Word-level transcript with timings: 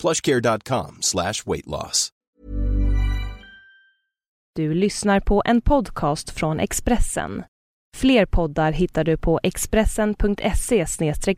plushcare.com 0.00 0.96
slash 1.00 1.46
weight 1.46 1.66
loss. 1.66 2.12
Du 4.58 4.74
lyssnar 4.74 5.20
på 5.20 5.42
en 5.44 5.60
podcast 5.60 6.30
från 6.30 6.60
Expressen. 6.60 7.44
Fler 7.96 8.26
poddar 8.26 8.72
hittar 8.72 9.04
du 9.04 9.16
på 9.16 9.40
expressen.se 9.42 10.86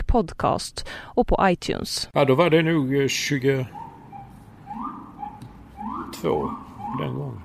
podcast 0.07 0.89
och 0.93 1.27
på 1.29 1.39
iTunes. 1.43 2.09
Ja, 2.13 2.25
då 2.25 2.35
var 2.35 2.51
det 2.51 2.63
nog 2.63 3.03
eh, 3.03 3.09
22 3.09 3.67
den 6.99 7.15
gången. 7.15 7.41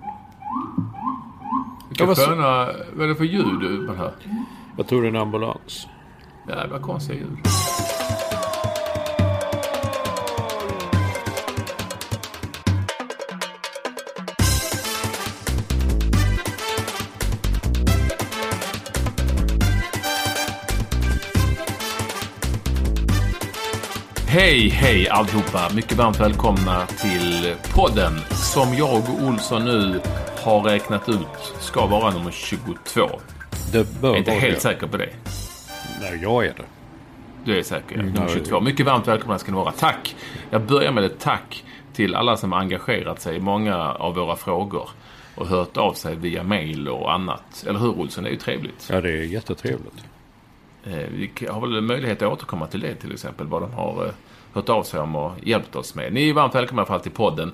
Vilka 1.90 2.16
sköna... 2.16 2.66
Vad 2.94 3.04
är 3.04 3.08
det 3.08 3.16
för 3.16 3.24
ljud 3.24 3.88
man 3.88 3.98
hör? 3.98 4.14
Jag 4.78 4.88
tror 4.88 5.02
det 5.02 5.08
är 5.08 5.10
en 5.10 5.22
ambulans. 5.22 5.88
Jävla 6.48 6.80
konstiga 6.80 7.20
ljud. 7.20 7.38
Hej, 24.36 24.70
hej 24.70 25.10
allihopa! 25.10 25.70
Mycket 25.76 25.98
varmt 25.98 26.20
välkomna 26.20 26.86
till 26.86 27.56
podden 27.76 28.20
som 28.30 28.74
jag 28.74 28.98
och 28.98 29.28
Olsson 29.28 29.66
nu 29.66 30.02
har 30.44 30.62
räknat 30.62 31.10
ut 31.10 31.54
ska 31.60 31.86
vara 31.86 32.14
nummer 32.14 32.32
22. 32.32 33.10
Det 33.72 34.02
bör 34.02 34.08
Jag 34.08 34.16
är 34.16 34.20
inte 34.20 34.32
helt 34.32 34.56
det. 34.56 34.62
säker 34.62 34.88
på 34.88 34.98
det. 34.98 35.10
Nej, 36.02 36.20
jag 36.22 36.46
är 36.46 36.54
det. 36.54 36.66
Du 37.46 37.60
är 37.60 37.64
säker? 37.64 37.96
Mm, 37.96 38.06
Nummer 38.08 38.28
ja, 38.28 38.34
22. 38.34 38.62
Mycket 38.62 38.86
varmt 38.86 39.08
välkomna 39.08 39.40
ska 39.40 39.52
ni 39.52 39.58
vara. 39.58 39.72
Tack! 39.72 40.16
Jag 40.50 40.62
börjar 40.62 40.92
med 40.92 41.04
ett 41.04 41.20
tack 41.20 41.64
till 41.94 42.16
alla 42.16 42.38
som 42.38 42.52
har 42.52 42.60
engagerat 42.60 43.22
sig 43.22 43.36
i 43.36 43.40
många 43.40 43.78
av 43.78 44.16
våra 44.16 44.36
frågor 44.36 44.90
och 45.36 45.48
hört 45.48 45.78
av 45.78 45.94
sig 45.94 46.16
via 46.16 46.44
mail 46.44 46.88
och 46.88 47.14
annat. 47.14 47.66
Eller 47.68 47.80
hur 47.80 47.90
Olsson? 48.00 48.24
Det 48.24 48.30
är 48.30 48.32
ju 48.34 48.40
trevligt. 48.40 48.90
Ja, 48.92 49.02
det 49.02 49.10
är 49.12 49.24
jättetrevligt. 49.24 50.06
Eh, 50.84 50.98
Vi 50.98 51.32
har 51.50 51.62
väl 51.62 51.82
möjlighet 51.82 52.22
att 52.22 52.34
återkomma 52.34 52.68
till 52.68 52.80
det 52.80 52.96
till 52.96 53.14
exempel. 53.14 53.48
Vad 53.48 53.62
de 53.62 53.74
har 53.74 54.06
eh, 54.06 54.12
hört 54.56 54.70
av 54.70 54.84
sig 54.84 55.00
om 55.00 55.16
och 55.16 55.32
hjälpt 55.44 55.76
oss 55.76 55.96
med. 55.96 56.14
Ni 56.14 56.30
är 56.30 56.34
varmt 56.34 56.56
välkomna 56.56 56.80
i 56.80 56.84
alla 56.84 56.88
fall 56.88 57.00
till 57.00 57.12
podden. 57.12 57.52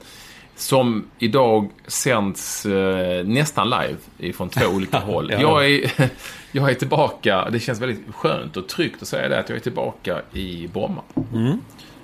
Som 0.56 1.08
idag 1.20 1.70
sänds 1.88 2.66
eh, 2.66 3.26
nästan 3.26 3.70
live 3.70 3.98
ifrån 4.18 4.50
två 4.50 4.66
olika 4.76 5.00
håll. 5.00 5.32
Ja. 5.32 5.42
jag, 5.42 5.70
är, 5.72 5.92
jag 6.52 6.70
är 6.70 6.74
tillbaka, 6.74 7.50
det 7.50 7.60
känns 7.60 7.82
väldigt 7.82 8.16
skönt 8.16 8.58
och 8.58 8.68
tryggt 8.68 9.02
att 9.02 9.08
säga 9.08 9.30
det, 9.30 9.40
att 9.40 9.50
jag 9.50 9.56
är 9.56 9.62
tillbaka 9.62 10.22
i 10.34 10.68
Bromma. 10.68 11.02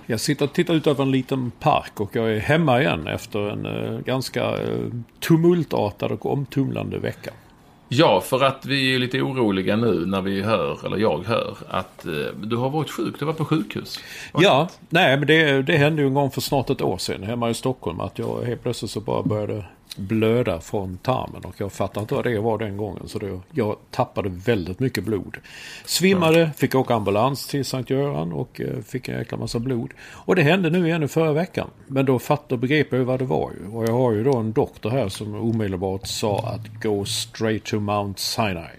Jag 0.05 0.19
sitter 0.19 0.45
och 0.45 0.53
tittar 0.53 0.73
ut 0.73 0.87
över 0.87 1.03
en 1.03 1.11
liten 1.11 1.51
park 1.59 1.99
och 1.99 2.15
jag 2.15 2.31
är 2.31 2.39
hemma 2.39 2.81
igen 2.81 3.07
efter 3.07 3.49
en 3.49 3.65
eh, 3.65 3.99
ganska 3.99 4.43
eh, 4.43 4.91
tumultartad 5.19 6.11
och 6.11 6.33
omtumlande 6.33 6.99
vecka. 6.99 7.31
Ja, 7.89 8.21
för 8.21 8.43
att 8.43 8.65
vi 8.65 8.95
är 8.95 8.99
lite 8.99 9.21
oroliga 9.21 9.75
nu 9.75 10.05
när 10.05 10.21
vi 10.21 10.41
hör, 10.41 10.85
eller 10.85 10.97
jag 10.97 11.23
hör, 11.23 11.57
att 11.69 12.05
eh, 12.05 12.11
du 12.43 12.55
har 12.55 12.69
varit 12.69 12.89
sjuk. 12.89 13.19
Du 13.19 13.25
har 13.25 13.33
varit 13.33 13.37
på 13.37 13.45
sjukhus. 13.45 13.99
Ja, 14.33 14.69
nej 14.89 15.17
men 15.17 15.27
det, 15.27 15.61
det 15.61 15.77
hände 15.77 16.01
ju 16.01 16.07
en 16.07 16.13
gång 16.13 16.31
för 16.31 16.41
snart 16.41 16.69
ett 16.69 16.81
år 16.81 16.97
sedan 16.97 17.23
hemma 17.23 17.49
i 17.49 17.53
Stockholm 17.53 17.99
att 17.99 18.19
jag 18.19 18.43
helt 18.43 18.63
plötsligt 18.63 18.91
så 18.91 18.99
bara 18.99 19.23
började 19.23 19.63
blöda 19.97 20.61
från 20.61 20.97
tarmen 20.97 21.41
och 21.45 21.55
jag 21.57 21.71
fattade 21.71 22.01
inte 22.01 22.15
vad 22.15 22.23
det 22.23 22.39
var 22.39 22.57
den 22.57 22.77
gången 22.77 23.07
så 23.07 23.19
det, 23.19 23.39
jag 23.51 23.75
tappade 23.91 24.29
väldigt 24.29 24.79
mycket 24.79 25.03
blod. 25.03 25.37
Svimmade, 25.85 26.51
fick 26.57 26.75
åka 26.75 26.95
ambulans 26.95 27.47
till 27.47 27.65
Sankt 27.65 27.89
Göran 27.89 28.33
och 28.33 28.61
eh, 28.61 28.81
fick 28.81 29.09
en 29.09 29.17
jäkla 29.17 29.37
massa 29.37 29.59
blod. 29.59 29.93
Och 29.99 30.35
det 30.35 30.41
hände 30.41 30.69
nu 30.69 30.87
igen 30.87 31.03
i 31.03 31.07
förra 31.07 31.33
veckan. 31.33 31.69
Men 31.87 32.05
då 32.05 32.19
fattade 32.19 32.53
och 32.53 32.59
begrep 32.59 32.87
jag 32.91 32.99
vad 32.99 33.19
det 33.19 33.25
var 33.25 33.51
ju. 33.51 33.71
Och 33.71 33.83
jag 33.83 33.93
har 33.93 34.11
ju 34.11 34.23
då 34.23 34.37
en 34.37 34.51
doktor 34.51 34.89
här 34.89 35.09
som 35.09 35.35
omedelbart 35.35 36.07
sa 36.07 36.39
att 36.39 36.83
go 36.83 37.05
straight 37.05 37.63
to 37.63 37.79
Mount 37.79 38.19
Sinai. 38.19 38.77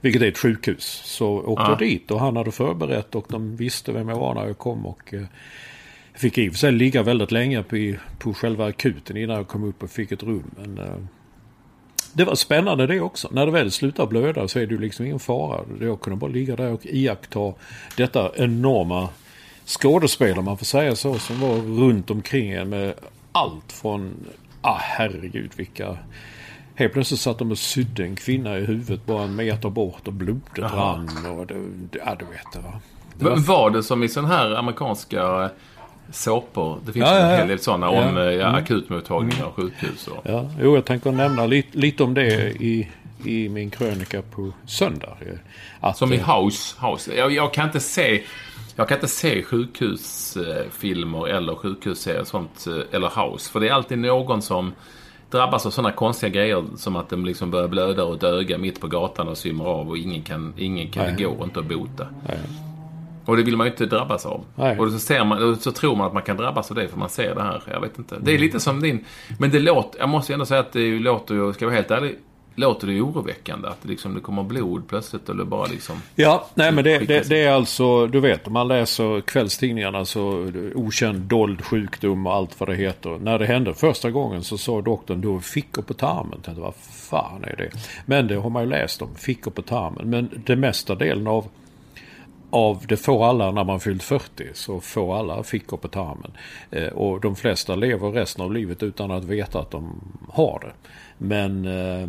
Vilket 0.00 0.22
är 0.22 0.28
ett 0.28 0.38
sjukhus. 0.38 1.02
Så 1.04 1.28
åkte 1.28 1.64
jag 1.68 1.78
dit 1.78 2.10
och 2.10 2.20
han 2.20 2.36
hade 2.36 2.52
förberett 2.52 3.14
och 3.14 3.26
de 3.28 3.56
visste 3.56 3.92
vem 3.92 4.08
jag 4.08 4.16
var 4.16 4.34
när 4.34 4.46
jag 4.46 4.58
kom. 4.58 4.86
Och 4.86 5.14
eh, 5.14 5.22
jag 6.12 6.20
fick 6.20 6.38
i 6.38 6.48
och 6.48 6.52
för 6.52 6.58
sig 6.58 6.72
ligga 6.72 7.02
väldigt 7.02 7.32
länge 7.32 7.62
på, 7.62 7.94
på 8.18 8.34
själva 8.34 8.66
akuten 8.66 9.16
innan 9.16 9.36
jag 9.36 9.48
kom 9.48 9.64
upp 9.64 9.82
och 9.82 9.90
fick 9.90 10.12
ett 10.12 10.22
rum. 10.22 10.50
Men 10.56 10.78
eh, 10.78 10.94
det 12.12 12.24
var 12.24 12.34
spännande 12.34 12.86
det 12.86 13.00
också. 13.00 13.28
När 13.32 13.46
det 13.46 13.52
väl 13.52 13.70
slutar 13.70 14.06
blöda 14.06 14.48
så 14.48 14.58
är 14.58 14.66
det 14.66 14.74
ju 14.74 14.80
liksom 14.80 15.06
ingen 15.06 15.18
fara. 15.18 15.60
Jag 15.80 16.00
kunde 16.00 16.16
bara 16.16 16.30
ligga 16.30 16.56
där 16.56 16.72
och 16.72 16.86
iaktta 16.86 17.52
detta 17.96 18.30
enorma 18.36 19.08
skådespel 19.66 20.38
om 20.38 20.44
man 20.44 20.58
får 20.58 20.64
säga 20.66 20.96
så. 20.96 21.18
Som 21.18 21.40
var 21.40 21.54
runt 21.56 22.10
omkring 22.10 22.50
en 22.50 22.68
med 22.68 22.94
allt 23.32 23.72
från, 23.72 24.14
ah 24.62 24.78
herregud 24.80 25.50
vilka 25.56 25.96
Helt 26.74 26.92
plötsligt 26.92 27.20
satt 27.20 27.38
de 27.38 27.50
och 27.50 27.58
sydde 27.58 28.04
en 28.04 28.16
kvinna 28.16 28.58
i 28.58 28.64
huvudet 28.64 29.06
bara 29.06 29.22
en 29.24 29.36
meter 29.36 29.70
bort 29.70 30.06
och 30.08 30.12
blodet 30.12 30.58
rann. 30.72 31.10
Och 31.38 31.46
det, 31.46 31.54
det, 31.90 31.98
ja, 32.06 32.16
du 32.18 32.24
vet 32.24 32.52
det 32.52 32.58
va. 32.58 32.80
Det 33.18 33.24
var- 33.24 33.36
var 33.36 33.70
det 33.70 33.82
som 33.82 34.02
i 34.02 34.08
sådana 34.08 34.34
här 34.34 34.50
amerikanska 34.54 35.50
såpor? 36.12 36.78
Det 36.86 36.92
finns 36.92 37.06
Ja, 37.06 37.16
en 37.18 37.30
ja, 37.30 37.36
hel 37.36 37.48
del 37.48 37.58
sådana 37.58 37.88
om 37.88 38.16
eh, 38.16 38.22
Mm. 38.24 38.54
akutmottagningar 38.54 39.44
och 39.46 39.54
sjukhus. 39.54 40.06
Och. 40.08 40.30
Ja, 40.30 40.50
jo, 40.60 40.74
jag 40.74 40.84
tänker 40.84 41.12
nämna 41.12 41.46
lite, 41.46 41.78
lite 41.78 42.02
om 42.02 42.14
det 42.14 42.50
i, 42.62 42.88
i 43.24 43.48
min 43.48 43.70
krönika 43.70 44.22
på 44.22 44.52
söndag. 44.66 45.16
Att, 45.80 45.96
Som 45.96 46.12
i 46.12 46.16
eh, 46.16 46.36
House. 46.40 46.76
House. 46.86 47.14
Jag, 47.14 47.32
jag 47.32 47.54
kan 47.54 47.66
inte 47.66 47.80
se... 47.80 48.22
Jag 48.76 48.88
kan 48.88 48.96
inte 48.96 49.08
se 49.08 49.42
sjukhusfilmer 49.42 51.28
eller 51.28 51.54
sjukhusserier 51.54 52.20
och 52.20 52.26
sånt, 52.26 52.66
eh, 52.66 52.94
eller 52.96 53.08
House. 53.26 53.50
För 53.50 53.60
det 53.60 53.68
är 53.68 53.72
alltid 53.72 53.98
någon 53.98 54.42
som 54.42 54.72
drabbas 55.30 55.66
av 55.66 55.70
sådana 55.70 55.92
konstiga 55.92 56.30
grejer 56.30 56.64
som 56.76 56.96
att 56.96 57.08
de 57.10 57.24
liksom 57.24 57.50
börjar 57.50 57.68
blöda 57.68 58.04
och 58.04 58.14
ett 58.16 58.22
öga 58.22 58.58
mitt 58.58 58.80
på 58.80 58.86
gatan 58.88 59.28
och 59.28 59.38
svimmar 59.38 59.64
av 59.64 59.88
och 59.88 59.98
ingen 59.98 60.22
kan, 60.22 60.54
ingen 60.56 60.88
kan, 60.90 61.04
Nej. 61.04 61.14
det 61.18 61.24
går 61.24 61.44
inte 61.44 61.62
bota. 61.62 62.06
Nej. 62.28 62.38
Och 63.30 63.36
det 63.36 63.42
vill 63.42 63.56
man 63.56 63.66
ju 63.66 63.70
inte 63.70 63.86
drabbas 63.86 64.26
av. 64.26 64.44
Nej. 64.54 64.78
Och 64.78 64.90
så, 64.90 64.98
ser 64.98 65.24
man, 65.24 65.50
och 65.50 65.58
så 65.58 65.72
tror 65.72 65.96
man 65.96 66.06
att 66.06 66.12
man 66.12 66.22
kan 66.22 66.36
drabbas 66.36 66.70
av 66.70 66.76
det 66.76 66.88
för 66.88 66.98
man 66.98 67.08
ser 67.08 67.34
det 67.34 67.42
här. 67.42 67.62
Jag 67.70 67.80
vet 67.80 67.98
inte. 67.98 68.16
Det 68.20 68.34
är 68.34 68.38
lite 68.38 68.60
som 68.60 68.80
din... 68.80 69.04
Men 69.38 69.50
det 69.50 69.58
låter... 69.58 70.00
Jag 70.00 70.08
måste 70.08 70.32
ändå 70.32 70.46
säga 70.46 70.60
att 70.60 70.72
det 70.72 70.98
låter 70.98 71.34
ju, 71.34 71.52
ska 71.52 71.64
jag 71.64 71.70
vara 71.70 71.76
helt 71.76 71.90
ärlig, 71.90 72.18
låter 72.54 72.86
det 72.86 73.00
oroväckande. 73.00 73.68
Att 73.68 73.82
det 73.82 73.88
liksom 73.88 74.14
det 74.14 74.20
kommer 74.20 74.42
blod 74.42 74.88
plötsligt 74.88 75.28
eller 75.28 75.44
bara 75.44 75.66
liksom... 75.66 75.96
Ja, 76.14 76.46
nej 76.54 76.72
men 76.72 76.84
det, 76.84 76.98
det, 76.98 77.28
det 77.28 77.42
är 77.42 77.52
alltså, 77.52 78.06
du 78.06 78.20
vet, 78.20 78.46
om 78.46 78.52
man 78.52 78.68
läser 78.68 79.20
kvällstidningarna 79.20 80.04
så 80.04 80.52
okänd 80.74 81.20
dold 81.20 81.64
sjukdom 81.64 82.26
och 82.26 82.34
allt 82.34 82.60
vad 82.60 82.68
det 82.68 82.76
heter. 82.76 83.18
När 83.18 83.38
det 83.38 83.46
hände 83.46 83.74
första 83.74 84.10
gången 84.10 84.44
så 84.44 84.58
sa 84.58 84.80
doktorn 84.80 85.20
då 85.20 85.40
fickor 85.40 85.82
på 85.82 85.94
tarmen. 85.94 86.32
Jag 86.32 86.42
tänkte, 86.42 86.62
vad 86.62 86.74
fan 87.10 87.44
är 87.44 87.56
det? 87.56 87.70
Men 88.06 88.26
det 88.26 88.34
har 88.34 88.50
man 88.50 88.62
ju 88.62 88.68
läst 88.68 89.02
om, 89.02 89.14
fickor 89.14 89.50
på 89.50 89.62
tarmen. 89.62 90.10
Men 90.10 90.42
det 90.46 90.56
mesta 90.56 90.94
delen 90.94 91.26
av 91.26 91.46
av 92.50 92.84
det 92.88 92.96
får 92.96 93.26
alla 93.26 93.50
när 93.50 93.64
man 93.64 93.80
fyllt 93.80 94.02
40 94.02 94.44
så 94.54 94.80
får 94.80 95.18
alla 95.18 95.42
fickor 95.42 95.76
på 95.76 95.88
tarmen. 95.88 96.30
Eh, 96.70 96.86
och 96.88 97.20
de 97.20 97.36
flesta 97.36 97.74
lever 97.76 98.10
resten 98.10 98.44
av 98.44 98.52
livet 98.52 98.82
utan 98.82 99.10
att 99.10 99.24
veta 99.24 99.58
att 99.60 99.70
de 99.70 100.00
har 100.32 100.60
det. 100.60 100.72
Men 101.18 101.64
eh, 101.66 102.08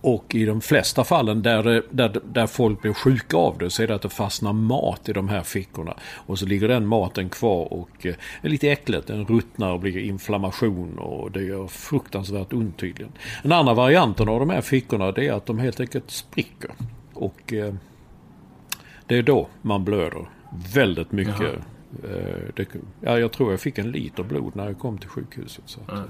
och 0.00 0.34
i 0.34 0.44
de 0.44 0.60
flesta 0.60 1.04
fallen 1.04 1.42
där, 1.42 1.62
det- 1.62 1.82
där, 1.90 2.20
där 2.32 2.46
folk 2.46 2.82
blir 2.82 2.92
sjuka 2.92 3.36
av 3.36 3.58
det 3.58 3.70
så 3.70 3.82
är 3.82 3.86
det 3.86 3.94
att 3.94 4.02
det 4.02 4.08
fastnar 4.08 4.52
mat 4.52 5.08
i 5.08 5.12
de 5.12 5.28
här 5.28 5.42
fickorna. 5.42 5.94
Och 6.26 6.38
så 6.38 6.46
ligger 6.46 6.68
den 6.68 6.86
maten 6.86 7.28
kvar 7.28 7.72
och 7.72 8.06
eh, 8.06 8.14
är 8.42 8.48
lite 8.48 8.70
äckligt. 8.70 9.06
Den 9.06 9.24
ruttnar 9.26 9.72
och 9.72 9.80
blir 9.80 9.98
inflammation 9.98 10.98
och 10.98 11.30
det 11.30 11.42
gör 11.42 11.66
fruktansvärt 11.66 12.52
ont 12.52 12.76
tydligen. 12.78 13.12
Den 13.42 13.52
andra 13.52 13.74
varianten 13.74 14.28
av 14.28 14.40
de 14.40 14.50
här 14.50 14.60
fickorna 14.60 15.12
det 15.12 15.26
är 15.28 15.32
att 15.32 15.46
de 15.46 15.58
helt 15.58 15.80
enkelt 15.80 16.10
spricker. 16.10 16.70
Och 17.14 17.52
eh, 17.52 17.74
det 19.06 19.16
är 19.16 19.22
då 19.22 19.48
man 19.62 19.84
blöder 19.84 20.28
väldigt 20.74 21.12
mycket. 21.12 21.54
Eh, 22.04 22.54
det, 22.56 22.66
ja, 23.00 23.18
jag 23.18 23.32
tror 23.32 23.50
jag 23.50 23.60
fick 23.60 23.78
en 23.78 23.90
liter 23.90 24.22
blod 24.22 24.56
när 24.56 24.66
jag 24.66 24.78
kom 24.78 24.98
till 24.98 25.08
sjukhuset. 25.08 25.64
Så 25.66 25.80
eh, 25.80 26.00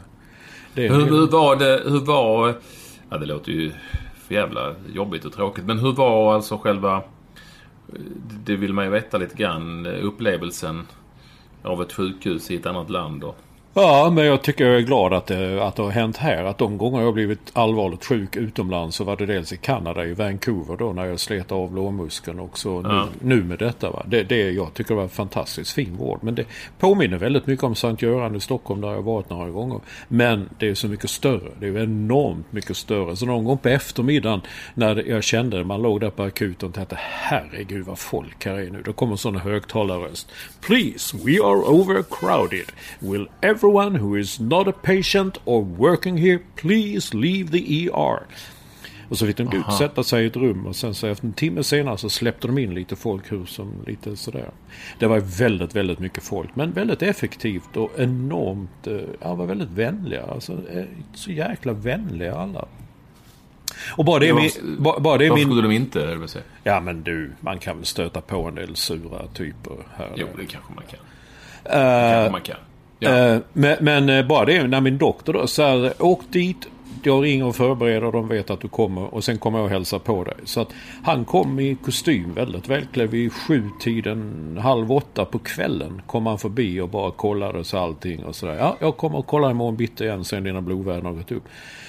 det 0.74 0.88
Hur, 0.88 1.04
hur 1.04 1.26
var 1.26 1.56
det, 1.56 1.82
hur 1.84 2.00
var... 2.00 2.54
Ja, 3.10 3.18
det 3.18 3.26
låter 3.26 3.52
ju 3.52 3.72
för 4.14 4.34
jävla 4.34 4.74
jobbigt 4.94 5.24
och 5.24 5.32
tråkigt. 5.32 5.64
Men 5.64 5.78
hur 5.78 5.92
var 5.92 6.34
alltså 6.34 6.58
själva... 6.58 7.02
Det 8.44 8.56
vill 8.56 8.72
man 8.72 8.84
ju 8.84 8.90
veta 8.90 9.18
lite 9.18 9.36
grann. 9.36 9.86
Upplevelsen 9.86 10.86
av 11.62 11.82
ett 11.82 11.92
sjukhus 11.92 12.50
i 12.50 12.56
ett 12.56 12.66
annat 12.66 12.90
land. 12.90 13.24
Och, 13.24 13.36
Ja, 13.78 14.10
men 14.10 14.24
jag 14.24 14.42
tycker 14.42 14.64
jag 14.64 14.76
är 14.76 14.80
glad 14.80 15.12
att 15.12 15.26
det, 15.26 15.64
att 15.64 15.76
det 15.76 15.82
har 15.82 15.90
hänt 15.90 16.16
här. 16.16 16.44
Att 16.44 16.58
de 16.58 16.78
gånger 16.78 16.98
jag 16.98 17.06
har 17.06 17.12
blivit 17.12 17.50
allvarligt 17.52 18.04
sjuk 18.04 18.36
utomlands 18.36 18.96
så 18.96 19.04
var 19.04 19.16
det 19.16 19.26
dels 19.26 19.52
i 19.52 19.56
Kanada, 19.56 20.04
i 20.04 20.12
Vancouver 20.14 20.76
då 20.76 20.92
när 20.92 21.04
jag 21.04 21.20
slet 21.20 21.52
av 21.52 21.74
lårmuskeln 21.74 22.40
och 22.40 22.58
så 22.58 22.82
Ja. 22.84 23.08
nu, 23.20 23.36
nu 23.36 23.44
med 23.44 23.58
detta. 23.58 23.90
Va? 23.90 24.02
Det, 24.06 24.22
det 24.22 24.50
jag 24.50 24.74
tycker 24.74 24.94
det 24.94 25.00
var 25.00 25.08
fantastiskt 25.08 25.72
fin 25.72 25.96
vård. 25.96 26.18
Men 26.22 26.34
det 26.34 26.44
påminner 26.78 27.18
väldigt 27.18 27.46
mycket 27.46 27.64
om 27.64 27.74
Sankt 27.74 28.02
Göran 28.02 28.36
i 28.36 28.40
Stockholm 28.40 28.80
där 28.80 28.88
jag 28.92 29.02
varit 29.02 29.30
några 29.30 29.50
gånger. 29.50 29.80
Men 30.08 30.48
det 30.58 30.68
är 30.68 30.74
så 30.74 30.88
mycket 30.88 31.10
större. 31.10 31.50
Det 31.60 31.66
är 31.66 31.78
enormt 31.82 32.52
mycket 32.52 32.76
större. 32.76 33.16
Så 33.16 33.26
någon 33.26 33.44
gång 33.44 33.58
på 33.58 33.68
eftermiddagen 33.68 34.40
när 34.74 35.08
jag 35.08 35.24
kände 35.24 35.64
man 35.64 35.82
låg 35.82 36.00
där 36.00 36.10
på 36.10 36.22
akuten 36.22 36.68
och 36.68 36.74
tänkte 36.74 36.96
herregud 37.00 37.84
vad 37.86 37.98
folk 37.98 38.44
här 38.46 38.54
är 38.54 38.70
nu. 38.70 38.82
Då 38.84 38.92
kommer 38.92 39.12
en 39.12 39.18
sån 39.18 39.36
högtalarröst. 39.36 40.32
Please, 40.66 41.16
we 41.24 41.32
are 41.44 41.56
overcrowded. 41.62 42.72
Will 42.98 43.28
everyone 43.66 43.98
who 43.98 44.16
is 44.16 44.40
not 44.40 44.68
a 44.68 44.72
patient 44.72 45.38
or 45.44 45.62
working 45.62 46.16
here 46.16 46.40
please 46.56 47.14
leave 47.14 47.50
the 47.50 47.88
ER? 47.88 48.26
Och 49.08 49.18
så 49.18 49.26
fick 49.26 49.36
de 49.36 49.42
ut 49.42 49.72
sätta 49.78 50.02
sig 50.02 50.24
i 50.24 50.26
ett 50.26 50.36
rum 50.36 50.66
och 50.66 50.76
sen 50.76 50.94
så 50.94 51.06
efter 51.06 51.26
en 51.26 51.32
timme 51.32 51.62
senare 51.62 51.98
så 51.98 52.08
släppte 52.08 52.46
de 52.46 52.58
in 52.58 52.74
lite 52.74 52.96
folk 52.96 53.32
hur 53.32 53.44
som 53.44 53.72
lite 53.86 54.16
sådär. 54.16 54.50
Det 54.98 55.06
var 55.06 55.18
väldigt, 55.18 55.76
väldigt 55.76 55.98
mycket 55.98 56.22
folk. 56.22 56.56
Men 56.56 56.72
väldigt 56.72 57.02
effektivt 57.02 57.76
och 57.76 57.90
enormt, 57.96 58.86
eh, 58.86 58.96
ja 59.20 59.34
var 59.34 59.46
väldigt 59.46 59.70
vänliga. 59.70 60.22
Alltså 60.22 60.52
eh, 60.52 60.84
så 61.14 61.30
jäkla 61.30 61.72
vänliga 61.72 62.34
alla. 62.34 62.64
Och 63.96 64.04
bara 64.04 64.18
det 64.18 64.26
är 64.26 64.28
Ja, 64.28 64.34
min... 64.34 64.50
Bara, 64.78 65.00
bara 65.00 65.18
det 65.18 65.30
varför 65.30 65.44
min... 65.44 65.48
skulle 65.48 65.62
de 65.62 65.72
inte, 65.72 66.18
Ja 66.62 66.80
men 66.80 67.02
du, 67.02 67.32
man 67.40 67.58
kan 67.58 67.76
väl 67.76 67.86
stöta 67.86 68.20
på 68.20 68.42
en 68.42 68.54
del 68.54 68.76
sura 68.76 69.26
typer 69.26 69.72
här 69.96 70.12
Jo, 70.16 70.26
det 70.36 70.46
kanske 70.46 70.74
man 70.74 70.84
kan. 70.90 71.00
Det 71.62 72.12
kanske 72.14 72.32
man 72.32 72.40
kan. 72.40 72.56
Ja. 72.98 73.16
Eh, 73.16 73.40
men, 73.52 73.76
men 73.80 74.08
eh, 74.08 74.26
bara 74.26 74.44
det 74.44 74.66
när 74.66 74.80
min 74.80 74.98
doktor 74.98 75.32
då 75.32 75.46
säger 75.46 76.02
åk 76.02 76.22
dit. 76.30 76.66
Jag 77.02 77.24
ringer 77.24 77.46
och 77.46 77.56
förbereder. 77.56 78.12
De 78.12 78.28
vet 78.28 78.50
att 78.50 78.60
du 78.60 78.68
kommer. 78.68 79.14
Och 79.14 79.24
sen 79.24 79.38
kommer 79.38 79.58
jag 79.58 79.64
och 79.64 79.70
hälsa 79.70 79.98
på 79.98 80.24
dig. 80.24 80.34
Så 80.44 80.60
att 80.60 80.72
han 81.02 81.24
kom 81.24 81.60
i 81.60 81.76
kostym 81.84 82.34
väldigt 82.34 82.68
välklädd. 82.68 83.10
Vid 83.10 83.32
sjutiden, 83.32 84.58
halv 84.62 84.92
åtta 84.92 85.24
på 85.24 85.38
kvällen 85.38 86.02
kom 86.06 86.26
han 86.26 86.38
förbi 86.38 86.80
och 86.80 86.88
bara 86.88 87.10
kollade 87.10 87.64
så 87.64 87.78
allting 87.78 88.24
och 88.24 88.36
sådär. 88.36 88.56
Ja, 88.56 88.76
jag 88.80 88.96
kommer 88.96 89.18
och 89.18 89.26
kollar 89.26 89.50
imorgon 89.50 89.76
bitti 89.76 90.04
igen 90.04 90.24
sen 90.24 90.44
dina 90.44 90.60
blodvärden 90.60 91.06
har 91.06 91.12
gått 91.12 91.32
upp. 91.32 91.44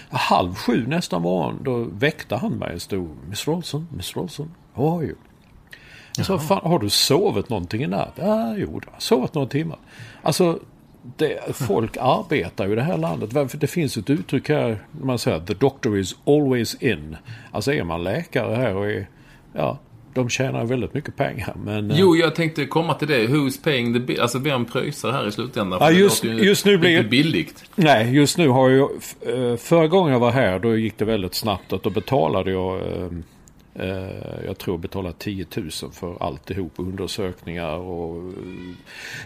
Halv 0.09 0.56
sju 0.56 0.88
nästa 0.88 1.19
morgon 1.19 1.59
då 1.63 1.88
väckte 1.94 2.36
han 2.36 2.51
mig 2.51 2.75
och 2.75 2.81
stod 2.81 3.09
Miss 3.30 3.48
Rolson, 3.48 3.88
Miss 3.92 4.15
Rolson, 4.15 4.51
how 4.74 4.98
are 4.98 5.06
you? 5.06 5.15
Sa, 6.24 6.39
fan, 6.39 6.62
har 6.63 6.80
du 6.80 6.89
sovit 6.89 7.50
någonting 7.50 7.83
i 7.83 7.88
natt? 7.88 8.13
Ja, 8.15 8.56
jo, 8.57 8.81
jag 8.86 8.92
har 8.92 9.00
sovit 9.00 9.33
några 9.33 9.48
timmar. 9.48 9.77
Alltså, 10.21 10.59
det, 11.18 11.39
folk 11.56 11.98
arbetar 12.00 12.65
ju 12.65 12.71
i 12.71 12.75
det 12.75 12.81
här 12.81 12.98
landet. 12.98 13.59
Det 13.59 13.68
finns 13.68 13.98
ett 13.98 14.09
uttryck 14.09 14.50
här, 14.50 14.77
man 15.01 15.19
säger 15.19 15.39
the 15.39 15.54
doctor 15.54 15.98
is 15.98 16.15
always 16.25 16.75
in. 16.75 17.18
Alltså 17.51 17.74
är 17.74 17.83
man 17.83 18.04
läkare 18.04 18.56
här 18.56 18.75
och 18.75 18.86
är, 18.92 19.07
ja, 19.54 19.80
de 20.13 20.30
tjänar 20.30 20.65
väldigt 20.65 20.94
mycket 20.94 21.15
pengar. 21.15 21.56
Men, 21.65 21.92
eh, 21.92 22.00
Jo, 22.00 22.15
jag 22.15 22.36
tänkte 22.36 22.65
komma 22.65 22.94
till 22.94 23.07
det. 23.07 23.27
Who's 23.27 23.63
paying 23.63 23.94
the 23.94 24.00
bill? 24.00 24.19
Alltså, 24.21 24.39
vem 24.39 24.65
pröjsar 24.65 25.12
här 25.12 25.27
i 25.27 25.31
slutändan? 25.31 25.80
Ja, 25.81 25.88
För 25.88 25.94
det 25.94 26.00
just- 26.00 26.24
just 26.24 26.65
nu 26.65 26.77
blir- 26.77 26.89
riktigt 26.89 27.09
billigt. 27.12 27.63
Nej, 27.75 28.15
just 28.15 28.38
nu 28.38 28.48
har 28.50 28.69
jag... 28.69 28.89
eh, 29.21 29.56
Förra 29.57 29.88
gången 29.88 30.13
jag 30.13 30.19
var 30.19 30.31
här 30.31 30.59
då 30.59 30.75
gick 30.77 30.98
det 30.98 31.06
väldigt 31.06 31.36
snabbt. 31.36 31.74
Att 31.74 31.83
då 31.83 31.89
betalade 31.89 32.51
jag... 32.51 32.81
eh, 33.79 34.45
Jag 34.45 34.57
tror 34.57 34.74
jag 34.74 34.79
betalade 34.79 35.15
10 35.19 35.45
000 35.56 35.69
för 35.91 36.24
alltihop. 36.24 36.74
Undersökningar 36.75 37.75
och 37.77 38.33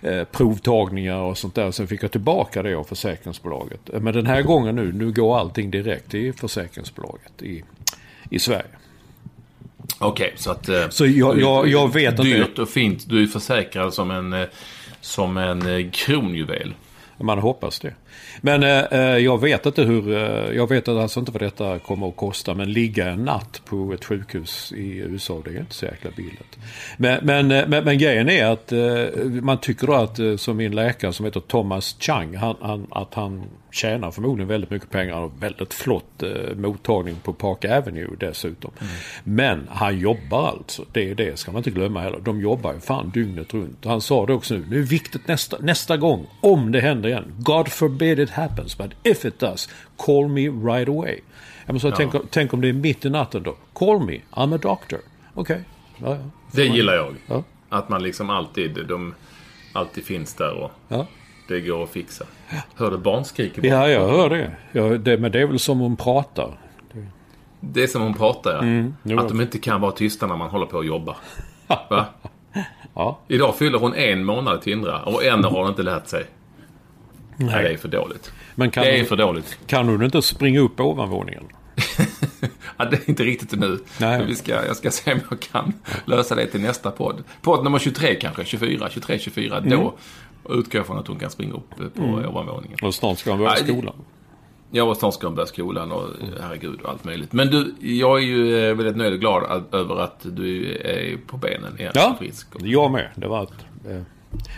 eh, 0.02 0.24
provtagningar 0.24 1.18
och 1.18 1.38
sånt 1.38 1.56
där. 1.56 1.72
Sen 1.72 1.88
fick 1.88 2.04
jag 2.04 2.12
tillbaka 2.12 2.64
det 2.64 2.76
av 2.76 2.84
försäkringsbolaget. 2.84 3.90
Eh, 3.94 4.00
Men 4.00 4.14
den 4.14 4.26
här 4.26 4.42
gången 4.42 4.76
nu, 4.76 4.92
nu 4.94 5.12
går 5.12 5.38
allting 5.40 5.72
direkt 5.72 6.12
till 6.12 6.34
försäkringsbolaget 6.34 7.42
i, 7.42 7.64
i 8.30 8.40
Sverige. 8.40 8.66
Okej, 10.00 10.34
så 10.36 10.52
att... 10.52 10.70
Så 10.90 11.06
jag- 11.06 11.40
jag- 11.40 11.68
jag 11.68 11.94
vet 11.94 12.20
att 12.20 12.26
Dyrt 12.26 12.60
och 12.60 12.70
fint. 12.70 13.10
Du 13.10 13.24
är 13.24 13.28
försäkrad 13.28 13.94
som 13.94 14.12
en, 14.12 14.46
som 15.02 15.38
en 15.38 15.92
kronjuvel. 15.92 16.74
Man 17.18 17.40
hoppas 17.40 17.80
det. 17.80 17.94
Men 18.42 18.64
eh, 18.64 18.80
eh, 18.80 19.18
jag 19.18 19.42
vet 19.42 19.66
inte 19.66 19.84
hur, 19.84 20.14
eh, 20.14 20.56
jag 20.56 20.70
vet 20.70 20.88
alltså 20.88 21.20
inte 21.20 21.32
vad 21.32 21.42
detta 21.42 21.80
kommer 21.80 22.08
att 22.08 22.16
kosta. 22.16 22.54
Men 22.54 22.74
ligga 22.74 23.10
en 23.10 23.26
natt 23.26 23.62
på 23.66 23.94
ett 23.94 24.06
sjukhus 24.06 24.74
i 24.76 24.98
USA, 24.98 25.42
det 25.46 25.52
är 25.52 25.60
inte 25.60 25.74
så 25.74 25.86
jäkla 25.86 26.12
billigt. 26.16 26.58
Men, 26.98 27.26
men, 27.26 27.52
eh, 27.52 27.68
men, 27.68 27.84
men 27.84 27.98
grejen 27.98 28.30
är 28.30 28.46
att 28.46 28.72
eh, 28.72 29.22
man 29.24 29.58
tycker 29.58 29.88
då 29.88 29.94
att, 29.94 30.20
eh, 30.20 30.36
som 30.36 30.58
min 30.58 30.76
läkare 30.76 31.14
som 31.14 31.26
heter 31.26 31.40
Thomas 31.40 31.96
Chang, 32.00 32.36
han, 32.36 32.56
han, 32.62 32.88
att 32.90 33.14
han 33.14 33.44
tjänar 33.72 34.12
förmodligen 34.12 34.48
väldigt 34.48 34.70
mycket 34.70 34.90
pengar 34.90 35.18
och 35.18 35.44
väldigt 35.44 35.74
flott 35.74 36.24
mottagning 36.56 37.16
på 37.24 37.34
Park 37.34 37.66
Avenue 37.66 38.10
dessutom. 38.20 38.72
Men 39.24 39.68
han 39.70 40.00
jobbar 40.00 40.48
alltså, 40.48 40.86
det 40.92 41.10
är 41.10 41.16
det 41.16 41.40
ska 41.40 41.52
man 41.52 41.60
inte 41.60 41.72
glömma 41.72 42.02
heller. 42.02 42.20
De 42.20 42.42
jobbar 42.42 42.74
ju 42.74 42.80
fan 42.80 43.12
dygnet 43.14 43.54
runt. 43.54 43.86
Han 43.86 44.02
sa 44.02 44.26
det 44.26 44.34
också 44.34 44.54
nu, 44.54 44.66
nu 44.70 44.76
är 44.76 44.82
det 44.82 44.88
viktigt 44.88 45.28
nästa, 45.28 45.58
nästa 45.60 45.98
gång, 45.98 46.28
om 46.42 46.72
det 46.72 46.80
händer 46.82 47.10
igen. 47.10 47.34
God 47.38 47.68
forbid 47.68 48.01
it 48.06 48.30
happens, 48.30 48.78
but 48.78 48.92
if 49.04 49.26
it 49.26 49.40
does, 49.40 49.70
call 49.98 50.28
me 50.28 50.42
right 50.50 50.90
away. 50.90 51.20
Ja, 51.66 51.74
men 51.74 51.80
så 51.80 51.92
tänk, 51.92 52.14
tänk 52.32 52.54
om 52.54 52.62
det 52.62 52.70
är 52.70 52.74
mitt 52.74 53.06
i 53.06 53.10
natten 53.10 53.44
då. 53.44 53.56
Call 53.74 54.00
me, 54.00 54.20
I'm 54.32 54.56
a 54.56 54.60
doctor. 54.62 55.00
Okej. 55.34 55.64
Ja, 55.98 56.10
ja. 56.10 56.18
Det 56.52 56.66
gillar 56.66 56.94
jag. 56.94 57.16
Ja. 57.28 57.44
Att 57.70 57.90
man 57.90 58.04
liksom 58.04 58.30
alltid, 58.30 58.86
de 58.88 59.16
alltid 59.74 60.04
finns 60.06 60.34
där 60.34 60.54
och 60.54 60.72
Ja. 60.88 61.08
det 61.48 61.62
går 61.62 61.84
att 61.84 61.90
fixa. 61.90 62.26
Hör 62.76 62.92
du 62.92 62.98
barnskrik 62.98 63.52
ja, 63.62 63.88
jag 63.90 64.08
hör 64.08 64.30
det. 64.30 64.52
Ja, 64.72 64.84
det. 64.84 65.18
Men 65.18 65.32
det 65.32 65.42
är 65.42 65.46
väl 65.46 65.60
som 65.60 65.80
hon 65.80 65.96
pratar. 65.96 66.58
Det 67.60 67.84
är 67.84 67.88
som 67.88 68.02
hon 68.02 68.14
pratar, 68.14 68.52
ja. 68.52 68.62
Mm. 68.62 69.20
Att 69.20 69.28
de 69.30 69.42
inte 69.42 69.58
kan 69.58 69.82
vara 69.82 69.92
tysta 69.92 70.28
när 70.28 70.36
man 70.36 70.50
håller 70.50 70.66
på 70.66 70.80
att 70.80 70.86
jobba. 70.86 71.16
Va? 71.90 72.06
Ja. 72.94 73.20
Idag 73.28 73.56
fyller 73.56 73.80
hon 73.80 73.94
en 73.94 74.24
månad 74.26 74.62
Tindra 74.62 75.04
och 75.04 75.24
än 75.26 75.44
har 75.44 75.52
hon 75.52 75.70
inte 75.70 75.84
lärt 75.84 76.08
sig. 76.08 76.26
Nej. 77.46 77.64
det 77.64 77.70
är 77.74 77.78
för 77.78 77.88
dåligt. 77.88 78.32
Men 78.56 78.72
kan 78.72 78.84
Det 78.84 78.90
är 78.92 78.98
hon, 78.98 79.06
för 79.08 79.16
dåligt. 79.16 79.58
kan 79.68 79.88
hon 79.88 80.04
inte 80.04 80.22
springa 80.22 80.60
upp 80.60 80.76
på 80.76 80.84
ovanvåningen? 80.84 81.44
Ja, 82.78 82.86
det 82.86 82.96
är 82.96 83.10
inte 83.10 83.24
riktigt 83.24 83.60
nu. 83.60 83.80
Nej. 84.00 84.18
Men 84.20 84.28
Vi 84.28 84.36
ska, 84.36 84.66
jag 84.66 84.76
ska 84.76 84.92
se 84.92 85.14
om 85.14 85.20
jag 85.30 85.40
kan 85.40 85.74
lösa 86.06 86.36
det 86.36 86.48
till 86.48 86.62
nästa 86.62 86.92
podd. 86.92 87.24
Podd 87.42 87.64
nummer 87.64 87.80
23 87.80 88.16
kanske, 88.16 88.46
24, 88.46 88.90
23, 88.92 89.20
24. 89.20 89.58
Mm. 89.58 89.70
Då 89.70 89.94
utgår 90.50 90.80
jag 90.80 90.86
från 90.88 90.98
att 90.98 91.08
hon 91.08 91.20
kan 91.20 91.30
springa 91.30 91.54
upp 91.54 91.80
eh, 91.80 91.88
på 91.88 92.04
ovanvåningen. 92.04 92.78
Och 92.82 92.94
snart 92.96 93.20
ska 93.20 93.30
hon 93.32 93.40
börja 93.40 93.54
det- 93.54 93.68
skolan. 93.74 93.94
Jag 94.72 94.90
och 94.90 94.98
snart 94.98 95.14
ska 95.14 95.28
hon 95.28 95.36
börja 95.36 95.48
skolan 95.48 95.92
och 95.92 96.08
herregud 96.42 96.82
och 96.82 96.90
allt 96.90 97.04
möjligt. 97.04 97.34
Men 97.34 97.48
du, 97.48 97.74
jag 97.80 98.18
är 98.20 98.24
ju 98.24 98.70
eh, 98.70 98.76
väldigt 98.76 98.96
nöjd 98.98 99.14
och 99.14 99.20
glad 99.20 99.44
att- 99.44 99.74
över 99.74 99.96
att 99.96 100.20
du 100.24 100.76
är 100.76 101.18
på 101.28 101.38
benen 101.38 101.80
igen. 101.80 101.92
Ja, 101.96 102.16
Frisk 102.20 102.56
och 102.56 102.62
jag 102.68 102.92
med. 102.92 103.10
Det 103.16 103.28
var 103.28 103.44
ett, 103.44 103.50
eh, 103.90 104.02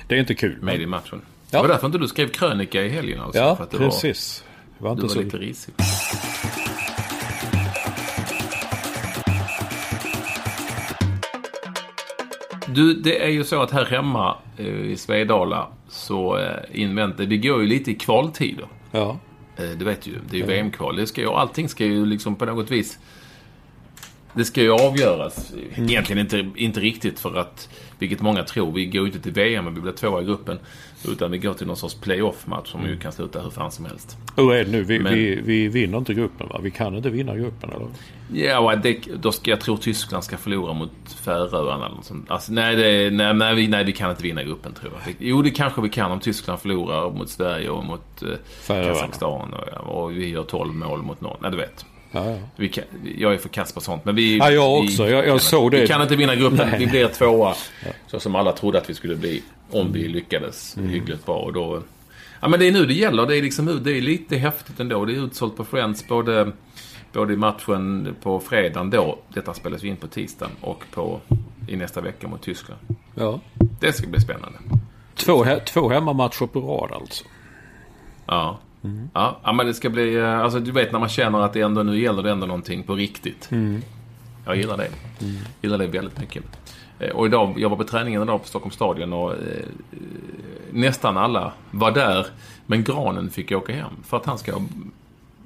Det 0.08 0.16
är 0.16 0.20
inte 0.20 0.36
kul. 0.36 0.58
med 0.62 0.82
i 0.82 0.86
matchen. 0.86 1.22
Det 1.62 1.62
var 1.62 1.67
därför 1.67 1.86
inte 1.88 1.98
du 1.98 2.07
skrev 2.07 2.27
krönika 2.29 2.83
i 2.83 2.89
helgen 2.89 3.22
alltså. 3.22 3.39
Ja, 3.41 3.55
för 3.55 3.63
att 3.63 3.72
det 3.72 3.77
precis. 3.77 4.43
Det 4.77 4.83
var 4.83 4.89
Var, 4.89 4.91
inte 4.95 5.01
du 5.03 5.07
var 5.07 5.15
så... 5.15 5.22
lite 5.22 5.38
risig. 5.38 5.74
Du, 12.67 12.93
det 12.93 13.24
är 13.24 13.29
ju 13.29 13.43
så 13.43 13.62
att 13.62 13.72
här 13.72 13.86
hemma 13.86 14.38
eh, 14.57 14.65
i 14.67 14.98
Svedala 14.98 15.67
så 15.89 16.38
eh, 16.38 16.55
inväntar, 16.72 17.24
det 17.25 17.38
går 17.38 17.62
ju 17.62 17.67
lite 17.67 17.91
i 17.91 17.95
kvaltider. 17.95 18.67
Ja. 18.91 19.17
Eh, 19.57 19.65
Du 19.77 19.86
vet 19.86 20.07
ju, 20.07 20.12
det 20.29 20.36
är 20.38 20.39
ju 20.41 20.45
VM-kval. 20.45 20.95
Det 20.95 21.07
ska 21.07 21.22
ju, 21.22 21.27
allting 21.29 21.69
ska 21.69 21.86
ju 21.86 22.05
liksom 22.05 22.36
på 22.36 22.45
något 22.45 22.72
vis 22.72 23.00
det 24.34 24.46
ska 24.46 24.62
ju 24.62 24.72
avgöras. 24.72 25.54
Egentligen 25.75 26.20
inte, 26.22 26.50
inte 26.56 26.80
riktigt 26.80 27.20
för 27.20 27.36
att, 27.38 27.70
vilket 28.00 28.22
många 28.22 28.44
tror, 28.44 28.72
vi 28.72 28.86
går 28.86 29.02
ju 29.02 29.06
inte 29.08 29.20
till 29.20 29.34
VM 29.34 29.66
men 29.66 29.75
vi 29.75 29.82
blir 29.82 29.92
tvåa 29.92 30.22
i 30.22 30.25
gruppen. 30.25 30.60
Utan 31.08 31.32
vi 31.32 31.38
går 31.38 31.54
till 31.54 31.68
någon 31.68 31.78
sorts 31.78 31.96
playoff-match 31.96 32.72
som 32.72 32.86
ju 32.86 32.98
kan 32.98 33.12
sluta 33.12 33.42
hur 33.42 33.50
fan 33.50 33.72
som 33.72 33.86
helst. 33.86 34.18
Hur 34.36 34.54
är 34.54 34.66
det 34.66 34.72
nu? 34.72 34.84
Vi, 34.84 35.00
Men- 35.00 35.13
vi, 35.13 35.36
vi 35.36 35.68
vinner 35.68 35.98
inte 35.98 36.13
gruppen 36.13 36.48
va? 36.48 36.60
Vi 36.63 36.72
kan 36.72 36.96
inte 36.96 37.10
vinna 37.10 37.36
gruppen 37.36 37.70
eller? 37.70 37.88
Ja, 38.34 38.75
det, 38.75 38.98
då 39.22 39.32
ska 39.32 39.52
jag 39.52 39.62
tror 39.62 39.78
Tyskland 39.78 40.24
ska 40.24 40.38
förlora 40.38 40.74
mot 40.74 40.92
Färöarna 41.25 41.86
eller 41.86 41.96
något 41.96 42.06
sånt. 42.06 42.32
Alltså, 42.32 42.52
nej, 42.54 42.75
det, 42.75 43.10
nej, 43.16 43.34
nej, 43.34 43.56
vi, 43.56 43.68
nej, 43.68 43.84
vi 43.84 43.92
kan 43.92 44.10
inte 44.10 44.24
vinna 44.24 44.44
gruppen 44.44 44.74
tror 44.74 44.92
jag. 45.06 45.16
Jo, 45.20 45.42
det 45.42 45.50
kanske 45.50 45.82
vi 45.82 45.90
kan 45.90 46.12
om 46.12 46.20
Tyskland 46.20 46.60
förlorar 46.60 47.12
mot 47.12 47.30
Sverige 47.30 47.70
och 47.70 47.86
mot 47.86 48.24
eh. 48.24 48.84
Kazakstan. 48.86 49.54
Och, 49.80 50.04
och 50.04 50.12
vi 50.12 50.30
gör 50.30 50.44
12 50.44 50.74
mål 50.75 51.02
mot 51.02 51.22
någon. 51.22 51.38
Nej, 51.42 51.52
du 51.52 51.58
vet. 51.58 51.86
Ja, 52.15 52.29
ja. 52.29 52.38
Vi 52.55 52.70
kan, 52.70 52.84
jag 53.17 53.34
är 53.34 53.38
för 53.38 53.50
kass 53.50 53.72
på 53.74 53.82
sånt. 53.82 54.05
Men 54.05 54.15
vi, 54.15 54.38
Ja, 54.38 54.51
jag 54.51 54.82
vi, 54.82 54.88
också. 54.88 55.03
Jag- 55.10 55.20
jag 55.20 55.25
kan 55.25 55.39
såg 55.39 55.72
det. 55.72 55.82
Vi 55.82 55.88
kan 55.88 56.01
inte 56.01 56.15
vinna 56.15 56.36
gruppen. 56.36 56.67
Nej. 56.70 56.79
Vi 56.79 56.88
blir 56.88 57.08
tvåa. 57.08 57.53
Så 58.08 58.20
som 58.20 58.36
alla 58.36 58.51
trodde 58.51 58.77
att 58.77 58.89
vi 58.89 58.93
skulle 58.93 59.15
bli. 59.15 59.43
Om 59.72 59.91
vi 59.91 60.08
lyckades 60.08 60.77
Mm. 60.77 60.89
hyggligt 60.89 61.25
bra. 61.25 61.36
Och 61.36 61.53
då, 61.53 61.82
ja, 62.41 62.48
men 62.48 62.60
det 62.60 62.67
är 62.67 62.72
nu 62.72 62.86
det 62.86 62.93
gäller. 62.93 63.25
Det 63.25 63.38
är, 63.38 63.41
liksom, 63.41 63.79
det 63.84 63.91
är 63.98 64.01
lite 64.01 64.38
häftigt 64.38 64.79
ändå. 64.79 65.05
Det 65.05 65.13
är 65.13 65.25
utsålt 65.25 65.58
på 65.58 65.65
Friends. 65.65 66.08
Både, 66.08 66.51
både 67.13 67.34
i 67.34 67.38
matchen 67.38 68.15
på 68.24 68.39
fredagen 68.39 68.89
då. 68.89 69.20
Detta 69.34 69.53
spelas 69.53 69.84
ju 69.84 69.88
in 69.88 69.96
på 69.96 70.08
tisdagen. 70.08 70.51
Och 70.62 70.84
på, 70.93 71.20
i 71.67 71.75
nästa 71.75 72.01
vecka 72.01 72.27
mot 72.27 72.41
Tyskland. 72.41 72.82
ja. 73.15 73.39
Det 73.79 73.93
ska 73.93 74.08
bli 74.08 74.20
spännande. 74.22 74.60
Två, 75.15 75.46
två 75.65 75.89
hemmamatcher 75.89 76.46
på 76.46 76.60
rad 76.62 76.91
alltså. 77.01 77.24
Ja. 78.25 78.60
Ja, 79.13 79.40
ja, 79.44 79.54
men 79.54 79.66
det 79.66 79.74
ska 79.74 79.90
bli... 79.90 80.16
eh, 80.16 80.40
Alltså 80.40 80.60
du 80.60 80.72
vet 80.72 80.92
när 80.92 81.00
man 81.00 81.10
känner 81.10 81.40
att 81.42 81.54
det 81.54 81.62
ändå, 81.62 81.84
nu 81.84 82.00
gäller 82.02 82.24
det 82.24 82.32
ändå 82.32 82.46
någonting 82.48 82.84
på 82.84 82.96
riktigt. 82.96 83.50
Jag 84.46 84.56
gillar 84.58 84.78
det. 84.78 84.88
Gillar 85.62 85.78
det 85.78 85.88
väldigt 85.88 86.20
mycket. 86.20 86.44
Eh, 87.00 87.10
Och 87.10 87.25
idag, 87.25 87.54
jag 87.58 87.70
var 87.70 87.78
på 87.78 87.84
träningen 87.84 88.22
idag 88.24 88.42
på 88.42 88.48
Stockholms 88.48 88.75
stadion 88.75 89.13
och 89.13 89.32
eh, 89.32 89.38
eh, 89.38 89.98
nästan 90.72 91.18
alla 91.18 91.54
var 91.72 91.92
där. 91.92 92.25
Men 92.66 92.84
Granen 92.84 93.30
fick 93.30 93.52
åka 93.52 93.74
hem 93.74 93.92
för 94.04 94.18
att 94.18 94.25
han 94.25 94.38
ska 94.38 94.52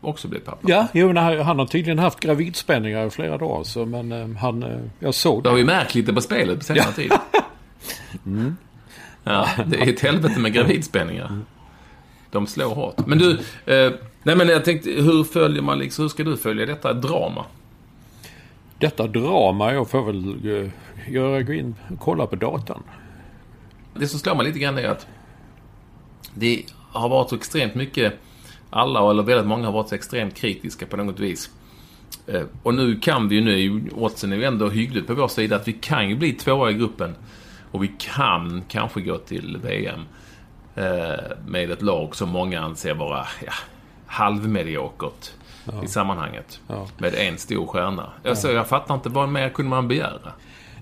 också 0.01 0.27
bli 0.27 0.39
pappa. 0.39 0.59
Ja, 0.67 0.87
jo, 0.93 1.13
nej, 1.13 1.41
han 1.43 1.59
har 1.59 1.65
tydligen 1.65 1.99
haft 1.99 2.19
gravidspänningar 2.19 3.05
i 3.05 3.09
flera 3.09 3.37
dagar. 3.37 3.63
Så, 3.63 3.85
men 3.85 4.11
eh, 4.11 4.37
han, 4.37 4.65
jag 4.99 5.13
såg 5.13 5.43
Det 5.43 5.49
har 5.49 5.55
det. 5.57 5.61
vi 5.61 5.67
märkt 5.67 5.95
lite 5.95 6.13
på 6.13 6.21
spelet 6.21 6.57
på 6.59 6.65
senare 6.65 6.91
tid. 6.91 7.11
Ja, 9.23 9.47
det 9.65 9.77
är 9.81 9.89
ett 9.89 9.99
helvete 9.99 10.39
med 10.39 10.53
gravidspänningar. 10.53 11.39
De 12.31 12.47
slår 12.47 12.75
hårt. 12.75 13.07
Men 13.07 13.17
du, 13.17 13.31
eh, 13.65 13.93
nej 14.23 14.35
men 14.35 14.47
jag 14.47 14.65
tänkte, 14.65 14.89
hur 14.89 15.23
följer 15.23 15.61
man 15.61 15.79
liksom, 15.79 16.03
hur 16.03 16.09
ska 16.09 16.23
du 16.23 16.37
följa 16.37 16.65
detta 16.65 16.93
drama? 16.93 17.45
Detta 18.79 19.07
drama, 19.07 19.73
jag 19.73 19.89
får 19.89 20.05
väl 20.05 20.45
uh, 20.45 20.69
göra, 21.09 21.41
gå 21.41 21.53
in 21.53 21.75
och 21.91 21.99
kolla 21.99 22.27
på 22.27 22.35
datan. 22.35 22.83
Det 23.93 24.07
som 24.07 24.19
slår 24.19 24.35
mig 24.35 24.45
lite 24.45 24.59
grann 24.59 24.77
är 24.77 24.87
att 24.87 25.07
det 26.33 26.63
har 26.91 27.09
varit 27.09 27.29
så 27.29 27.35
extremt 27.35 27.75
mycket, 27.75 28.13
alla 28.69 29.09
eller 29.11 29.23
väldigt 29.23 29.47
många 29.47 29.65
har 29.65 29.73
varit 29.73 29.89
så 29.89 29.95
extremt 29.95 30.35
kritiska 30.35 30.85
på 30.85 30.97
något 30.97 31.19
vis. 31.19 31.49
Eh, 32.27 32.41
Och 32.63 32.73
nu 32.73 32.99
kan 32.99 33.27
vi 33.27 33.35
ju 33.35 33.41
nu, 33.41 33.89
oddsen 33.95 34.31
är 34.31 34.37
ju 34.37 34.43
ändå 34.43 34.69
hyggligt 34.69 35.07
på 35.07 35.13
vår 35.13 35.27
sida, 35.27 35.55
att 35.55 35.67
vi 35.67 35.73
kan 35.73 36.09
ju 36.09 36.15
bli 36.15 36.33
tvåa 36.33 36.71
i 36.71 36.73
gruppen. 36.73 37.15
Och 37.71 37.83
vi 37.83 37.91
kan 37.99 38.63
kanske 38.67 39.01
gå 39.01 39.17
till 39.17 39.57
VM 39.63 39.99
eh, 39.99 40.05
med 41.45 41.71
ett 41.71 41.81
lag 41.81 42.15
som 42.15 42.29
många 42.29 42.61
anser 42.61 42.93
vara 42.93 43.27
ja, 43.45 43.53
halvmediokert 44.05 45.31
i 45.83 45.87
sammanhanget. 45.87 46.59
Ja. 46.67 46.87
Med 46.97 47.15
en 47.15 47.37
stor 47.37 47.67
stjärna. 47.67 48.09
Alltså, 48.25 48.51
jag 48.51 48.67
fattar 48.67 48.95
inte, 48.95 49.09
vad 49.09 49.29
mer 49.29 49.49
kunde 49.49 49.69
man 49.69 49.87
begära? 49.87 50.31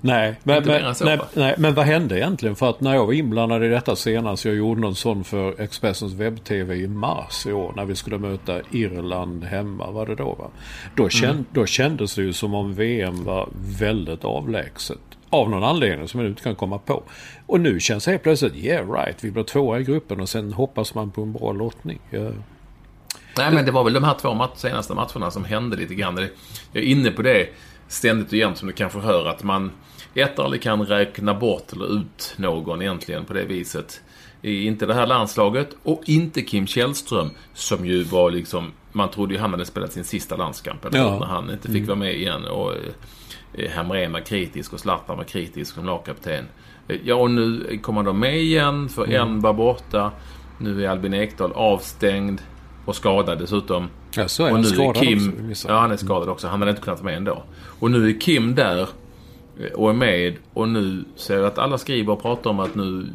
Nej 0.01 0.35
men, 0.43 0.63
men, 0.65 0.93
nej, 1.01 1.19
nej, 1.33 1.55
men 1.57 1.73
vad 1.73 1.85
hände 1.85 2.17
egentligen? 2.19 2.55
För 2.55 2.69
att 2.69 2.81
när 2.81 2.93
jag 2.93 3.05
var 3.05 3.13
inblandad 3.13 3.63
i 3.63 3.67
detta 3.67 3.95
senast, 3.95 4.45
jag 4.45 4.55
gjorde 4.55 4.81
någon 4.81 4.95
sån 4.95 5.23
för 5.23 5.61
Expressens 5.61 6.13
webb-tv 6.13 6.75
i 6.75 6.87
mars 6.87 7.45
i 7.47 7.53
år 7.53 7.73
när 7.75 7.85
vi 7.85 7.95
skulle 7.95 8.17
möta 8.17 8.61
Irland 8.71 9.43
hemma, 9.43 9.91
var 9.91 10.05
det 10.05 10.15
då 10.15 10.33
va? 10.33 10.47
Då, 10.95 11.09
känd, 11.09 11.31
Mm. 11.31 11.45
då 11.51 11.65
kändes 11.65 12.15
det 12.15 12.21
ju 12.21 12.33
som 12.33 12.53
om 12.53 12.73
VM 12.73 13.23
var 13.23 13.49
väldigt 13.79 14.25
avlägset. 14.25 14.99
Av 15.29 15.49
någon 15.49 15.63
anledning 15.63 16.07
som 16.07 16.19
jag 16.19 16.29
inte 16.29 16.43
kan 16.43 16.55
komma 16.55 16.77
på. 16.77 17.03
Och 17.45 17.59
nu 17.59 17.79
känns 17.79 18.05
det 18.05 18.11
helt 18.11 18.23
plötsligt, 18.23 18.55
yeah 18.55 18.91
right, 18.91 19.23
vi 19.23 19.31
blir 19.31 19.43
tvåa 19.43 19.79
i 19.79 19.83
gruppen 19.83 20.19
och 20.19 20.29
sen 20.29 20.53
hoppas 20.53 20.95
man 20.95 21.11
på 21.11 21.21
en 21.21 21.33
bra 21.33 21.51
lottning. 21.51 21.99
Ja. 22.09 22.29
Nej, 23.37 23.51
men 23.53 23.65
det 23.65 23.71
var 23.71 23.83
väl 23.83 23.93
de 23.93 24.03
här 24.03 24.13
två 24.13 24.33
match, 24.33 24.51
senaste 24.55 24.93
matcherna 24.93 25.31
som 25.31 25.45
hände 25.45 25.77
lite 25.77 25.95
grann. 25.95 26.17
Jag 26.71 26.83
är 26.83 26.87
inne 26.87 27.11
på 27.11 27.21
det 27.21 27.47
ständigt 27.87 28.27
och 28.27 28.33
jämt 28.33 28.57
som 28.57 28.67
du 28.67 28.73
kanske 28.73 28.99
hör 28.99 29.25
att 29.25 29.43
man 29.43 29.71
ett 30.13 30.39
aldrig 30.39 30.61
kan 30.61 30.85
räkna 30.85 31.33
bort 31.33 31.73
eller 31.73 31.99
ut 31.99 32.33
någon 32.37 32.81
egentligen 32.81 33.25
på 33.25 33.33
det 33.33 33.43
viset. 33.45 34.01
Inte 34.41 34.85
det 34.85 34.93
här 34.93 35.07
landslaget 35.07 35.69
och 35.83 36.01
inte 36.05 36.41
Kim 36.41 36.67
Källström 36.67 37.29
som 37.53 37.85
ju 37.85 38.03
var 38.03 38.31
liksom, 38.31 38.71
man 38.91 39.09
trodde 39.09 39.33
ju 39.33 39.39
han 39.39 39.51
hade 39.51 39.65
spelat 39.65 39.93
sin 39.93 40.03
sista 40.03 40.35
landskamp 40.35 40.85
eller 40.85 40.97
Ja. 40.99 41.19
när 41.19 41.25
han 41.25 41.49
inte 41.51 41.71
fick 41.71 41.87
vara 41.87 41.97
med 41.97 42.15
igen. 42.15 42.45
Och 42.45 42.71
eh, 42.71 42.77
Hamrén 43.75 44.11
var 44.11 44.19
kritisk 44.19 44.73
och 44.73 44.79
Zlatan 44.79 45.17
var 45.17 45.23
kritisk 45.23 45.75
som 45.75 45.85
lagkapten. 45.85 46.45
Eh, 46.87 46.97
Ja, 47.03 47.15
och 47.15 47.31
nu 47.31 47.79
kommer 47.81 48.03
de 48.03 48.19
med 48.19 48.37
igen 48.37 48.89
för 48.89 49.13
en 49.13 49.39
var 49.39 49.53
borta. 49.53 50.11
Nu 50.57 50.85
är 50.85 50.89
Albin 50.89 51.13
Ekdal 51.13 51.51
avstängd 51.51 52.41
och 52.85 52.95
skadad 52.95 53.39
dessutom. 53.39 53.89
Ja, 54.15 54.27
så 54.27 54.45
är 54.45 54.51
och 54.51 54.59
nu 54.59 54.65
skadad 54.65 54.97
är 54.97 55.01
Kim, 55.01 55.49
också. 55.51 55.67
Ja, 55.67 55.79
han 55.79 55.91
är 55.91 55.97
skadad 55.97 56.29
också. 56.29 56.47
Han 56.47 56.59
hade 56.59 56.69
inte 56.71 56.81
kunnat 56.81 56.99
vara 56.99 57.11
med 57.11 57.17
ändå. 57.17 57.43
Och 57.79 57.91
nu 57.91 58.09
är 58.09 58.19
Kim 58.19 58.55
där 58.55 58.79
eh, 59.59 59.71
och 59.73 59.89
är 59.89 59.93
med. 59.93 60.35
Och 60.53 60.69
nu 60.69 61.05
ser 61.15 61.35
jag 61.37 61.45
att 61.45 61.57
alla 61.57 61.77
skriver 61.77 62.13
och 62.13 62.21
pratar 62.21 62.49
om 62.49 62.59
att 62.59 62.75
nu 62.75 63.07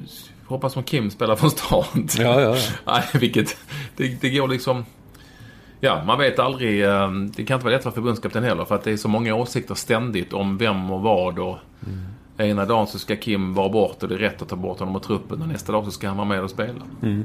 hoppas 0.46 0.72
som 0.72 0.82
Kim 0.82 1.10
spelar 1.10 1.36
från 1.36 1.50
start. 1.50 1.88
Ja, 2.18 2.40
ja, 2.40 2.40
ja. 2.40 2.56
Nej, 2.92 3.02
vilket... 3.20 3.56
Det, 3.96 4.20
det 4.20 4.30
går 4.30 4.48
liksom... 4.48 4.84
Ja, 5.80 6.02
man 6.06 6.18
vet 6.18 6.38
aldrig. 6.38 6.84
Eh, 6.84 7.10
det 7.36 7.44
kan 7.44 7.54
inte 7.54 7.64
vara 7.64 7.74
lätt 7.74 7.82
för 7.82 7.90
förbundskapten 7.90 8.44
heller. 8.44 8.64
För 8.64 8.74
att 8.74 8.84
det 8.84 8.92
är 8.92 8.96
så 8.96 9.08
många 9.08 9.34
åsikter 9.34 9.74
ständigt 9.74 10.32
om 10.32 10.58
vem 10.58 10.90
och 10.90 11.00
vad. 11.00 11.38
Och 11.38 11.58
mm. 11.86 12.04
Ena 12.44 12.64
dagen 12.64 12.86
så 12.86 12.98
ska 12.98 13.16
Kim 13.16 13.54
vara 13.54 13.68
bort 13.68 14.02
och 14.02 14.08
det 14.08 14.14
är 14.14 14.18
rätt 14.18 14.42
att 14.42 14.48
ta 14.48 14.56
bort 14.56 14.78
honom 14.78 14.96
ur 14.96 15.00
truppen. 15.00 15.42
Och 15.42 15.48
nästa 15.48 15.72
dag 15.72 15.84
så 15.84 15.90
ska 15.90 16.08
han 16.08 16.16
vara 16.16 16.28
med 16.28 16.42
och 16.42 16.50
spela. 16.50 16.82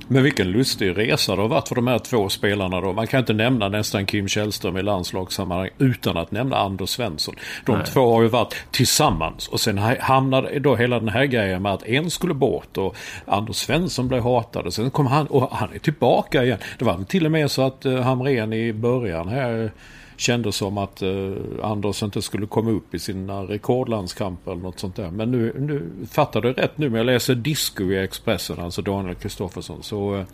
Men 0.08 0.24
vilken 0.24 0.52
lustig 0.52 0.98
resa 0.98 1.36
det 1.36 1.42
har 1.42 1.50
varit 1.50 1.68
för 1.68 1.76
de 1.76 1.88
här 1.88 2.00
två 2.00 2.30
spelarna 2.30 2.82
då. 2.82 2.94
Man 2.94 3.08
kan 3.08 3.20
inte 3.20 3.34
nämna 3.34 3.70
nästan 3.70 4.06
Kim 4.06 4.28
Källström 4.28 4.78
i 4.78 4.82
landslagssammanhang 4.82 5.70
utan 5.78 6.18
att 6.18 6.32
nämna 6.32 6.58
Anders 6.58 6.90
Svensson. 6.90 7.36
De 7.66 7.78
Nej. 7.78 7.86
två 7.86 8.14
har 8.14 8.22
ju 8.22 8.28
varit 8.28 8.56
tillsammans 8.72 9.48
och 9.48 9.60
sen 9.60 9.78
ha- 9.78 10.00
hamnade 10.00 10.60
då 10.60 10.76
hela 10.76 11.00
den 11.00 11.10
här 11.10 11.26
grejen 11.26 11.62
med 11.62 11.74
att 11.74 11.84
en 11.84 12.10
skulle 12.10 12.34
bort 12.34 12.78
och 12.78 12.96
Anders 13.26 13.56
Svensson 13.56 14.08
blev 14.08 14.24
hatad 14.24 14.66
och 14.66 14.74
sen 14.74 14.90
kom 14.92 15.08
han 15.08 15.28
och 15.28 15.50
han 15.52 15.74
är 15.74 15.80
tillbaka 15.80 16.44
igen. 16.44 16.58
Det 16.80 16.86
var 16.86 17.04
till 17.04 17.26
och 17.26 17.32
med 17.32 17.52
så 17.52 17.62
att 17.62 17.86
uh, 17.86 18.02
Hamrén 18.02 18.54
i 18.54 18.74
början 18.74 19.28
här 19.28 19.72
eh, 20.16 20.18
kände 20.18 20.52
som 20.52 20.78
att 20.78 21.02
eh, 21.02 21.32
Anders 21.64 22.04
inte 22.04 22.22
skulle 22.22 22.48
komma 22.48 22.72
upp 22.72 22.94
i 22.94 23.00
sina 23.00 23.42
rekordlandskamper 23.42 24.52
eller 24.52 24.62
något 24.62 24.80
sånt 24.80 24.96
där. 24.96 25.12
Men 25.12 25.32
nu, 25.32 25.56
nu 25.60 26.08
fattar 26.12 26.42
du 26.42 26.54
rätt 26.54 26.78
nu, 26.78 26.90
men 26.90 26.98
jag 26.98 27.06
läser 27.06 27.36
Disco 27.36 27.84
i 27.84 28.04
Expressen, 28.04 28.60
alltså 28.60 28.82
Daniel 28.82 29.16
Kristoffersson. 29.16 29.84
Så, 29.84 30.16
eh, 30.16 30.26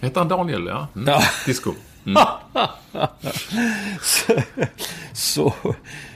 Heter 0.00 0.20
han 0.20 0.28
Daniel? 0.28 0.66
Ja. 0.66 0.86
Mm. 0.96 1.08
Ja. 1.08 1.22
Disco. 1.46 1.72
Mm. 2.06 2.22
så, 5.12 5.52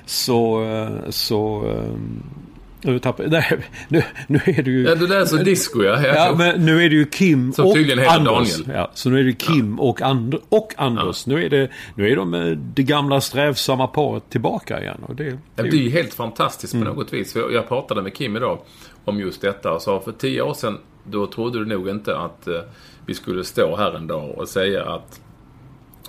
så, 0.07 0.65
eh, 0.65 1.11
så, 1.11 1.67
eh, 1.71 1.93
nu 2.87 2.99
tappar 2.99 3.26
nej, 3.26 3.59
nu, 3.88 4.02
nu 4.26 4.40
är 4.45 4.62
det 4.62 4.71
ju... 4.71 4.83
Ja, 4.83 4.95
du 4.95 5.07
läser 5.07 5.45
Disco 5.45 5.83
ja. 5.83 6.07
Ja, 6.07 6.35
men 6.38 6.64
nu 6.64 6.85
är 6.85 6.88
det 6.88 6.95
ju 6.97 7.05
Kim 7.05 7.52
Som 7.52 7.66
och 7.66 7.75
tydligen 7.75 7.99
heter 7.99 8.16
Anders. 8.16 8.57
Daniel. 8.57 8.78
Ja, 8.78 8.90
så 8.95 9.11
nu 9.11 9.21
är 9.21 9.25
det 9.25 9.33
Kim 9.33 9.81
och, 9.81 10.02
And 10.02 10.35
och 10.49 10.75
Anders. 10.76 11.26
Nu, 11.26 11.45
är 11.45 11.50
det, 11.50 11.71
nu 11.95 12.11
är 12.12 12.16
de 12.16 12.35
eh, 12.35 12.47
det 12.50 12.83
gamla 12.83 13.21
strävsamma 13.21 13.87
paret 13.87 14.31
tillbaka 14.31 14.81
igen. 14.81 15.00
Och 15.07 15.14
det, 15.14 15.25
Ja, 15.25 15.62
det, 15.62 15.71
Det 15.71 15.76
är 15.76 15.81
ju 15.81 15.90
helt 15.90 16.14
fantastiskt 16.14 16.73
på 16.73 16.78
något 16.78 17.12
vis. 17.12 17.37
Jag 17.52 17.69
pratade 17.69 18.02
med 18.02 18.14
Kim 18.14 18.37
idag 18.37 18.59
om 19.05 19.21
just 19.21 19.40
detta 19.40 19.73
och 19.73 19.83
sa 19.83 20.00
för 20.00 20.12
tio 20.12 20.43
år 20.43 20.55
sedan 20.55 20.78
då 21.05 21.26
trodde 21.26 21.59
du 21.59 21.66
nog 21.66 21.88
inte 21.88 22.19
att 22.19 22.49
eh, 22.49 22.55
vi 23.07 23.14
skulle 23.14 23.45
stå 23.45 23.76
här 23.76 23.97
en 23.97 24.07
dag 24.07 24.38
och 24.38 24.49
säga 24.49 24.85
att 24.85 25.21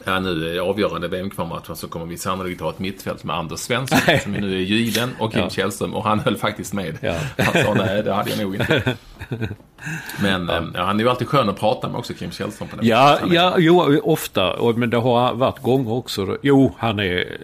Ja, 0.07 0.19
nu 0.19 0.55
i 0.55 0.59
avgörande 0.59 1.07
VM-kvalmatchen 1.07 1.75
så 1.75 1.87
kommer 1.87 2.05
vi 2.05 2.17
sannolikt 2.17 2.61
ha 2.61 2.69
ett 2.69 2.79
mittfält 2.79 3.23
med 3.23 3.35
Anders 3.35 3.59
Svensson 3.59 3.99
Nej. 4.07 4.19
som 4.19 4.31
nu 4.31 4.55
är 4.55 4.61
given 4.61 5.09
och 5.19 5.31
Kim 5.31 5.41
Ja. 5.41 5.49
Källström 5.49 5.93
och 5.93 6.03
han 6.03 6.19
höll 6.19 6.37
faktiskt 6.37 6.73
med. 6.73 6.97
Ja. 7.01 7.15
Han 7.37 7.63
sa 7.63 7.73
nej, 7.73 8.03
det 8.03 8.13
hade 8.13 8.29
jag 8.29 8.39
nog 8.39 8.55
inte. 8.55 8.95
Men 10.21 10.49
eh, 10.49 10.63
ja, 10.73 10.83
han 10.83 10.99
är 10.99 11.03
ju 11.03 11.09
alltid 11.09 11.27
skön 11.27 11.49
att 11.49 11.59
prata 11.59 11.89
med 11.89 11.99
också, 11.99 12.13
Kim 12.13 12.31
Källström. 12.31 12.67
På 12.67 12.75
det 12.75 12.87
Ja, 12.87 13.19
ja 13.29 13.55
jo, 13.57 13.99
ofta. 14.03 14.73
Men 14.75 14.89
det 14.89 14.97
har 14.97 15.33
varit 15.33 15.61
gånger 15.61 15.91
också. 15.91 16.37
Jo, 16.41 16.75
han 16.77 16.99
är... 16.99 17.37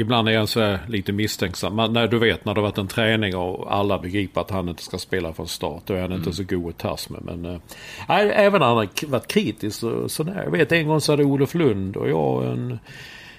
Ibland 0.00 0.28
är 0.28 0.38
han 0.38 0.46
så 0.46 0.78
lite 0.88 1.12
misstänksam. 1.12 1.76
Men 1.76 1.92
när 1.92 2.08
du 2.08 2.18
vet 2.18 2.44
när 2.44 2.54
det 2.54 2.60
har 2.60 2.68
varit 2.68 2.78
en 2.78 2.88
träning 2.88 3.36
och 3.36 3.74
alla 3.74 3.98
begriper 3.98 4.40
att 4.40 4.50
han 4.50 4.68
inte 4.68 4.82
ska 4.82 4.98
spela 4.98 5.32
från 5.32 5.48
start. 5.48 5.82
Då 5.86 5.94
är 5.94 6.00
han 6.00 6.12
inte 6.12 6.32
så 6.32 6.42
god 6.42 6.68
att 6.68 6.78
tas 6.78 7.10
med. 7.10 7.20
Men 7.22 7.44
äh, 7.44 7.60
även 8.08 8.60
när 8.60 8.66
han 8.66 8.76
har 8.76 9.06
varit 9.06 9.26
kritisk 9.26 9.82
och 9.82 10.10
sådär. 10.10 10.42
Jag 10.44 10.50
vet 10.50 10.72
en 10.72 10.88
gång 10.88 11.00
så 11.00 11.12
hade 11.12 11.24
Olof 11.24 11.54
Lund 11.54 11.96
och 11.96 12.08
jag 12.08 12.44
en, 12.46 12.78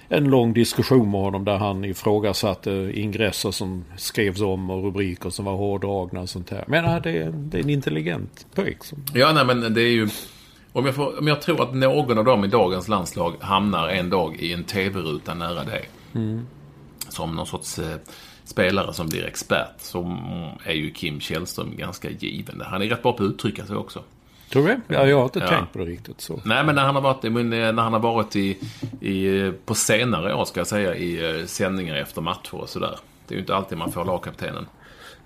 en 0.08 0.24
lång 0.24 0.52
diskussion 0.52 1.10
med 1.10 1.20
honom 1.20 1.44
där 1.44 1.56
han 1.56 1.84
ifrågasatte 1.84 2.92
ingresser 2.94 3.50
som 3.50 3.84
skrevs 3.96 4.40
om 4.40 4.70
och 4.70 4.84
rubriker 4.84 5.30
som 5.30 5.44
var 5.44 5.56
hårdragna 5.56 6.20
och 6.20 6.28
sånt 6.28 6.50
här. 6.50 6.64
Men 6.66 6.84
ja, 6.84 7.00
det, 7.00 7.10
är, 7.10 7.30
det 7.30 7.58
är 7.58 7.62
en 7.62 7.70
intelligent 7.70 8.46
pojk. 8.54 8.84
Som... 8.84 9.04
Ja, 9.14 9.32
nej 9.32 9.44
men 9.44 9.74
det 9.74 9.82
är 9.82 9.92
ju... 9.92 10.08
Om 10.72 10.86
jag, 10.86 10.94
får, 10.94 11.18
om 11.18 11.26
jag 11.26 11.42
tror 11.42 11.62
att 11.62 11.74
någon 11.74 12.18
av 12.18 12.24
dem 12.24 12.44
i 12.44 12.48
dagens 12.48 12.88
landslag 12.88 13.34
hamnar 13.40 13.88
en 13.88 14.10
dag 14.10 14.36
i 14.36 14.52
en 14.52 14.64
TV-ruta 14.64 15.34
nära 15.34 15.64
dig. 15.64 15.88
Mm. 16.14 16.46
Som 17.08 17.36
någon 17.36 17.46
sorts 17.46 17.78
eh, 17.78 17.96
spelare 18.44 18.92
som 18.92 19.08
blir 19.08 19.24
expert. 19.24 19.74
Så 19.78 20.18
är 20.64 20.72
ju 20.72 20.90
Kim 20.90 21.20
Källström 21.20 21.76
ganska 21.76 22.10
given. 22.10 22.62
Han 22.66 22.82
är 22.82 22.86
rätt 22.86 23.02
bra 23.02 23.12
på 23.12 23.24
att 23.24 23.30
uttrycka 23.30 23.66
sig 23.66 23.76
också. 23.76 24.02
Tror 24.52 24.66
du 24.68 24.80
Ja, 24.88 25.06
jag 25.06 25.16
har 25.16 25.24
inte 25.24 25.38
Ja. 25.38 25.48
tänkt 25.48 25.72
på 25.72 25.78
det 25.78 25.84
riktigt 25.84 26.20
så. 26.20 26.40
Nej, 26.44 26.64
men 26.64 26.74
när 26.74 26.82
han 26.84 26.94
har 26.94 27.02
varit, 27.02 27.24
eh, 27.24 27.32
när 27.32 27.82
han 27.82 27.92
har 27.92 28.00
varit 28.00 28.36
i, 28.36 28.58
i, 29.00 29.52
på 29.64 29.74
senare 29.74 30.34
år, 30.34 30.44
ska 30.44 30.60
jag 30.60 30.66
säga, 30.66 30.94
i 30.96 31.40
eh, 31.40 31.46
sändningar 31.46 31.94
efter 31.96 32.20
matcher 32.20 32.54
och 32.54 32.68
sådär. 32.68 32.98
Det 33.28 33.34
är 33.34 33.36
ju 33.36 33.40
inte 33.40 33.56
alltid 33.56 33.78
man 33.78 33.92
får 33.92 34.04
lagkaptenen. 34.04 34.66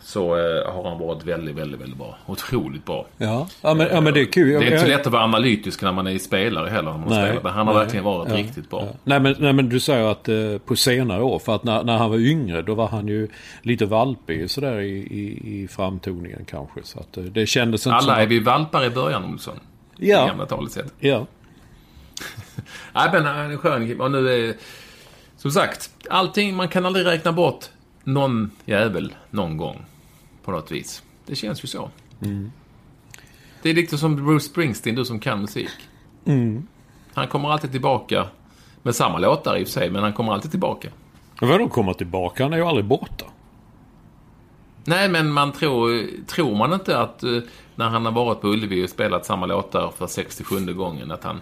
Så 0.07 0.37
eh, 0.37 0.73
har 0.73 0.89
han 0.89 0.99
varit 0.99 1.25
väldigt, 1.25 1.55
väldigt, 1.57 1.81
väldigt 1.81 1.99
bra. 1.99 2.17
Otroligt 2.27 2.85
bra. 2.85 3.07
Ja, 3.17 3.49
ja, 3.63 3.75
men, 3.75 3.89
ja 3.93 4.01
men 4.01 4.15
det 4.15 4.21
är 4.21 4.25
kul. 4.25 4.49
Det 4.61 4.67
är 4.67 4.73
inte 4.73 4.79
så 4.79 4.87
lätt 4.87 5.07
att 5.07 5.13
vara 5.13 5.23
analytisk 5.23 5.83
när 5.83 5.93
man 5.93 6.07
är 6.07 6.19
spelare 6.19 6.69
heller. 6.71 6.91
När 6.91 6.99
man 6.99 7.09
Nej, 7.09 7.27
spelar. 7.27 7.43
Men 7.43 7.53
han 7.53 7.67
har 7.67 7.75
nej, 7.75 7.83
verkligen 7.83 8.05
varit 8.05 8.29
ja, 8.29 8.37
riktigt 8.37 8.71
bra. 8.71 8.81
Ja. 8.83 8.93
Nej, 9.05 9.21
men, 9.21 9.35
nej 9.39 9.53
men 9.53 9.69
du 9.69 9.81
säger 9.81 10.11
att 10.11 10.29
eh, 10.29 10.59
på 10.65 10.77
senare 10.77 11.23
år, 11.23 11.39
för 11.39 11.55
att 11.55 11.65
när, 11.65 11.85
när 11.85 11.97
han 11.99 12.11
var 12.11 12.19
yngre 12.19 12.63
då 12.63 12.75
var 12.75 12.89
han 12.89 13.09
ju 13.09 13.29
lite 13.63 13.87
valpig 13.87 14.51
sådär 14.51 14.81
i, 14.81 14.97
i, 14.97 15.63
i 15.63 15.69
framtoningen 15.69 16.45
kanske. 16.51 16.81
Så 16.83 17.01
att 17.01 17.17
eh, 17.17 17.25
det 17.25 17.47
kändes 17.47 17.87
inte 17.87 17.97
Alla 17.97 18.23
är 18.23 18.27
vi 18.27 18.41
valpar 18.41 18.85
i 18.85 18.91
början, 18.91 19.25
Olsson. 19.25 19.61
Det 19.97 20.07
Ja. 20.07 20.27
gamla 20.27 20.47
talesättet. 20.47 20.93
Ja. 20.99 21.27
Nej, 22.93 23.09
men 23.13 23.25
han 23.25 23.53
är 23.53 23.57
skön. 23.57 24.01
Och 24.01 24.11
nu 24.11 24.49
är... 24.49 24.55
Som 25.37 25.51
sagt, 25.51 25.91
allting, 26.11 26.57
man 26.57 26.69
kan 26.69 26.87
aldrig 26.87 27.07
räkna 27.07 27.33
bort 27.33 27.65
någon 28.05 28.51
jävel 28.65 29.15
någon 29.31 29.57
gång. 29.57 29.85
På 30.45 30.51
något 30.51 30.71
vis. 30.71 31.03
Det 31.27 31.37
känns 31.37 31.65
ju 31.65 31.69
så. 31.69 31.91
Det 33.63 33.71
är 33.71 33.75
lite 33.75 33.99
som 33.99 34.17
Bruce 34.17 34.45
Springsteen, 34.45 34.95
du 34.97 35.05
som 35.05 35.21
kan 35.21 35.41
musik. 35.41 35.71
Han 37.15 37.29
kommer 37.29 37.49
alltid 37.51 37.71
tillbaka. 37.71 38.27
Med 38.83 38.95
samma 38.95 39.19
låtar 39.19 39.57
i 39.57 39.63
och 39.63 39.67
för 39.67 39.73
sig, 39.73 39.91
men 39.91 40.03
han 40.03 40.13
kommer 40.13 40.33
alltid 40.33 40.51
tillbaka. 40.51 40.89
Vadå 41.41 41.69
komma 41.69 41.95
tillbaka? 41.95 42.43
Han 42.43 42.53
är 42.53 42.57
ju 42.57 42.63
aldrig 42.63 42.85
borta. 42.85 43.25
Nej, 44.85 45.09
men 45.09 45.33
man 45.33 45.53
tror... 45.53 46.07
Tror 46.27 46.57
man 46.57 46.73
inte 46.73 46.99
att 46.99 47.23
eh, 47.23 47.39
när 47.75 47.89
han 47.89 48.05
har 48.05 48.13
varit 48.13 48.41
på 48.41 48.49
Ullevi 48.49 48.85
och 48.85 48.91
spelat 48.91 49.27
samma 49.27 49.47
låtar 49.47 49.93
för 49.99 50.07
67 50.07 50.73
gången 50.73 51.11
att 51.11 51.25
han... 51.25 51.41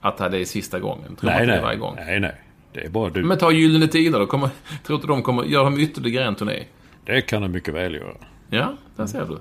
Att 0.00 0.18
det 0.18 0.38
är 0.38 0.44
sista 0.44 0.80
gången? 0.80 1.16
Tror 1.16 1.30
man 1.30 1.38
Nej, 1.38 1.46
det 1.46 1.52
nej. 1.52 1.62
varje 1.62 1.78
gång? 1.78 1.94
Nej, 1.96 2.20
nej. 2.20 2.34
Det 2.72 2.80
är 2.80 2.88
bara 2.88 3.10
du. 3.10 3.22
Men 3.22 3.38
ta 3.38 3.52
Gyllene 3.52 3.86
Tider 3.86 4.18
då. 4.18 4.26
Kommer, 4.26 4.48
tror 4.86 4.96
inte 4.96 5.06
de 5.06 5.22
kommer... 5.22 5.44
Gör 5.44 5.64
de 5.64 5.80
ytterligare 5.80 6.26
en 6.26 6.34
turné? 6.34 6.64
Det 7.04 7.20
kan 7.20 7.42
du 7.42 7.48
mycket 7.48 7.74
väl 7.74 7.94
göra. 7.94 8.16
Ja, 8.50 8.74
där 8.96 9.06
ser 9.06 9.26
du. 9.26 9.38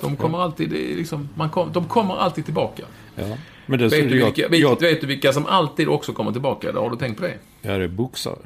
De 0.00 0.16
kommer 0.16 0.38
alltid... 0.38 0.72
Liksom, 0.72 1.28
man 1.34 1.50
kom, 1.50 1.72
de 1.72 1.84
kommer 1.84 2.16
alltid 2.16 2.44
tillbaka. 2.44 2.82
Ja. 3.14 3.36
Men 3.66 3.78
det, 3.78 3.88
Vet 3.88 4.08
du, 4.08 4.18
jag, 4.18 4.26
vilka, 4.26 4.48
vet, 4.48 4.60
jag, 4.60 4.80
vet 4.80 5.00
du 5.00 5.06
vilka 5.06 5.32
som 5.32 5.46
alltid 5.46 5.88
också 5.88 6.12
kommer 6.12 6.32
tillbaka? 6.32 6.72
Har 6.72 6.90
du 6.90 6.96
tänkt 6.96 7.16
på 7.16 7.22
det? 7.22 7.34
ja, 7.62 7.78
det 7.78 7.84
är 7.84 7.88
boxare. 7.88 8.38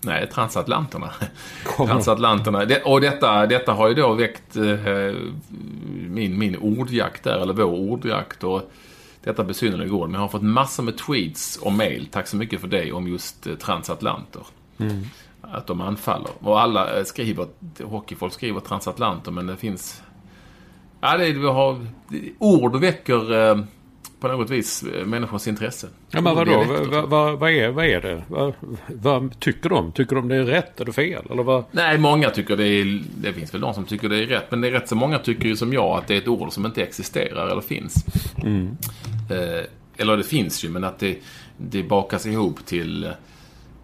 Nej, 0.00 0.28
transatlanterna. 0.28 1.10
Kommer. 1.64 1.92
transatlanterna. 1.92 2.64
Det, 2.64 2.82
och 2.82 3.00
detta, 3.00 3.46
detta 3.46 3.72
har 3.72 3.88
ju 3.88 3.94
då 3.94 4.14
väckt 4.14 4.56
eh, 4.56 5.14
min, 6.08 6.38
min 6.38 6.56
ordjakt 6.56 7.24
där, 7.24 7.38
eller 7.38 7.54
vår 7.54 7.64
ordjakt. 7.64 8.44
Och 8.44 8.72
detta 9.24 9.44
besynnerliga 9.44 9.86
igår. 9.86 10.06
Men 10.06 10.14
jag 10.14 10.20
har 10.20 10.28
fått 10.28 10.42
massor 10.42 10.82
med 10.82 10.98
tweets 10.98 11.56
och 11.56 11.72
mail, 11.72 12.08
tack 12.10 12.26
så 12.26 12.36
mycket 12.36 12.60
för 12.60 12.68
det, 12.68 12.92
om 12.92 13.08
just 13.08 13.46
eh, 13.46 13.54
transatlanter. 13.54 14.42
Att 15.52 15.66
de 15.66 15.80
anfaller. 15.80 16.30
Och 16.40 16.60
alla 16.60 16.98
eh, 16.98 17.04
skriver, 17.04 17.46
hockeyfolk 17.82 18.32
skriver 18.32 18.60
transatlanter, 18.60 19.30
men 19.30 19.46
det 19.46 19.56
finns... 19.56 20.02
Ja, 21.00 21.16
det, 21.16 21.26
är- 21.26 21.32
vi 21.32 21.46
har, 21.46 21.86
ord 22.38 22.76
väcker 22.76 23.48
eh, 23.50 23.58
på 24.20 24.28
något 24.28 24.50
vis 24.50 24.82
eh, 24.82 25.06
människors 25.06 25.46
intresse. 25.48 25.86
Ja, 26.10 26.20
men 26.20 26.34
vadå? 26.36 26.64
Vad, 26.90 27.08
vad, 27.08 27.38
vad, 27.38 27.50
är, 27.50 27.68
vad 27.70 27.84
är 27.84 28.00
det? 28.00 28.22
Vad, 28.28 28.52
vad 28.88 29.40
tycker 29.40 29.68
de? 29.68 29.92
Tycker 29.92 30.16
de 30.16 30.28
det 30.28 30.36
är 30.36 30.44
rätt 30.44 30.80
eller 30.80 30.92
fel? 30.92 31.24
Eller 31.30 31.42
vad? 31.42 31.64
Nej, 31.70 31.98
många 31.98 32.30
tycker 32.30 32.56
det 32.56 32.66
är... 32.66 33.02
Det 33.16 33.32
finns 33.32 33.54
väl 33.54 33.60
de 33.60 33.74
som 33.74 33.84
tycker 33.84 34.08
det 34.08 34.16
är 34.22 34.26
rätt. 34.26 34.50
Men 34.50 34.60
det 34.60 34.68
är 34.68 34.72
rätt 34.72 34.88
så 34.88 34.94
många 34.96 35.18
tycker 35.18 35.48
ju 35.48 35.56
som 35.56 35.72
jag 35.72 35.98
att 35.98 36.06
det 36.06 36.14
är 36.14 36.18
ett 36.18 36.28
ord 36.28 36.52
som 36.52 36.66
inte 36.66 36.82
existerar 36.82 37.46
eller 37.48 37.60
finns. 37.62 38.04
Eh, 39.30 39.64
eller 39.96 40.16
det 40.16 40.22
finns 40.24 40.64
ju, 40.64 40.68
men 40.68 40.84
att 40.84 40.98
det, 40.98 41.18
det 41.56 41.82
bakas 41.82 42.26
ihop 42.26 42.66
till, 42.66 43.10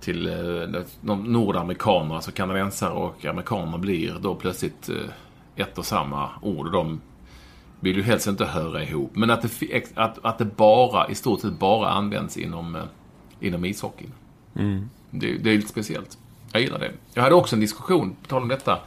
till 0.07 0.29
eh, 0.29 0.83
nordamerikaner, 1.15 2.15
alltså 2.15 2.31
kanadensare 2.33 2.93
och 2.93 3.25
amerikaner 3.25 3.79
blir 3.79 4.19
då 4.21 4.35
plötsligt 4.35 4.89
eh, 4.89 4.97
ett 5.57 5.79
och 5.79 5.87
samma 5.87 6.31
ord. 6.43 6.73
De 6.73 7.01
vill 7.81 7.97
ju 7.97 8.03
helst 8.03 8.27
inte 8.27 8.45
höra 8.45 8.83
ihop. 8.83 9.11
Men 9.15 9.31
att 9.31 9.43
det, 9.43 9.83
att, 9.95 10.19
att 10.25 10.39
det 10.39 10.45
bara, 10.45 11.09
i 11.09 11.15
stort 11.15 11.41
sett 11.41 11.59
bara 11.59 11.89
används 11.89 12.37
inom, 12.37 12.77
eh, 12.77 12.83
inom 13.41 13.65
ishockeyn. 13.65 14.13
Det, 15.11 15.39
det 15.39 15.51
är 15.51 15.57
lite 15.57 15.69
speciellt. 15.69 16.19
Jag 16.53 16.63
gillar 16.63 16.79
det. 16.79 16.93
Jag 17.15 17.23
hade 17.23 17.35
också 17.35 17.57
en 17.57 17.61
diskussion, 17.61 18.17
på 18.23 18.29
tal 18.29 18.43
om 18.43 18.49
detta, 18.49 18.79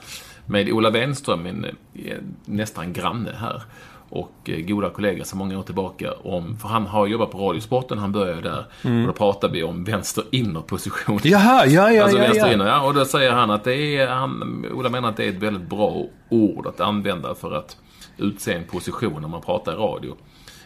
med 0.45 0.69
Ola 0.69 0.89
Wenström, 0.89 1.43
min 1.43 1.65
eh, 1.93 2.17
nästan 2.45 2.93
granne 2.93 3.31
här. 3.31 3.63
Och 4.09 4.31
eh, 4.45 4.59
goda 4.65 4.89
kollegor 4.89 5.23
sedan 5.23 5.39
många 5.39 5.59
år 5.59 5.63
tillbaka. 5.63 6.11
Om, 6.23 6.57
för 6.57 6.67
han 6.67 6.85
har 6.87 7.07
jobbat 7.07 7.31
på 7.31 7.37
Radiosporten, 7.37 7.97
han 7.97 8.11
började 8.11 8.41
där. 8.41 8.65
Och 9.01 9.07
då 9.07 9.13
pratade 9.13 9.53
vi 9.53 9.63
om 9.63 9.83
vänster 9.83 10.23
innerposition. 10.31 11.19
Jaha, 11.23 11.65
ja, 11.65 11.91
ja, 11.91 12.03
Alltså 12.03 12.17
ja, 12.17 12.23
vänster 12.23 12.47
ja. 12.47 12.53
inner, 12.53 12.67
ja. 12.67 12.81
Och 12.87 12.93
då 12.93 13.05
säger 13.05 13.31
han 13.31 13.51
att 13.51 13.63
det 13.63 13.97
är, 13.97 14.07
han, 14.07 14.65
Ola 14.73 14.89
menar 14.89 15.09
att 15.09 15.17
det 15.17 15.25
är 15.25 15.29
ett 15.29 15.35
väldigt 15.43 15.69
bra 15.69 16.05
ord 16.29 16.67
att 16.67 16.79
använda 16.81 17.35
för 17.35 17.55
att 17.55 17.77
utse 18.17 18.53
en 18.53 18.63
position 18.63 19.21
när 19.21 19.27
man 19.29 19.41
pratar 19.41 19.73
i 19.73 19.75
radio. 19.75 20.15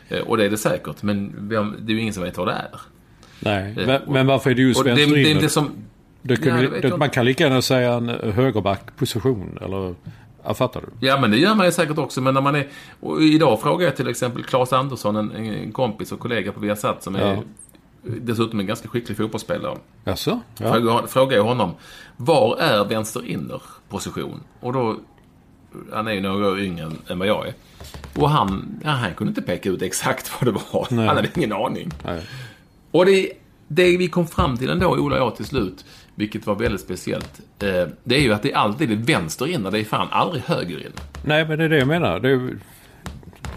Eh, 0.09 0.19
Och 0.19 0.37
det 0.37 0.45
är 0.45 0.49
det 0.49 0.57
säkert, 0.57 1.03
men 1.03 1.49
det 1.49 1.91
är 1.91 1.95
ju 1.95 2.01
ingen 2.01 2.13
som 2.13 2.23
vet 2.23 2.37
vad 2.37 2.47
det 2.47 2.53
är. 2.53 2.69
Nej, 3.39 3.73
Eh, 3.77 3.85
men, 3.87 4.01
och- 4.01 4.13
men 4.13 4.27
varför 4.27 4.49
är 4.51 4.55
det 4.55 4.61
just 4.61 4.83
det, 4.83 4.89
vänster 4.89 5.15
det 5.15 5.21
inner? 5.21 5.29
inte 5.31 5.49
som... 5.49 5.71
Det 6.25 6.35
kunde, 6.35 6.53
Nej, 6.69 6.81
det 6.81 6.89
det, 6.89 6.97
man 6.97 7.09
kan 7.09 7.25
lika 7.25 7.43
gärna 7.43 7.61
säga 7.61 7.93
en 7.93 8.09
högerbackposition. 8.09 9.57
Eller, 9.61 9.95
ja, 10.45 10.53
fattar 10.53 10.81
du? 10.81 11.07
Ja, 11.07 11.19
men 11.21 11.31
det 11.31 11.37
gör 11.37 11.55
man 11.55 11.65
ju 11.65 11.71
säkert 11.71 11.97
också. 11.97 12.21
Men 12.21 12.33
när 12.33 12.41
man 12.41 12.55
är... 12.55 12.67
Och 12.99 13.21
idag 13.21 13.61
frågar 13.61 13.85
jag 13.85 13.95
till 13.95 14.07
exempel 14.07 14.43
Claes 14.43 14.73
Andersson, 14.73 15.15
en, 15.15 15.31
en 15.31 15.71
kompis 15.71 16.11
och 16.11 16.19
kollega 16.19 16.51
på 16.51 16.59
Viasat 16.59 17.03
som 17.03 17.15
är 17.15 17.19
Ja. 17.35 17.43
dessutom 18.03 18.59
en 18.59 18.65
ganska 18.67 18.87
skicklig 18.87 19.17
fotbollsspelare. 19.17 19.77
Jaså? 20.03 20.39
Ja. 20.57 20.73
Frågar, 20.73 21.07
frågar 21.07 21.37
jag 21.37 21.43
honom, 21.43 21.71
var 22.17 22.57
är 22.57 22.85
vänster 22.85 23.25
inner 23.25 23.61
position? 23.89 24.39
Och 24.59 24.73
då, 24.73 24.95
han 25.93 26.07
är 26.07 26.11
ju 26.11 26.21
några 26.21 26.47
år 26.47 26.59
yngre 26.59 26.85
än- 26.85 26.97
än 27.07 27.19
vad 27.19 27.27
jag 27.27 27.47
är. 27.47 27.53
Och 28.15 28.29
han, 28.29 28.79
ja, 28.83 28.89
han 28.89 29.13
kunde 29.13 29.31
inte 29.31 29.41
peka 29.41 29.69
ut 29.69 29.81
exakt 29.81 30.31
vad 30.41 30.53
det 30.53 30.59
var. 30.71 30.87
Nej. 30.89 31.07
Han 31.07 31.15
hade 31.15 31.29
ingen 31.35 31.53
aning. 31.53 31.91
Nej. 32.05 32.21
Och 32.91 33.05
det, 33.05 33.31
det 33.67 33.97
vi 33.97 34.07
kom 34.07 34.27
fram 34.27 34.57
till 34.57 34.69
ändå, 34.69 34.87
Ola 34.87 35.15
och 35.15 35.21
jag 35.21 35.35
till 35.35 35.45
slut, 35.45 35.85
vilket 36.15 36.47
var 36.47 36.55
väldigt 36.55 36.81
speciellt, 36.81 37.39
eh, 37.59 37.87
det 38.03 38.15
är 38.15 38.19
ju 38.21 38.33
att 38.33 38.43
det 38.43 38.53
alltid 38.53 38.91
är 38.91 38.95
vänster 38.95 39.47
inner, 39.47 39.71
det 39.71 39.79
är 39.79 39.83
fan 39.83 40.07
aldrig 40.11 40.43
höger 40.43 40.77
inner. 40.79 40.91
Nej, 41.25 41.47
men 41.47 41.57
det 41.57 41.65
är 41.65 41.69
det 41.69 41.77
jag 41.77 41.87
menar. 41.87 42.19
Det 42.19 42.29
är, 42.29 42.57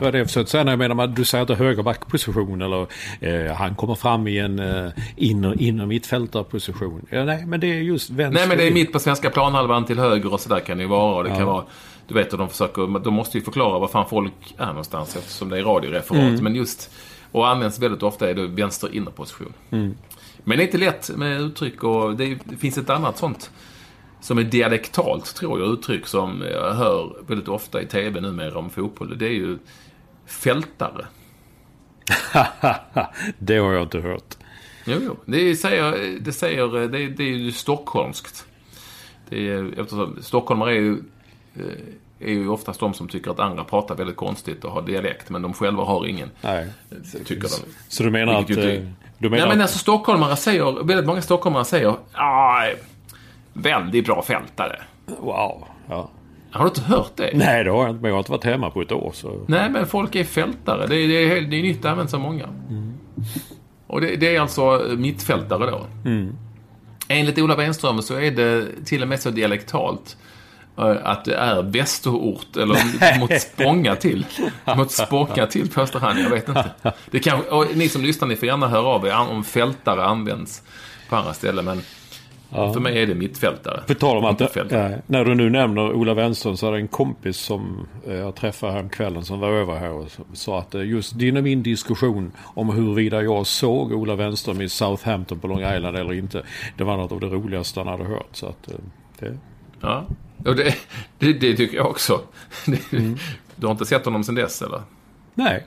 är 0.01 0.13
det 0.13 0.19
jag 0.19 0.27
försökte 0.27 0.51
säga 0.51 0.65
när 0.65 0.73
jag 0.73 0.79
menar 0.79 1.05
att 1.05 1.17
du 1.17 1.25
säger 1.25 1.43
att 1.43 1.49
det 1.49 1.55
är 1.55 1.59
högerbackposition 1.59 2.63
eller 2.63 2.87
eh, 3.21 3.55
han 3.55 3.75
kommer 3.75 3.95
fram 3.95 4.27
i 4.29 4.39
en 4.39 4.59
eh, 4.59 4.91
inner, 5.17 5.63
inner 5.63 5.87
mittfältarposition. 5.87 7.07
Ja, 7.11 7.25
nej, 7.25 7.47
men 7.47 7.61
det 7.61 7.67
är 7.67 7.81
just 7.81 8.11
vänster. 8.11 8.41
Nej, 8.41 8.49
men 8.49 8.59
det 8.59 8.65
är 8.65 8.69
in. 8.69 8.75
mitt 8.75 8.93
på 8.93 8.99
svenska 8.99 9.31
planhalvan 9.31 9.85
till 9.85 9.99
höger 9.99 10.33
och 10.33 10.41
sådär 10.41 10.61
kan 10.61 10.77
det 10.79 10.83
ju 10.83 10.89
vara. 10.89 11.17
Och 11.17 11.25
det 11.25 11.31
Ja. 11.31 11.37
kan 11.37 11.47
vara 11.47 11.65
du 12.09 12.15
vet 12.15 12.33
hur 12.33 12.39
de 12.39 12.49
försöker, 12.49 12.99
de 12.99 13.15
måste 13.15 13.39
ju 13.39 13.45
förklara 13.45 13.79
var 13.79 13.89
fan 13.89 14.09
folk 14.09 14.33
är 14.59 14.67
någonstans 14.67 15.17
eftersom 15.17 15.49
det 15.49 15.59
är 15.59 15.63
radioreferat. 15.63 16.23
Mm. 16.23 16.45
Men 16.45 16.55
just, 16.55 16.91
och 17.33 17.49
används 17.49 17.79
väldigt 17.79 18.03
ofta 18.03 18.31
är 18.31 18.35
det 18.35 18.47
vänster 18.47 18.95
innerposition. 18.97 19.53
Mm. 19.71 19.95
Men 20.49 20.59
det 20.59 20.63
är 20.63 20.67
inte 20.67 20.79
lätt 20.79 21.11
med 21.17 21.41
uttryck 21.41 21.85
och 21.85 22.17
det, 22.17 22.39
det 22.45 22.57
finns 22.57 22.79
ett 22.79 22.91
annat 22.91 23.19
sånt 23.19 23.51
som 24.21 24.39
är 24.39 24.43
dialektalt, 24.43 25.35
tror 25.35 25.61
jag, 25.61 25.73
uttryck 25.73 26.07
som 26.07 26.43
jag 26.51 26.75
hör 26.75 27.17
väldigt 27.29 27.49
ofta 27.49 27.83
i 27.83 27.87
tv 27.87 28.21
numera 28.21 28.59
om 28.59 28.71
fotboll. 28.71 29.19
Det 29.19 29.27
är 29.27 29.31
ju 29.33 29.59
fältare. 30.27 31.07
det 33.39 33.57
har 33.57 33.73
jag 33.73 33.83
inte 33.83 34.01
hört. 34.01 34.35
Jo, 34.85 34.97
jo. 35.05 35.17
Det 35.25 35.57
säger, 35.57 36.21
det 36.21 36.33
säger, 36.33 36.89
det, 36.89 37.09
det 37.09 37.23
är 37.23 37.37
ju 37.37 37.53
stockholmskt. 37.53 38.47
Det 39.29 39.49
är, 39.49 39.81
eftersom 39.81 40.19
stockholmare 40.21 40.71
är 40.71 40.81
ju, 40.81 41.03
eh, 41.55 41.65
är 42.21 42.31
ju 42.31 42.49
oftast 42.49 42.81
de 42.81 42.95
som 42.95 43.09
tycker 43.09 43.31
att 43.31 43.41
andra 43.41 43.65
pratar 43.65 43.95
väldigt 43.95 44.17
konstigt 44.17 44.65
och 44.65 44.73
har 44.73 44.83
dialekt, 44.83 45.31
men 45.31 45.43
de 45.43 45.53
själva 45.53 45.85
har 45.85 46.07
ingen. 46.07 46.31
Nej. 46.41 46.67
Tycker 47.25 47.43
de. 47.43 47.73
Så 47.89 48.03
du 48.03 48.11
menar 48.11 48.35
att... 48.35 48.51
Vilket 48.51 48.65
ju 48.65 48.77
eh, 48.77 48.83
Du 49.19 49.31
menar 49.31 49.47
Nej, 49.47 49.49
men 49.49 49.59
att, 49.59 49.63
alltså 49.63 49.79
stockholmare 49.79 50.37
säger, 50.37 50.85
väldigt 50.85 51.07
många 51.07 51.23
stockholmare 51.23 51.65
säger, 51.65 51.95
väldigt 53.53 54.07
bra 54.07 54.23
fältare. 54.23 54.81
Wow. 55.07 55.65
Ja. 55.89 56.11
Har 56.51 56.65
du 56.65 56.69
inte 56.69 56.81
hört 56.81 57.13
det? 57.17 57.31
Nej, 57.35 57.65
det 57.65 57.71
har 57.71 57.83
jag 57.83 57.91
inte. 57.91 58.03
Men 58.03 58.09
jag 58.09 58.15
har 58.15 58.19
inte 58.21 58.33
varit 58.33 58.45
hemma 58.45 58.71
på 58.71 58.83
ett 58.83 58.93
år. 58.93 59.11
Så. 59.15 59.45
Nej, 59.47 59.71
men 59.71 59.87
folk 59.87 60.15
är 60.15 60.25
fältare. 60.25 60.87
Det 60.87 60.97
är, 60.97 61.09
det 61.09 61.15
är, 61.15 61.41
det 61.41 61.57
är 61.57 61.63
nytt, 61.63 61.85
används 61.85 62.15
av 62.15 62.21
många. 62.21 62.49
Och 63.87 64.01
det, 64.01 64.17
det 64.17 64.37
är 64.37 64.41
alltså 64.41 64.87
mittfältare 64.97 65.71
då. 65.71 65.87
Enligt 67.09 67.39
Ola 67.39 67.57
Wenström 67.57 68.03
så 68.03 68.15
är 68.15 68.31
det 68.31 68.67
till 68.85 69.03
och 69.03 69.09
med 69.09 69.21
så 69.21 69.31
dialektalt 69.31 70.17
eh, 70.21 70.27
att 70.77 71.25
det 71.25 71.35
är 71.35 71.63
västerort, 71.63 72.57
eller 72.57 73.19
mot 73.19 73.41
Spånga 73.41 73.97
till. 73.97 74.27
Mot 74.77 74.91
Spånga 74.91 75.47
till 75.47 75.71
påstår 75.71 76.01
han, 76.01 76.23
jag 76.23 76.31
vet 76.31 76.49
inte. 76.49 76.71
Det 77.11 77.19
kan, 77.19 77.41
ni 77.75 77.89
som 77.89 78.03
lyssnar, 78.03 78.29
ni 78.29 78.37
får 78.37 78.47
gärna 78.47 78.69
höra 78.69 78.87
av 78.87 79.07
er 79.07 79.17
om 79.31 79.45
fältare 79.45 80.05
används 80.05 80.63
på 81.09 81.17
andra 81.17 81.35
ställen. 81.35 81.65
Men 81.65 81.83
för 82.51 82.81
mig 82.81 83.03
är 83.03 83.07
det 83.07 83.15
mittfältare. 83.15 83.83
På 83.87 83.95
tal 83.95 84.17
om 84.17 84.25
att, 84.25 84.57
eh, 84.57 84.91
när 85.07 85.25
du 85.25 85.35
nu 85.35 85.51
nämner 85.51 85.93
Ola 85.93 86.15
Wenström 86.15 86.57
så 86.57 86.69
är 86.69 86.73
det 86.73 86.79
en 86.79 86.89
kompis 86.89 87.37
som 87.37 87.89
eh, 88.07 88.15
jag 88.15 88.35
träffade 88.35 88.73
här 88.73 88.89
kvällen 88.89 89.25
som 89.25 89.41
var 89.41 89.49
över 89.49 89.75
här 89.77 89.93
och 89.93 90.11
sa 90.33 90.59
att 90.59 90.75
eh, 90.75 90.83
just 90.83 91.19
din 91.19 91.37
och 91.37 91.43
min 91.43 91.63
diskussion 91.63 92.33
om 92.43 92.71
huruvida 92.71 93.23
jag 93.23 93.47
såg 93.47 93.93
Ola 93.93 94.15
Wenström 94.15 94.61
i 94.61 94.69
Southampton 94.69 95.39
på 95.39 95.47
Long 95.47 95.75
Island 95.75 95.97
eller 95.97 96.13
inte. 96.13 96.43
Det 96.77 96.85
var 96.85 96.97
något 96.97 97.13
av 97.13 97.21
det 97.21 97.27
roligaste 97.27 97.81
han 97.81 97.87
hade 97.89 98.05
hört. 98.05 98.29
Så 98.33 98.47
att, 98.47 98.71
eh, 98.71 98.77
det, 99.19 99.39
Ja, 99.81 100.05
och 100.47 100.57
det, 100.57 100.75
det, 101.19 101.33
det 101.33 101.57
tycker 101.57 101.77
jag 101.77 101.87
också. 101.87 102.21
Du 103.59 103.67
har 103.67 103.73
inte 103.73 103.87
sett 103.87 104.05
honom 104.05 104.25
sedan 104.25 104.35
dess, 104.35 104.63
eller? 104.63 104.83
nej, 105.35 105.67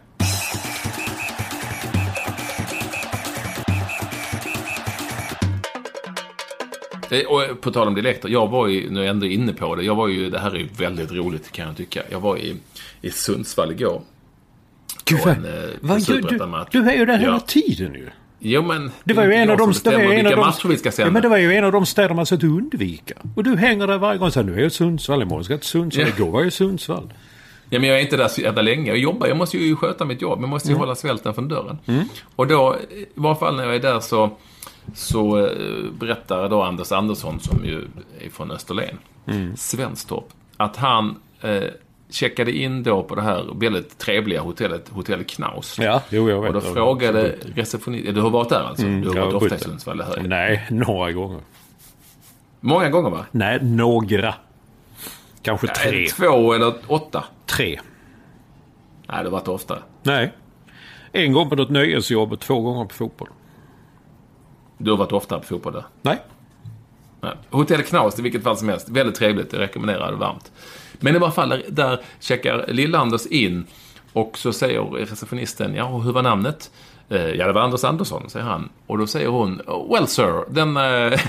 Eh, 7.11 7.25
Och 7.27 7.61
på 7.61 7.71
tal 7.71 7.87
om 7.87 7.93
dialekter, 7.95 8.29
jag 8.29 8.47
var 8.47 8.67
ju, 8.67 8.89
nu 8.89 8.99
är 8.99 9.03
jag 9.03 9.09
ändå 9.11 9.25
inne 9.25 9.53
på 9.53 9.75
det, 9.75 9.83
jag 9.83 9.95
var 9.95 10.07
ju, 10.07 10.29
det 10.29 10.39
här 10.39 10.51
är 10.51 10.55
ju 10.59 10.67
väldigt 10.77 11.11
roligt 11.11 11.51
kan 11.51 11.67
jag 11.67 11.77
tycka. 11.77 12.03
Jag 12.09 12.19
var 12.19 12.37
i, 12.37 12.55
i 13.01 13.11
Sundsvall 13.11 13.71
igår. 13.71 14.01
Gud, 15.05 15.19
På 15.19 15.25
vad, 15.25 15.37
en, 15.37 15.45
eh, 15.89 15.95
du? 15.95 16.01
superettamatch. 16.01 16.67
Du 16.71 16.89
är 16.89 16.93
ju 16.97 17.05
där 17.05 17.17
hela 17.17 17.31
Ja. 17.33 17.39
tiden 17.39 17.93
ju. 17.93 18.09
Jo 18.39 18.61
men, 18.61 18.91
Det 19.03 19.13
var 19.13 19.23
ju 19.25 19.33
en 19.33 19.49
av 19.49 19.57
de 19.57 19.63
som 19.63 19.69
bestämmer 19.69 19.97
städer, 19.97 20.13
en 20.13 20.17
av 20.19 20.23
vilka 20.23 20.35
de, 20.35 20.41
matcher 20.45 20.67
vi 20.67 20.77
ska 20.77 20.91
sända. 20.91 21.07
ja, 21.09 21.13
men 21.13 21.21
det 21.21 21.27
var 21.29 21.37
ju 21.37 21.53
en 21.55 21.63
av 21.63 21.71
de 21.71 21.85
städer 21.85 22.15
man 22.15 22.25
sökte 22.25 22.47
undvika. 22.47 23.13
Och 23.35 23.43
du 23.43 23.55
hänger 23.55 23.87
där 23.87 23.97
varje 23.97 24.17
gång 24.17 24.27
och 24.27 24.33
säger 24.33 24.47
nu 24.47 24.53
är 24.53 24.57
jag 24.57 24.67
i 24.67 24.69
Sundsvall, 24.69 25.21
imorgon 25.21 25.43
ska 25.43 25.53
jag 25.53 25.61
till 25.61 25.69
Sundsvall, 25.69 26.05
Ja. 26.07 26.13
igår 26.17 26.31
var 26.31 26.39
jag 26.39 26.47
i 26.47 26.51
Sundsvall. 26.51 27.13
Ja, 27.69 27.79
men 27.79 27.89
jag 27.89 27.97
är 27.97 28.01
inte 28.01 28.17
där 28.17 28.27
så 28.27 28.41
jävla 28.41 28.61
länge. 28.61 28.87
Jag 28.89 28.97
jobbar, 28.97 29.27
jag 29.27 29.37
måste 29.37 29.57
ju 29.57 29.75
sköta 29.75 30.05
mitt 30.05 30.21
jobb. 30.21 30.39
Jag 30.41 30.49
måste 30.49 30.67
ju 30.67 30.71
Mm. 30.71 30.79
hålla 30.79 30.95
svälten 30.95 31.33
från 31.33 31.47
dörren. 31.47 31.77
Och 32.35 32.47
då, 32.47 32.75
i 32.91 33.05
varje 33.15 33.35
fall 33.39 33.55
när 33.55 33.63
jag 33.63 33.75
är 33.75 33.79
där 33.79 33.99
så, 33.99 34.29
så 34.95 35.45
eh, 35.45 35.51
berättar 35.99 36.49
då 36.49 36.61
Anders 36.63 36.91
Andersson, 36.91 37.39
som 37.39 37.65
ju 37.65 37.77
är 38.25 38.29
från 38.29 38.51
Österlen, 38.51 38.97
Mm. 39.27 39.55
Svenstorp, 39.57 40.25
att 40.57 40.75
han 40.75 41.15
eh, 41.41 41.63
checkade 42.09 42.51
in 42.51 42.83
då 42.83 43.03
på 43.03 43.15
det 43.15 43.21
här 43.21 43.47
väldigt 43.55 43.97
trevliga 43.97 44.41
hotellet, 44.41 44.89
Hotell 44.89 45.23
Knaus. 45.23 45.79
Ja, 45.79 46.01
jo 46.09 46.29
jag 46.29 46.41
vet. 46.41 46.55
Och 46.55 46.61
då 46.61 46.67
Jag- 46.67 46.73
frågade 46.73 47.35
receptionisten, 47.55 48.13
du 48.15 48.21
har 48.21 48.29
varit 48.29 48.49
där 48.49 48.63
alltså? 48.63 48.85
Mm, 48.85 49.01
du 49.01 49.09
har 49.09 49.15
jag 49.15 49.25
varit 49.25 49.43
ofta 49.43 49.55
i. 49.55 49.59
Sundsvall, 49.59 50.03
jag. 50.17 50.27
Nej, 50.27 50.67
några 50.69 51.11
gånger. 51.11 51.39
Många 52.59 52.89
gånger 52.89 53.09
va? 53.09 53.25
Nej, 53.31 53.59
några. 53.63 54.33
Kanske 55.41 55.67
tre. 55.67 55.91
Tre. 55.91 56.07
Två 56.07 56.53
eller 56.53 56.73
åtta? 56.87 57.23
Tre. 57.45 57.79
Nej, 59.07 59.17
det 59.17 59.23
har 59.23 59.29
varit 59.29 59.47
oftare. 59.47 59.79
Nej. 60.03 60.33
En 61.11 61.33
gång 61.33 61.49
på 61.49 61.55
något 61.55 61.69
nöjesjobb 61.69 62.31
och 62.33 62.39
två 62.39 62.61
gånger 62.61 62.85
på 62.85 62.93
fotboll. 62.93 63.29
Du 64.77 64.91
har 64.91 64.97
varit 64.97 65.11
oftare 65.11 65.39
på 65.39 65.45
fotboll 65.45 65.73
där? 65.73 65.85
Nej. 66.01 66.17
Nej. 67.21 67.33
Hotell 67.49 67.83
Knaus, 67.83 68.19
i 68.19 68.21
vilket 68.21 68.43
fall 68.43 68.57
som 68.57 68.69
helst. 68.69 68.89
Väldigt 68.89 69.15
trevligt, 69.15 69.51
det 69.51 69.59
rekommenderar 69.59 70.11
det 70.11 70.17
varmt. 70.17 70.51
Men 70.99 71.15
i 71.15 71.19
varje 71.19 71.33
fall, 71.33 71.63
där, 71.69 71.99
checkar 72.19 72.65
Lill-Anders 72.67 73.27
in 73.27 73.65
och 74.13 74.37
så 74.37 74.53
säger 74.53 74.81
receptionisten, 74.81 75.75
ja, 75.75 75.97
hur 75.97 76.11
var 76.11 76.21
namnet? 76.21 76.71
Eh, 77.09 77.25
ja, 77.29 77.47
det 77.47 77.53
var 77.53 77.61
Anders 77.61 77.83
Andersson, 77.83 78.29
säger 78.29 78.45
han. 78.45 78.69
Och 78.87 78.97
då 78.97 79.07
säger 79.07 79.27
hon, 79.27 79.61
"Oh, 79.67 79.93
well 79.93 80.07
sir, 80.07 80.53
then 80.55 80.77
uh, 80.77 81.19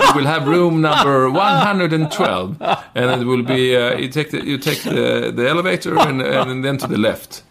you 0.00 0.16
will 0.16 0.26
have 0.26 0.46
room 0.56 0.82
number 0.82 1.28
112. 1.72 2.54
And 2.94 3.22
it 3.22 3.28
will 3.28 3.42
be, 3.44 3.76
uh, 3.76 4.00
you 4.00 4.12
take, 4.12 4.30
the, 4.30 4.36
you 4.36 4.58
take 4.58 4.76
the, 4.90 5.32
the 5.36 5.48
elevator 5.48 5.98
and, 6.08 6.22
and 6.22 6.64
then 6.64 6.78
to 6.78 6.88
the 6.88 6.96
left. 6.96 7.44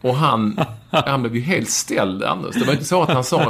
Och 0.00 0.14
han, 0.14 0.60
han 0.90 1.22
blev 1.22 1.34
ju 1.36 1.40
helt 1.42 1.70
ställd, 1.70 2.22
Anders. 2.24 2.54
Det 2.54 2.64
var 2.64 2.72
inte 2.72 2.84
så 2.84 3.02
att 3.02 3.08
han 3.10 3.24
sa... 3.24 3.40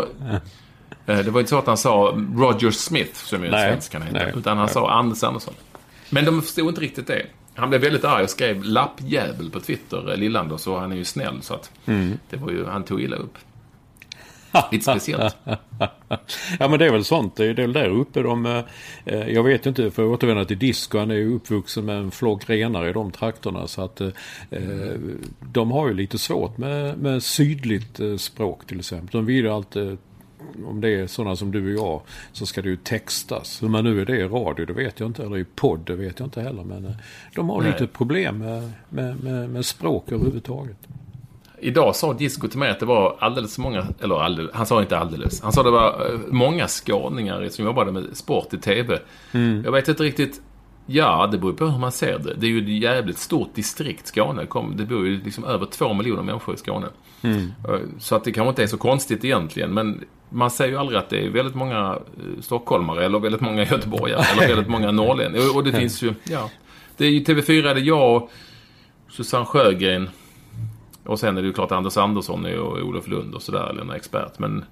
eh, 1.07 1.19
Det 1.19 1.31
var 1.31 1.41
inte 1.41 1.51
så 1.51 1.59
att 1.59 1.67
han 1.67 1.77
sa 1.77 2.15
Roger 2.37 2.71
Smith, 2.71 3.15
som 3.15 3.45
ju 3.45 3.51
svenskan 3.51 4.03
heter. 4.03 4.33
utan 4.39 4.57
han 4.59 4.67
nej. 4.67 4.75
sa 4.75 4.91
Anders 4.91 5.23
Andersson. 5.25 5.55
Men 6.11 6.25
de 6.25 6.43
förstod 6.43 6.69
inte 6.69 6.81
riktigt 6.81 7.07
det. 7.07 7.27
Han 7.55 7.69
blev 7.69 7.81
väldigt 7.81 8.05
arg 8.05 8.23
och 8.25 8.31
skrev 8.31 8.65
lappjävel 8.65 9.51
på 9.51 9.61
Twitter, 9.61 10.11
eh, 10.13 10.17
Lillander, 10.17 10.57
så 10.57 10.79
han 10.79 10.93
är 10.93 10.97
ju 10.97 11.05
snäll. 11.05 11.43
Så 11.43 11.55
att 11.55 11.71
Mm. 11.87 12.19
det 12.31 12.37
var 12.37 12.51
ju, 12.51 12.65
han 12.67 12.85
tog 12.85 13.03
illa 13.03 13.17
upp. 13.17 13.35
Lite 14.73 14.85
speciellt. 14.85 15.37
Ja 16.59 16.69
men 16.69 16.79
det 16.79 16.87
är 16.87 16.93
väl 16.93 17.05
sånt. 17.05 17.37
Det 17.37 17.45
är 17.47 17.55
väl 17.55 17.73
där 17.73 17.89
uppe 17.89 18.23
de... 18.23 18.47
eh, 19.05 19.29
Jag 19.29 19.43
vet 19.43 19.67
inte, 19.67 19.91
för 19.91 20.03
att 20.03 20.09
återvända 20.09 20.45
till 20.45 20.59
disco. 20.59 20.99
Han 20.99 21.11
är 21.11 21.15
ju 21.15 21.35
uppvuxen 21.35 21.85
med 21.85 21.97
en 21.97 22.11
flock 22.11 22.51
renar 22.51 22.89
i 22.89 22.93
de 22.93 23.11
trakterna. 23.11 23.67
Så 23.67 23.83
att 23.83 24.01
eh, 24.01 24.09
eh, 24.51 24.63
de 25.53 25.71
har 25.71 25.89
ju 25.89 25.95
lite 25.95 26.19
svårt 26.19 26.59
med, 26.59 26.99
med 26.99 27.23
sydligt 27.23 28.01
eh, 28.01 28.17
språk 28.17 28.67
till 28.67 28.79
exempel. 28.79 29.09
De 29.13 29.27
vill 29.27 29.45
ju 29.45 29.49
alltid... 29.51 29.99
Om 30.67 30.81
det 30.81 30.89
är 30.89 31.07
sådana 31.07 31.37
som 31.37 31.51
du 31.51 31.77
och 31.77 31.85
jag 31.85 32.01
så 32.33 32.47
ska 32.47 32.63
det 32.63 32.69
ju 32.69 32.77
textas. 32.77 33.63
Hur 33.63 33.69
man 33.69 33.85
nu 33.85 34.01
är 34.01 34.05
det 34.05 34.17
i 34.17 34.25
radio 34.25 34.67
det 34.67 34.73
vet 34.73 35.01
jag 35.01 35.09
inte. 35.09 35.23
Eller 35.23 35.39
i 35.39 35.45
podd 35.45 35.81
det 35.87 35.97
vet 35.97 36.19
jag 36.19 36.27
inte 36.27 36.41
heller. 36.43 36.65
Men 36.65 36.85
eh, 36.85 36.93
de 37.35 37.49
har 37.49 37.63
Nej. 37.63 37.73
lite 37.73 37.87
problem 37.87 38.39
med, 38.39 38.73
med, 38.89 39.25
med, 39.25 39.51
med 39.51 39.67
språk 39.67 40.13
överhuvudtaget. 40.13 40.77
Idag 41.61 41.97
sa 41.97 42.13
Disco 42.13 42.49
till 42.49 42.59
mig 42.59 42.71
att 42.71 42.81
det 42.81 42.87
var 42.87 43.17
alldeles 43.19 43.55
för 43.55 43.63
många, 43.63 43.87
eller 44.01 44.23
alldeles, 44.23 44.53
han 44.55 44.67
sa 44.67 44.81
inte 44.81 44.99
alldeles. 44.99 45.43
Han 45.43 45.53
sa 45.53 45.63
det 45.63 45.71
var 45.71 46.11
eh, 46.13 46.21
många 46.29 46.69
skåningar 46.69 47.49
som 47.49 47.65
jobbade 47.65 47.93
med 47.93 48.17
sport 48.17 48.55
i 48.55 48.59
TV. 48.59 48.99
Jag 49.65 49.73
vet 49.73 49.89
inte 49.89 50.03
riktigt. 50.03 50.41
Ja, 50.91 51.29
det 51.33 51.39
beror 51.39 51.53
på 51.53 51.67
hur 51.67 51.79
man 51.79 51.93
ser 51.93 52.19
det. 52.19 52.35
Det 52.35 52.47
är 52.47 52.51
ju 52.51 52.63
ett 52.63 52.83
jävligt 52.83 53.19
stort 53.19 53.55
distrikt, 53.55 54.07
Skåne. 54.07 54.47
Det 54.77 54.85
bor 54.85 55.07
ju 55.07 55.23
liksom 55.23 55.45
över 55.45 55.67
två 55.67 55.95
miljoner 55.95 56.23
människor 56.23 56.55
i 56.55 56.59
Skåne. 56.59 56.87
Eh, 57.23 57.81
Så 57.99 58.15
att 58.17 58.25
det 58.25 58.33
kanske 58.33 58.49
inte 58.49 58.63
är 58.63 58.67
så 58.67 58.79
konstigt 58.79 59.25
egentligen. 59.25 59.75
Men 59.75 60.05
man 60.31 60.51
säger 60.51 60.73
ju 60.73 60.79
aldrig 60.79 60.99
att 60.99 61.09
det 61.11 61.27
är 61.27 61.31
väldigt 61.31 61.55
många 61.55 61.99
eh, 62.17 62.41
stockholmare 62.41 63.05
eller 63.05 63.19
väldigt 63.19 63.41
många 63.41 63.65
göteborgare 63.65 64.23
eller 64.33 64.49
väldigt 64.49 64.69
många 64.69 64.91
norrlänningar. 64.91 65.57
Och- 65.57 65.65
det 65.65 65.73
finns 65.73 66.03
ju, 66.03 66.15
ja. 66.25 66.51
Det 66.97 67.05
är 67.07 67.11
ju 67.11 67.21
TV4, 67.21 67.63
det 67.63 67.71
är 67.71 67.85
jag 67.85 68.17
och 68.17 68.31
Susanne 69.11 69.45
Sjögren. 69.45 70.09
Och 71.05 71.21
sen 71.21 71.37
är 71.39 71.43
det 71.43 71.47
ju 71.47 71.53
klart 71.53 71.73
Anders 71.73 71.97
Andersson 71.97 72.45
och 72.59 72.79
Olof 72.79 73.09
Lund 73.09 73.35
och 73.35 73.43
sådär, 73.43 73.67
eller 73.71 73.83
en 73.83 73.91
expert. 73.91 74.39
Men 74.39 74.65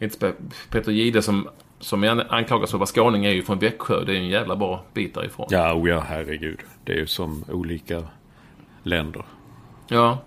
inte 0.00 0.32
Peter 0.70 0.92
Gide 0.92 1.22
som, 1.22 1.48
som 1.80 2.02
jag 2.02 2.22
anklagas 2.28 2.70
för 2.70 2.76
att 2.76 2.80
vara 2.80 2.86
skåning 2.86 3.24
är 3.24 3.30
ju 3.30 3.42
från 3.42 3.58
Växjö. 3.58 4.04
Det 4.04 4.12
är 4.12 4.16
en 4.16 4.28
jävla 4.28 4.56
bra 4.56 4.84
bit 4.94 5.14
därifrån. 5.14 5.46
Ja, 5.50 5.74
oh 5.74 5.88
ja 5.88 6.04
herregud. 6.08 6.58
Det 6.84 6.92
är 6.92 6.96
ju 6.96 7.06
som 7.06 7.44
olika 7.52 8.02
länder. 8.82 9.24
Ja. 9.88 10.18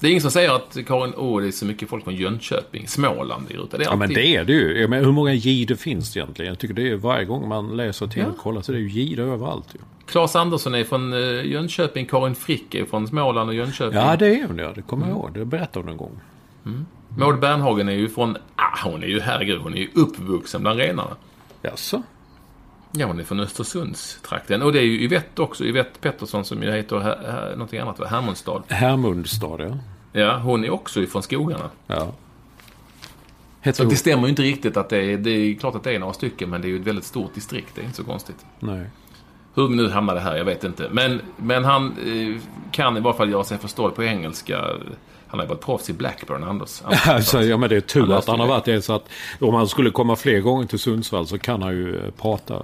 Det 0.00 0.06
är 0.06 0.10
ingen 0.10 0.22
som 0.22 0.30
säger 0.30 0.54
att 0.54 0.76
Karin, 0.86 1.14
åh 1.16 1.40
det 1.40 1.46
är 1.46 1.50
så 1.50 1.66
mycket 1.66 1.88
folk 1.88 2.04
från 2.04 2.14
Jönköping, 2.14 2.88
Småland 2.88 3.50
i 3.50 3.56
ruta. 3.56 3.78
Det 3.78 3.84
är 3.84 3.88
Ja 3.88 3.96
men 3.96 4.14
det 4.14 4.36
är 4.36 4.44
det 4.44 4.52
ju. 4.52 4.88
Menar, 4.88 5.04
hur 5.04 5.12
många 5.12 5.76
finns 5.76 6.12
det 6.12 6.20
egentligen? 6.20 6.48
Jag 6.48 6.58
tycker 6.58 6.74
det 6.74 6.90
är 6.90 6.96
varje 6.96 7.24
gång 7.24 7.48
man 7.48 7.76
läser 7.76 8.06
till 8.06 8.22
Ja. 8.22 8.28
och 8.28 8.36
kollar 8.38 8.62
så 8.62 8.72
det 8.72 8.78
är 8.78 8.82
ju 8.82 8.88
Jihde 8.90 9.22
överallt 9.22 9.74
ju. 9.74 9.78
Claes 10.06 10.36
Andersson 10.36 10.74
är 10.74 10.84
från 10.84 11.12
eh, 11.12 11.46
Jönköping, 11.46 12.06
Karin 12.06 12.34
Frick 12.34 12.74
är 12.74 12.84
från 12.84 13.08
Småland 13.08 13.48
och 13.50 13.54
Jönköping. 13.54 13.98
Ja 13.98 14.16
det 14.16 14.40
är 14.40 14.46
hon 14.46 14.58
ja, 14.58 14.72
det 14.74 14.82
kommer 14.82 15.06
jag 15.08 15.16
ihåg. 15.16 15.30
Det 15.34 15.44
berättade 15.44 15.80
hon 15.80 15.88
en 15.88 15.96
gång. 15.96 16.20
Maud 17.20 17.40
Bernhagen 17.40 17.88
är 17.88 17.92
ju 17.92 18.08
från, 18.08 18.36
ah, 18.56 18.78
hon 18.84 19.02
är 19.02 19.06
ju, 19.06 19.20
herregud, 19.20 19.60
hon 19.60 19.74
är 19.74 19.78
ju 19.78 19.88
uppvuxen 19.94 20.62
bland 20.62 20.78
renarna. 20.78 21.16
Jaså? 21.62 22.02
Ja, 22.92 23.06
hon 23.06 23.20
är 23.20 23.24
från 23.24 23.40
Östersundstrakten. 23.40 24.62
Och 24.62 24.72
det 24.72 24.78
är 24.78 24.84
ju 24.84 25.02
Yvette 25.02 25.42
också, 25.42 25.64
Yvette 25.64 26.00
Pettersson 26.00 26.44
som 26.44 26.62
ju 26.62 26.72
heter 26.72 26.98
här, 26.98 27.18
här, 27.26 27.50
någonting 27.52 27.78
annat, 27.78 27.98
va? 27.98 28.06
Hermundstad. 28.06 28.62
Hermundstad 28.68 29.60
ja. 29.60 29.78
Ja, 30.12 30.38
hon 30.38 30.64
är 30.64 30.70
också 30.70 31.02
ifrån 31.02 31.22
skogarna. 31.22 31.70
ja. 31.86 31.98
Så 32.00 32.12
Heter 33.60 33.84
det 33.84 33.96
stämmer 33.96 34.22
ju 34.22 34.28
inte 34.30 34.42
riktigt 34.42 34.76
att 34.76 34.88
det 34.88 34.98
är, 34.98 35.16
det 35.16 35.30
är 35.30 35.54
klart 35.54 35.74
att 35.74 35.84
det 35.84 35.94
är 35.94 35.98
några 35.98 36.12
stycken, 36.12 36.50
men 36.50 36.62
det 36.62 36.68
är 36.68 36.70
ju 36.70 36.80
ett 36.80 36.86
väldigt 36.86 37.04
stort 37.04 37.34
distrikt. 37.34 37.68
Det 37.74 37.80
är 37.80 37.84
inte 37.84 37.96
så 37.96 38.04
konstigt. 38.04 38.46
Nej. 38.60 38.86
Hur 39.54 39.68
vi 39.68 39.76
nu 39.76 39.88
hamnade 39.88 40.20
här, 40.20 40.36
jag 40.36 40.44
vet 40.44 40.64
inte. 40.64 40.88
Men, 40.90 41.20
men 41.36 41.64
han 41.64 41.86
eh, 41.86 42.42
kan 42.70 42.96
i 42.96 43.00
varje 43.00 43.16
fall 43.16 43.30
göra 43.30 43.44
sig 43.44 43.58
förstådd 43.58 43.94
på 43.94 44.04
engelska. 44.04 44.64
Han 45.30 45.40
har 45.40 45.44
ju 45.46 45.48
varit 45.48 45.60
proffs 45.60 45.90
i 45.90 45.92
Blackburn, 45.92 46.44
Anders. 46.44 46.82
Anders 46.84 47.08
Alltså, 47.08 47.42
ja 47.42 47.56
men 47.56 47.68
det 47.68 47.76
är 47.76 47.80
tur 47.80 48.00
Han 48.00 48.12
att 48.12 48.26
han 48.26 48.40
har 48.40 48.46
varit 48.46 48.64
det. 48.64 48.82
Så 48.82 48.92
att 48.92 49.08
om 49.40 49.54
han 49.54 49.68
skulle 49.68 49.90
komma 49.90 50.16
fler 50.16 50.40
gånger 50.40 50.66
till 50.66 50.78
Sundsvall 50.78 51.26
så 51.26 51.38
kan 51.38 51.62
han 51.62 51.72
ju 51.72 51.96
eh, 51.96 52.10
prata. 52.10 52.54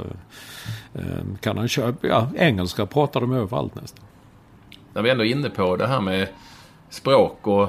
eh, 0.94 1.00
Kan 1.40 1.58
han 1.58 1.68
köra, 1.68 1.94
ja 2.00 2.28
engelska 2.36 2.86
pratar 2.86 3.20
de 3.20 3.32
överallt 3.32 3.74
nästan. 3.74 4.04
När 4.94 5.02
vi 5.02 5.10
ändå 5.10 5.24
är 5.24 5.28
inne 5.28 5.50
på 5.50 5.76
det 5.76 5.86
här 5.86 6.00
med 6.00 6.28
språk 6.90 7.46
och 7.46 7.68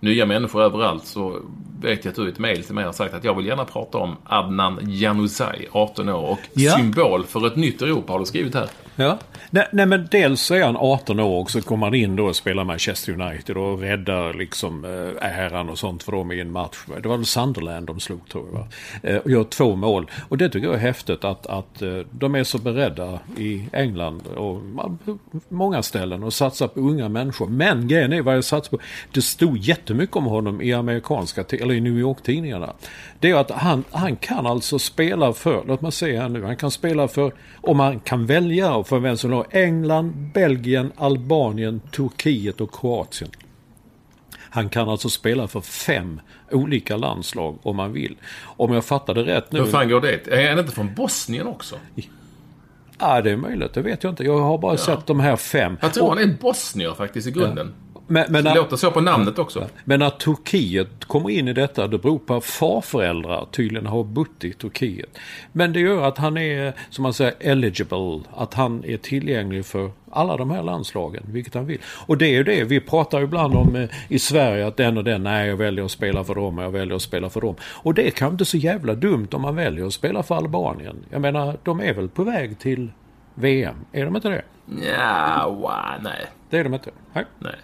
nya 0.00 0.26
människor 0.26 0.62
överallt 0.62 1.06
så 1.06 1.40
vet 1.80 2.04
jag 2.04 2.10
att 2.12 2.16
du 2.16 2.26
i 2.26 2.30
ett 2.32 2.38
mejl 2.38 2.64
till 2.64 2.74
mig 2.74 2.84
har 2.84 2.92
sagt 2.92 3.14
att 3.14 3.24
jag 3.24 3.34
vill 3.34 3.46
gärna 3.46 3.64
prata 3.64 3.98
om 3.98 4.16
Adnan 4.24 4.78
Januzaj, 4.82 5.68
18 5.72 6.08
år, 6.08 6.30
och 6.30 6.38
Ja. 6.54 6.76
symbol 6.76 7.24
för 7.24 7.46
ett 7.46 7.56
nytt 7.56 7.82
Europa 7.82 8.12
har 8.12 8.18
du 8.20 8.24
skrivit 8.26 8.54
här. 8.54 8.68
Ja. 8.96 9.18
Nej, 9.50 9.68
nej, 9.72 9.86
men 9.86 10.08
dels 10.10 10.50
är 10.50 10.64
han 10.64 10.76
18 10.76 11.20
år 11.20 11.40
och 11.40 11.50
så 11.50 11.62
kommer 11.62 11.86
han 11.86 11.94
in 11.94 12.16
då 12.16 12.24
och 12.26 12.36
spelar 12.36 12.64
Manchester 12.64 13.20
United 13.20 13.56
och 13.56 13.80
räddar 13.80 14.34
liksom 14.34 14.84
eh, 14.84 15.38
äran 15.38 15.68
och 15.68 15.78
sånt 15.78 16.02
för 16.02 16.12
dem 16.12 16.32
i 16.32 16.40
en 16.40 16.52
match. 16.52 16.78
Det 17.02 17.08
var 17.08 17.16
väl 17.16 17.26
Sunderland 17.26 17.86
de 17.86 18.00
slog 18.00 18.28
tror 18.28 18.46
jag. 18.46 18.58
Va? 18.58 18.66
Eh, 19.02 19.16
och 19.16 19.30
gör 19.30 19.44
två 19.44 19.76
mål. 19.76 20.10
Och 20.28 20.38
det 20.38 20.48
tycker 20.48 20.66
jag 20.66 20.74
är 20.74 20.80
häftigt 20.80 21.24
att, 21.24 21.46
att 21.46 21.82
eh, 21.82 21.98
de 22.10 22.34
är 22.34 22.44
så 22.44 22.58
beredda 22.58 23.18
i 23.36 23.68
England 23.72 24.26
och 24.26 24.60
många 25.48 25.82
ställen 25.82 26.22
och 26.22 26.32
satsar 26.32 26.68
på 26.68 26.80
unga 26.80 27.08
människor. 27.08 27.46
Men 27.46 27.88
grejen 27.88 28.12
är 28.12 28.22
vad 28.22 28.36
jag 28.36 28.44
satsar 28.44 28.70
på. 28.76 28.82
Det 29.12 29.22
stod 29.22 29.58
jättemycket 29.58 30.16
om 30.16 30.24
honom 30.24 30.62
i 30.62 30.72
amerikanska, 30.72 31.44
eller 31.50 31.74
i 31.74 31.80
New 31.80 31.98
York-tidningarna. 31.98 32.72
Det 33.20 33.30
är 33.30 33.34
att 33.34 33.50
han, 33.50 33.84
han 33.90 34.16
kan 34.16 34.46
alltså 34.46 34.78
spela 34.78 35.32
för, 35.32 35.64
låt 35.66 35.80
mig 35.80 35.92
säga 35.92 36.22
här 36.22 36.28
nu, 36.28 36.44
han 36.44 36.56
kan 36.56 36.70
spela 36.70 37.08
för, 37.08 37.32
om 37.60 37.76
man 37.76 38.00
kan 38.00 38.26
välja 38.26 38.81
för 38.84 38.98
vem 38.98 39.16
som 39.16 39.32
har 39.32 39.46
England, 39.50 40.30
Belgien, 40.34 40.92
Albanien, 40.96 41.80
Turkiet 41.80 42.60
och 42.60 42.74
Kroatien. 42.74 43.30
Han 44.50 44.68
kan 44.68 44.88
alltså 44.88 45.08
spela 45.08 45.48
för 45.48 45.60
fem 45.60 46.20
olika 46.50 46.96
landslag 46.96 47.58
om 47.62 47.76
man 47.76 47.92
vill. 47.92 48.16
Om 48.42 48.72
jag 48.74 48.84
fattade 48.84 49.22
rätt 49.22 49.52
nu... 49.52 49.58
Hur 49.58 49.66
fan 49.66 49.88
går 49.88 50.00
det? 50.00 50.28
Är 50.28 50.50
han 50.50 50.58
inte 50.58 50.72
från 50.72 50.94
Bosnien 50.94 51.46
också? 51.46 51.76
Ja, 52.98 53.22
det 53.22 53.30
är 53.30 53.36
möjligt. 53.36 53.74
Det 53.74 53.82
vet 53.82 54.04
jag 54.04 54.12
inte. 54.12 54.24
Jag 54.24 54.38
har 54.38 54.58
bara 54.58 54.72
ja. 54.72 54.78
sett 54.78 55.06
de 55.06 55.20
här 55.20 55.36
fem. 55.36 55.76
Jag 55.80 55.94
tror 55.94 56.04
och... 56.04 56.14
han 56.14 56.22
är 56.22 56.36
bosnier 56.40 56.94
faktiskt 56.94 57.28
i 57.28 57.30
grunden. 57.30 57.74
Men, 58.12 58.24
men 58.28 58.44
låter 58.44 58.76
så 58.76 58.90
på 58.90 59.00
namnet 59.00 59.38
också. 59.38 59.66
Men 59.84 60.02
att 60.02 60.20
Turkiet 60.20 61.04
kommer 61.04 61.30
in 61.30 61.48
i 61.48 61.52
detta, 61.52 61.86
det 61.86 61.98
beror 61.98 62.18
på 62.18 62.34
att 62.34 62.44
farföräldrar 62.44 63.46
tydligen 63.50 63.86
har 63.86 64.04
bott 64.04 64.44
i 64.44 64.52
Turkiet. 64.52 65.18
Men 65.52 65.72
det 65.72 65.80
gör 65.80 66.02
att 66.02 66.18
han 66.18 66.36
är, 66.36 66.72
som 66.90 67.02
man 67.02 67.12
säger, 67.12 67.34
eligible. 67.40 68.20
Att 68.34 68.54
han 68.54 68.84
är 68.84 68.96
tillgänglig 68.96 69.66
för 69.66 69.90
alla 70.10 70.36
de 70.36 70.50
här 70.50 70.62
landslagen, 70.62 71.22
vilket 71.26 71.54
han 71.54 71.66
vill. 71.66 71.78
Och 72.06 72.18
det 72.18 72.26
är 72.26 72.30
ju 72.30 72.44
det, 72.44 72.64
vi 72.64 72.80
pratar 72.80 73.22
ibland 73.22 73.54
om 73.54 73.76
eh, 73.76 73.88
i 74.08 74.18
Sverige 74.18 74.66
att 74.66 74.76
den 74.76 74.98
och 74.98 75.04
den, 75.04 75.22
nej 75.22 75.48
jag 75.48 75.56
väljer 75.56 75.84
att 75.84 75.90
spela 75.90 76.24
för 76.24 76.34
dem, 76.34 76.58
jag 76.58 76.70
väljer 76.70 76.96
att 76.96 77.02
spela 77.02 77.30
för 77.30 77.40
dem. 77.40 77.54
Och 77.62 77.94
det 77.94 78.06
är 78.06 78.10
kanske 78.10 78.32
inte 78.32 78.44
så 78.44 78.56
jävla 78.56 78.94
dumt 78.94 79.28
om 79.32 79.42
man 79.42 79.56
väljer 79.56 79.86
att 79.86 79.94
spela 79.94 80.22
för 80.22 80.34
Albanien. 80.34 80.96
Jag 81.10 81.20
menar, 81.20 81.56
de 81.62 81.80
är 81.80 81.94
väl 81.94 82.08
på 82.08 82.24
väg 82.24 82.58
till 82.58 82.90
VM, 83.34 83.76
är 83.92 84.04
de 84.04 84.16
inte 84.16 84.28
det? 84.28 84.42
Ja, 84.96 85.48
wow, 85.48 86.02
nej. 86.02 86.26
Det 86.50 86.58
är 86.58 86.64
de 86.64 86.74
inte? 86.74 86.90
Nej. 87.14 87.24
nej. 87.38 87.54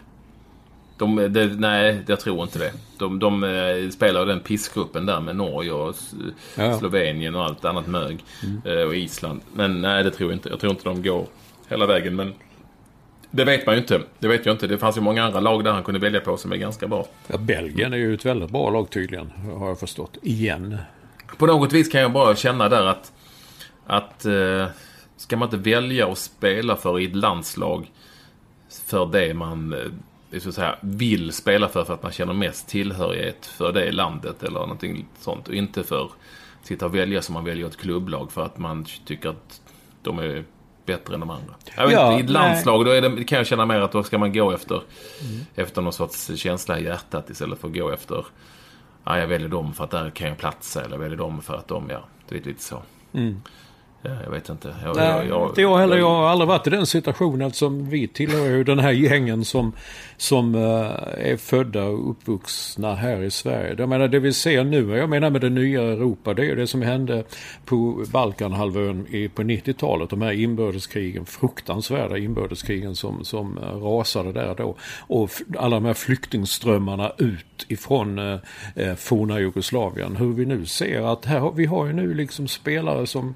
De, 0.99 1.33
de, 1.33 1.47
nej, 1.47 2.03
jag 2.07 2.21
tror 2.21 2.43
inte 2.43 2.59
det. 2.59 2.73
De, 2.99 3.19
de 3.19 3.45
eh, 3.45 3.91
spelar 3.91 4.27
den 4.27 4.41
pissgruppen 4.41 5.07
där 5.07 5.21
med 5.21 5.37
Norge 5.37 5.73
och 5.73 5.97
ja. 6.57 6.79
Slovenien 6.79 7.35
och 7.35 7.45
allt 7.45 7.65
annat 7.65 7.87
mög. 7.87 8.25
Mm. 8.43 8.79
Eh, 8.79 8.87
och 8.87 8.97
Island. 8.97 9.41
Men 9.55 9.81
nej, 9.81 10.05
det 10.05 10.11
tror 10.11 10.31
jag 10.31 10.37
inte. 10.37 10.49
Jag 10.49 10.61
tror 10.61 10.71
inte 10.71 10.85
de 10.85 11.03
går 11.03 11.27
hela 11.69 11.87
vägen. 11.87 12.17
Men 12.17 12.35
det 13.31 13.45
vet 13.45 13.67
man 13.67 13.75
ju 13.75 13.81
inte. 13.81 14.01
Det 14.19 14.29
vet 14.29 14.47
jag 14.47 14.55
inte. 14.55 14.67
Det 14.67 14.79
fanns 14.79 14.97
ju 14.97 15.01
många 15.01 15.25
andra 15.25 15.41
lag 15.41 15.65
där 15.65 15.73
han 15.73 15.83
kunde 15.83 16.01
välja 16.01 16.21
på 16.21 16.37
som 16.37 16.53
är 16.53 16.57
ganska 16.57 16.89
bra. 16.89 17.07
Ja, 17.27 17.39
Belgien 17.39 17.93
är 17.93 17.97
ju 17.97 18.15
ett 18.15 18.25
väldigt 18.25 18.51
bra 18.51 18.71
lag 18.71 18.91
tydligen. 18.91 19.31
Har 19.31 19.69
jag 19.69 19.81
förstått. 19.81 20.17
Igen. 20.23 20.79
På 21.39 21.47
något 21.47 21.73
vis 21.73 21.89
kan 21.89 22.01
jag 22.01 22.13
bara 22.13 22.37
känna 22.37 22.69
där 22.69 22.87
att... 22.87 23.13
Att... 23.87 24.25
Eh, 24.25 24.67
ska 25.17 25.37
man 25.37 25.47
inte 25.47 25.71
välja 25.71 26.09
att 26.13 26.19
spela 26.19 26.77
för 26.77 27.01
i 27.01 27.05
ett 27.05 27.17
landslag 27.17 27.91
för 28.87 29.07
det 29.07 29.35
man 29.35 29.75
så 30.39 30.49
att 30.49 30.55
säga, 30.55 30.77
vill 30.81 31.33
spela 31.33 31.69
för 31.69 31.85
för 31.85 31.95
att 31.95 32.03
man 32.03 32.13
känner 32.13 32.33
mest 32.33 32.69
tillhörighet 32.69 33.47
för 33.47 33.73
det 33.73 33.93
landet 33.93 34.43
eller 34.43 34.61
någonting 34.61 35.07
sånt. 35.21 35.49
Och 35.49 35.55
inte 35.55 35.83
för 35.83 36.05
att 36.05 36.11
sitta 36.63 36.87
och 36.87 36.95
välja 36.95 37.23
som 37.23 37.33
man 37.33 37.45
väljer 37.45 37.67
ett 37.67 37.77
klubblag 37.77 38.33
för 38.33 38.45
att 38.45 38.59
man 38.59 38.87
tycker 39.05 39.29
att 39.29 39.61
de 40.03 40.19
är 40.19 40.45
bättre 40.87 41.15
än 41.15 41.21
de 41.21 41.31
andra. 41.31 41.55
Jag 41.77 41.93
ja, 41.93 42.19
I 42.19 42.21
ett 42.21 42.31
landslag 42.31 42.85
då 42.85 42.91
är 42.91 43.01
det, 43.01 43.25
kan 43.25 43.39
jag 43.39 43.47
känna 43.47 43.67
mer 43.67 43.81
att 43.81 43.93
då 43.93 44.03
ska 44.03 44.19
man 44.19 44.33
gå 44.33 44.53
efter, 44.53 44.75
mm. 44.75 45.47
efter 45.55 45.83
någon 45.83 45.93
sorts 45.93 46.31
känsla 46.37 46.79
i 46.79 46.85
hjärtat 46.85 47.31
istället 47.31 47.59
för 47.59 47.69
att 47.69 47.75
gå 47.75 47.91
efter 47.91 48.25
ja, 49.05 49.19
jag 49.19 49.27
väljer 49.27 49.49
dem 49.49 49.75
för 49.75 49.85
att 49.85 49.91
där 49.91 50.11
kan 50.11 50.29
jag 50.29 50.39
platsa 50.39 50.85
eller 50.85 50.95
jag 50.95 51.01
väljer 51.01 51.19
dem 51.19 51.43
för 51.43 51.55
att 51.55 51.69
de, 51.69 51.91
ja, 51.91 52.05
du 52.29 52.35
vet 52.35 52.47
lite 52.47 52.63
så. 52.63 52.83
Mm. 53.13 53.43
Jag 54.03 54.31
vet 54.31 54.49
inte. 54.49 54.75
Jag, 54.85 54.97
Nej, 54.97 55.07
jag, 55.07 55.27
jag, 55.27 55.49
inte 55.49 55.61
jag 55.61 55.79
heller. 55.79 55.97
Jag 55.97 56.11
har 56.11 56.27
aldrig 56.27 56.49
varit 56.49 56.67
i 56.67 56.71
den 56.71 56.87
situationen. 56.87 57.53
Som 57.53 57.89
vi 57.89 58.09
tillhör 58.09 58.47
ju 58.47 58.65
den 58.65 58.79
här 58.79 58.91
gängen 58.91 59.45
som, 59.45 59.73
som 60.17 60.55
uh, 60.55 60.91
är 61.19 61.37
födda 61.37 61.85
och 61.85 62.11
uppvuxna 62.11 62.95
här 62.95 63.23
i 63.23 63.31
Sverige. 63.31 63.75
Jag 63.79 63.89
menar 63.89 64.09
det 64.09 64.19
vi 64.19 64.33
ser 64.33 64.65
nu, 64.65 64.97
jag 64.97 65.11
menar 65.11 65.31
med 65.31 65.41
det 65.41 65.51
nya 65.51 65.83
Europa, 65.83 66.35
det 66.35 66.51
är 66.51 66.57
det 66.57 66.67
som 66.67 66.83
hände 66.83 67.25
på 67.65 68.05
Balkanhalvön 68.13 69.07
i, 69.11 69.29
på 69.29 69.43
90-talet. 69.43 70.11
De 70.11 70.23
här 70.23 70.33
inbördeskrigen, 70.33 71.25
fruktansvärda 71.25 72.19
inbördeskrigen 72.19 72.97
som, 72.97 73.25
som 73.25 73.59
uh, 73.59 73.65
rasade 73.65 74.33
där 74.33 74.55
då. 74.55 74.77
Och 74.99 75.31
alla 75.59 75.77
de 75.77 75.85
här 75.85 75.95
flyktingströmmarna 75.95 77.13
ut 77.19 77.67
ifrån 77.69 78.19
uh, 78.19 78.39
forna 78.97 79.41
Jugoslavien. 79.41 80.17
Hur 80.17 80.33
vi 80.33 80.47
nu 80.47 80.67
ser 80.67 81.13
att 81.13 81.25
här, 81.25 81.53
vi 81.57 81.67
har 81.67 81.87
ju 81.87 81.93
nu 81.93 82.15
liksom 82.15 82.49
spelare 82.49 83.07
som 83.07 83.35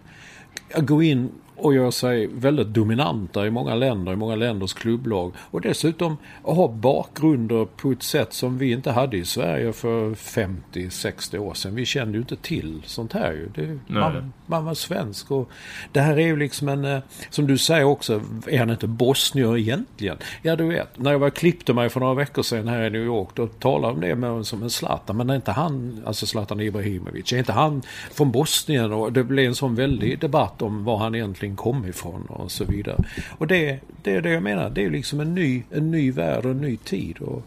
gå 0.81 1.01
in 1.01 1.31
och 1.63 1.75
gör 1.75 1.91
sig 1.91 2.27
väldigt 2.27 2.69
dominanta 2.69 3.47
i 3.47 3.51
många 3.51 3.75
länder, 3.75 4.13
i 4.13 4.17
många 4.17 4.37
länders 4.37 4.73
klubblag. 4.75 5.33
Och 5.39 5.61
dessutom 5.61 6.17
ha 6.43 6.69
bakgrunder 6.69 7.65
på 7.65 7.91
ett 7.91 8.03
sätt 8.03 8.33
som 8.33 8.59
vi 8.59 8.73
inte 8.73 8.91
hade 8.91 9.17
i 9.17 9.25
Sverige 9.25 9.73
för 9.73 10.11
50-60 10.11 11.39
år 11.39 11.55
sedan. 11.55 11.75
Vi 11.75 11.87
kände 11.87 12.13
ju 12.13 12.19
inte 12.19 12.37
till 12.37 12.83
sånt 12.87 13.13
här 13.13 13.33
ju. 13.33 13.49
Det, 13.55 13.79
man, 13.87 14.33
man, 14.47 14.65
var 14.65 14.75
svensk 14.75 15.31
och 15.31 15.51
det 15.93 16.01
här 16.01 16.19
är 16.19 16.27
ju 16.27 16.37
liksom 16.37 16.69
en, 16.69 16.85
eh, 16.85 17.01
som 17.31 17.47
du 17.47 17.59
säger 17.59 17.85
också, 17.85 18.23
är 18.47 18.59
han 18.59 18.71
inte 18.71 18.87
bosnier 18.87 19.59
egentligen? 19.59 20.17
Ja 20.43 20.57
du 20.57 20.65
vet, 20.65 20.99
när 20.99 21.13
jag 21.13 21.19
var 21.19 21.31
klippte 21.31 21.75
mig 21.75 21.89
för 21.89 22.01
några 22.01 22.15
veckor 22.15 22.43
sedan 22.43 22.69
här 22.69 22.83
i 22.83 22.91
New 22.91 23.05
York, 23.05 23.29
då 23.35 23.47
talade 23.47 24.01
de 24.01 24.09
det 24.09 24.15
med 24.15 24.47
som 24.47 24.63
en 24.63 24.71
Zlatan. 24.71 25.17
Men 25.17 25.31
är 25.31 25.37
inte 25.37 25.53
han, 25.53 26.03
alltså 26.07 26.27
Zlatan 26.27 26.61
Ibrahimovic, 26.61 27.33
är 27.33 27.39
inte 27.39 27.53
han 27.53 27.83
från 28.13 28.33
Bosnien? 28.33 28.93
Och 28.93 29.13
det 29.13 29.25
blev 29.25 29.47
en 29.47 29.55
sån 29.55 29.75
väldig 29.75 30.19
debatt 30.19 30.63
om 30.63 30.85
var 30.85 30.99
han 30.99 31.15
egentligen 31.15 31.52
egentligen 31.53 31.57
kom 31.57 31.89
ifrån 31.89 32.27
och 32.29 32.51
så 32.51 32.65
vidare. 32.65 33.05
Och 33.39 33.47
det, 33.47 33.81
det 34.03 34.17
är 34.17 34.23
det 34.23 34.31
jag 34.31 34.43
menar. 34.43 34.71
Det 34.71 34.85
är 34.85 34.91
liksom 34.91 35.21
en 35.21 35.35
ny, 35.35 35.63
en 35.71 35.91
ny 35.91 36.13
värld 36.13 36.45
och 36.45 36.51
en 36.51 36.61
ny 36.61 36.77
tid. 36.77 37.19
Och 37.21 37.43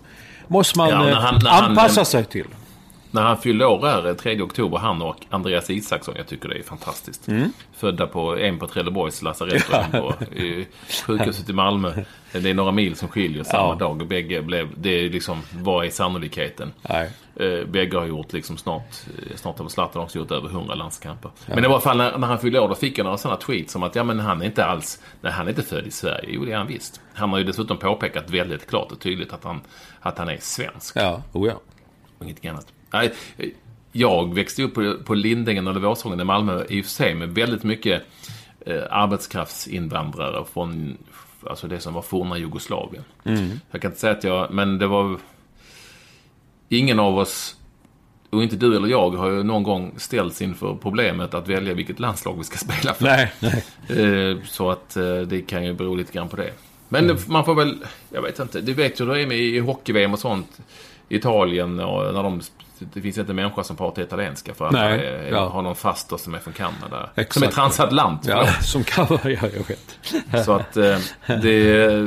måste 0.47 0.77
man 0.77 0.89
ja, 0.89 1.19
han, 1.19 1.45
eh, 1.45 1.53
anpassa 1.53 1.99
han, 1.99 2.05
sig 2.05 2.25
till. 2.25 2.47
När 3.15 3.21
han 3.21 3.37
fyllde 3.37 3.65
år 3.65 3.85
här 3.85 4.13
3 4.13 4.41
oktober, 4.41 4.77
han 4.77 5.01
och 5.01 5.25
Andreas 5.29 5.69
Isaksson. 5.69 6.15
Jag 6.17 6.27
tycker 6.27 6.49
det 6.49 6.55
är 6.55 6.63
fantastiskt. 6.63 7.27
Mm. 7.27 7.51
Födda 7.73 8.07
på 8.07 8.37
en 8.37 8.59
på 8.59 8.67
Trelleborgs 8.67 9.21
lasarett 9.21 9.69
och 9.69 9.75
en 9.75 9.91
på 9.91 10.13
i 10.35 10.67
sjukhuset 11.07 11.49
i 11.49 11.53
Malmö. 11.53 11.93
Det 12.31 12.49
är 12.49 12.53
några 12.53 12.71
mil 12.71 12.95
som 12.95 13.09
skiljer 13.09 13.43
samma 13.43 13.67
ja. 13.67 13.75
dag. 13.75 14.01
Och 14.01 14.07
bägge 14.07 14.41
blev, 14.41 14.69
det 14.77 14.89
är 14.89 15.09
liksom, 15.09 15.41
vad 15.51 15.85
är 15.85 15.89
sannolikheten? 15.89 16.73
Nej. 16.89 17.09
Eh, 17.35 17.65
bägge 17.67 17.97
har 17.97 18.05
gjort 18.05 18.33
liksom 18.33 18.57
snart, 18.57 18.95
eh, 19.17 19.35
snart 19.35 19.59
har 19.59 19.67
Zlatan 19.67 20.01
också 20.01 20.17
gjort 20.17 20.31
över 20.31 20.49
100 20.49 20.75
landskamper. 20.75 21.31
Ja. 21.45 21.55
Men 21.55 21.63
i 21.63 21.67
alla 21.67 21.79
fall 21.79 21.97
när, 21.97 22.17
när 22.17 22.27
han 22.27 22.39
fyllde 22.39 22.59
år, 22.59 22.69
då 22.69 22.75
fick 22.75 22.97
jag 22.97 23.03
några 23.03 23.17
sådana 23.17 23.37
tweets 23.37 23.75
om 23.75 23.83
att 23.83 23.95
ja 23.95 24.03
men 24.03 24.19
han 24.19 24.41
är 24.41 24.45
inte 24.45 24.65
alls, 24.65 25.01
nej 25.21 25.31
han 25.31 25.45
är 25.45 25.49
inte 25.49 25.63
född 25.63 25.87
i 25.87 25.91
Sverige. 25.91 26.29
Jo 26.29 26.45
det 26.45 26.51
är 26.51 26.57
han 26.57 26.67
visst. 26.67 27.01
Han 27.13 27.29
har 27.29 27.37
ju 27.37 27.43
dessutom 27.43 27.77
påpekat 27.77 28.29
väldigt 28.29 28.69
klart 28.69 28.91
och 28.91 28.99
tydligt 28.99 29.33
att 29.33 29.43
han, 29.43 29.61
att 29.99 30.17
han 30.17 30.29
är 30.29 30.37
svensk. 30.41 30.95
Ja, 30.97 31.21
oh 31.33 31.47
ja. 31.47 31.53
Och 32.17 32.23
ingenting 32.25 32.49
annat. 32.49 32.67
Nej, 32.95 33.13
jag 33.91 34.35
växte 34.35 34.63
upp 34.63 34.73
på, 34.73 34.95
på 35.05 35.13
Lindängen 35.13 35.67
eller 35.67 35.79
Vårsången 35.79 36.19
i 36.19 36.23
Malmö 36.23 36.63
i 36.69 36.81
och 36.81 36.85
för 36.85 36.91
sig 36.91 37.15
med 37.15 37.29
väldigt 37.29 37.63
mycket 37.63 38.03
eh, 38.65 38.83
arbetskraftsinvandrare 38.89 40.45
från 40.53 40.97
alltså 41.49 41.67
det 41.67 41.79
som 41.79 41.93
var 41.93 42.01
forna 42.01 42.37
Jugoslavien. 42.37 43.03
Mm. 43.23 43.59
Jag 43.71 43.81
kan 43.81 43.91
inte 43.91 44.01
säga 44.01 44.13
att 44.13 44.23
jag, 44.23 44.51
men 44.51 44.77
det 44.77 44.87
var 44.87 45.17
ingen 46.69 46.99
av 46.99 47.17
oss, 47.17 47.55
och 48.29 48.43
inte 48.43 48.55
du 48.55 48.75
eller 48.75 48.87
jag, 48.87 49.09
har 49.11 49.29
ju 49.29 49.43
någon 49.43 49.63
gång 49.63 49.93
ställts 49.97 50.41
inför 50.41 50.77
problemet 50.81 51.33
att 51.33 51.47
välja 51.47 51.73
vilket 51.73 51.99
landslag 51.99 52.37
vi 52.37 52.43
ska 52.43 52.57
spela 52.73 52.93
för. 52.93 53.05
Nej, 53.05 53.33
nej. 53.39 53.63
Eh, 53.89 54.37
så 54.45 54.71
att 54.71 54.97
eh, 54.97 55.17
det 55.17 55.41
kan 55.41 55.65
ju 55.65 55.73
bero 55.73 55.95
lite 55.95 56.13
grann 56.13 56.29
på 56.29 56.35
det. 56.35 56.53
Men 56.89 57.05
mm. 57.05 57.17
man 57.27 57.45
får 57.45 57.55
väl, 57.55 57.77
jag 58.09 58.21
vet 58.21 58.39
inte, 58.39 58.61
du 58.61 58.73
vet 58.73 58.99
ju 58.99 59.05
hur 59.05 59.13
det 59.13 59.21
är 59.21 59.27
med 59.27 59.37
i 59.37 59.59
hockey-VM 59.59 60.13
och 60.13 60.19
sånt. 60.19 60.59
Italien 61.09 61.79
och 61.79 62.13
när 62.13 62.23
de 62.23 62.41
det 62.79 63.01
finns 63.01 63.17
inte 63.17 63.31
en 63.31 63.35
människa 63.35 63.63
som 63.63 63.75
pratar 63.75 64.01
italienska 64.01 64.53
för 64.53 64.65
att 64.65 64.71
Nej, 64.71 65.29
ja. 65.31 65.49
har 65.49 65.61
någon 65.61 65.75
faster 65.75 66.17
som 66.17 66.33
är 66.33 66.39
från 66.39 66.53
Kanada. 66.53 67.09
Exakt. 67.15 67.33
Som 67.33 67.43
är 67.43 67.47
transatlant. 67.47 68.25
Ja, 68.27 68.47
som 68.61 68.83
kan 68.83 69.05
vara, 69.05 69.31
ja, 69.31 69.39
jag 69.41 69.67
vet. 69.67 70.45
Så 70.45 70.53
att 70.53 70.77
eh, 70.77 70.97
det, 71.27 71.97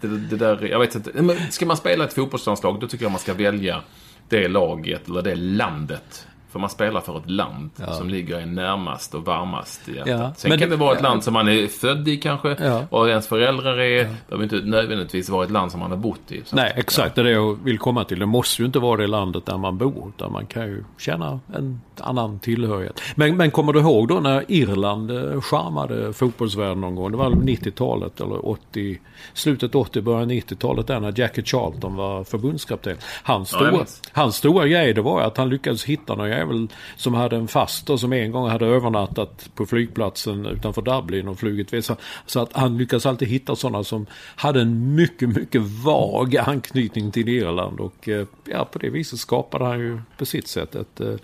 det, 0.00 0.08
det, 0.30 0.36
där, 0.36 0.68
jag 0.70 0.78
vet 0.78 0.94
inte. 0.94 1.22
Men 1.22 1.36
ska 1.50 1.66
man 1.66 1.76
spela 1.76 2.04
ett 2.04 2.14
fotbollslandslag 2.14 2.80
då 2.80 2.86
tycker 2.86 3.04
jag 3.04 3.12
man 3.12 3.20
ska 3.20 3.34
välja 3.34 3.80
det 4.28 4.48
laget 4.48 5.08
eller 5.08 5.22
det 5.22 5.34
landet 5.34 6.26
för 6.54 6.58
man 6.58 6.70
spelar 6.70 7.00
för 7.00 7.18
ett 7.18 7.30
land 7.30 7.70
ja. 7.76 7.92
som 7.92 8.08
ligger 8.08 8.40
en 8.40 8.54
närmast 8.54 9.14
och 9.14 9.24
varmast 9.24 9.88
i 9.88 9.96
hjärtat. 9.96 10.08
Ja, 10.08 10.32
Sen 10.36 10.50
kan 10.50 10.60
det, 10.60 10.66
det 10.66 10.76
vara 10.76 10.96
ett 10.96 11.02
land 11.02 11.24
som 11.24 11.34
man 11.34 11.48
är 11.48 11.66
född 11.66 12.08
i 12.08 12.16
kanske. 12.16 12.56
Ja. 12.60 12.82
Och 12.90 13.08
ens 13.08 13.26
föräldrar 13.26 13.80
är. 13.80 14.04
Det 14.04 14.16
behöver 14.28 14.44
inte 14.44 14.56
nödvändigtvis 14.56 15.28
vara 15.28 15.44
ett 15.44 15.50
land 15.50 15.70
som 15.70 15.80
man 15.80 15.90
har 15.90 15.98
bott 15.98 16.32
i. 16.32 16.42
Nej, 16.52 16.72
exakt. 16.76 17.14
Det 17.14 17.20
är 17.20 17.24
det 17.24 17.30
jag 17.30 17.64
vill 17.64 17.78
komma 17.78 18.04
till. 18.04 18.18
Det 18.18 18.26
måste 18.26 18.62
ju 18.62 18.66
inte 18.66 18.78
vara 18.78 19.00
det 19.00 19.06
landet 19.06 19.46
där 19.46 19.58
man 19.58 19.78
bor. 19.78 20.12
Utan 20.16 20.32
man 20.32 20.46
kan 20.46 20.66
ju 20.66 20.84
känna 20.98 21.40
en 21.54 21.80
annan 22.00 22.38
tillhörighet. 22.38 23.00
Men, 23.14 23.36
men 23.36 23.50
kommer 23.50 23.72
du 23.72 23.80
ihåg 23.80 24.08
då 24.08 24.20
när 24.20 24.44
Irland 24.48 25.10
eh, 25.10 25.40
charmade 25.40 26.12
fotbollsvärlden 26.12 26.80
någon 26.80 26.94
gång? 26.94 27.10
Det 27.10 27.16
var 27.16 27.30
90-talet 27.30 28.20
eller 28.20 28.48
80, 28.48 28.98
slutet 29.34 29.74
80, 29.74 30.00
början 30.00 30.30
90-talet 30.30 30.86
där 30.86 31.00
när 31.00 31.14
Jackie 31.16 31.44
Charlton 31.44 31.96
var 31.96 32.24
förbundskapten. 32.24 32.96
Hans 33.22 33.48
stora, 33.48 33.70
Ja, 33.72 33.84
hans 34.12 34.36
stora 34.36 34.68
grej 34.68 34.94
det 34.94 35.02
var 35.02 35.20
att 35.20 35.36
han 35.36 35.48
lyckades 35.48 35.84
hitta 35.84 36.14
någon 36.46 36.56
jävel 36.56 36.68
som 36.96 37.14
hade 37.14 37.36
en 37.36 37.48
faster 37.48 37.96
som 37.96 38.12
en 38.12 38.32
gång 38.32 38.48
hade 38.48 38.66
övernattat 38.66 39.50
på 39.54 39.66
flygplatsen 39.66 40.46
utanför 40.46 40.82
Dublin 40.82 41.28
och 41.28 41.38
flugit 41.38 41.72
vidare. 41.72 41.96
Så 42.26 42.40
att 42.40 42.52
han 42.52 42.78
lyckades 42.78 43.06
alltid 43.06 43.28
hitta 43.28 43.56
sådana 43.56 43.84
som 43.84 44.06
hade 44.36 44.60
en 44.60 44.94
mycket, 44.94 45.28
mycket 45.28 45.62
vag 45.62 46.36
anknytning 46.36 47.10
till 47.10 47.28
Irland. 47.28 47.80
Och 47.80 48.08
eh, 48.08 48.26
ja, 48.44 48.64
på 48.64 48.78
det 48.78 48.90
viset 48.90 49.18
skapade 49.18 49.64
han 49.64 49.78
ju 49.78 50.00
på 50.18 50.26
sitt 50.26 50.48
sätt 50.48 50.74
ett, 50.74 51.00
eh, 51.00 51.14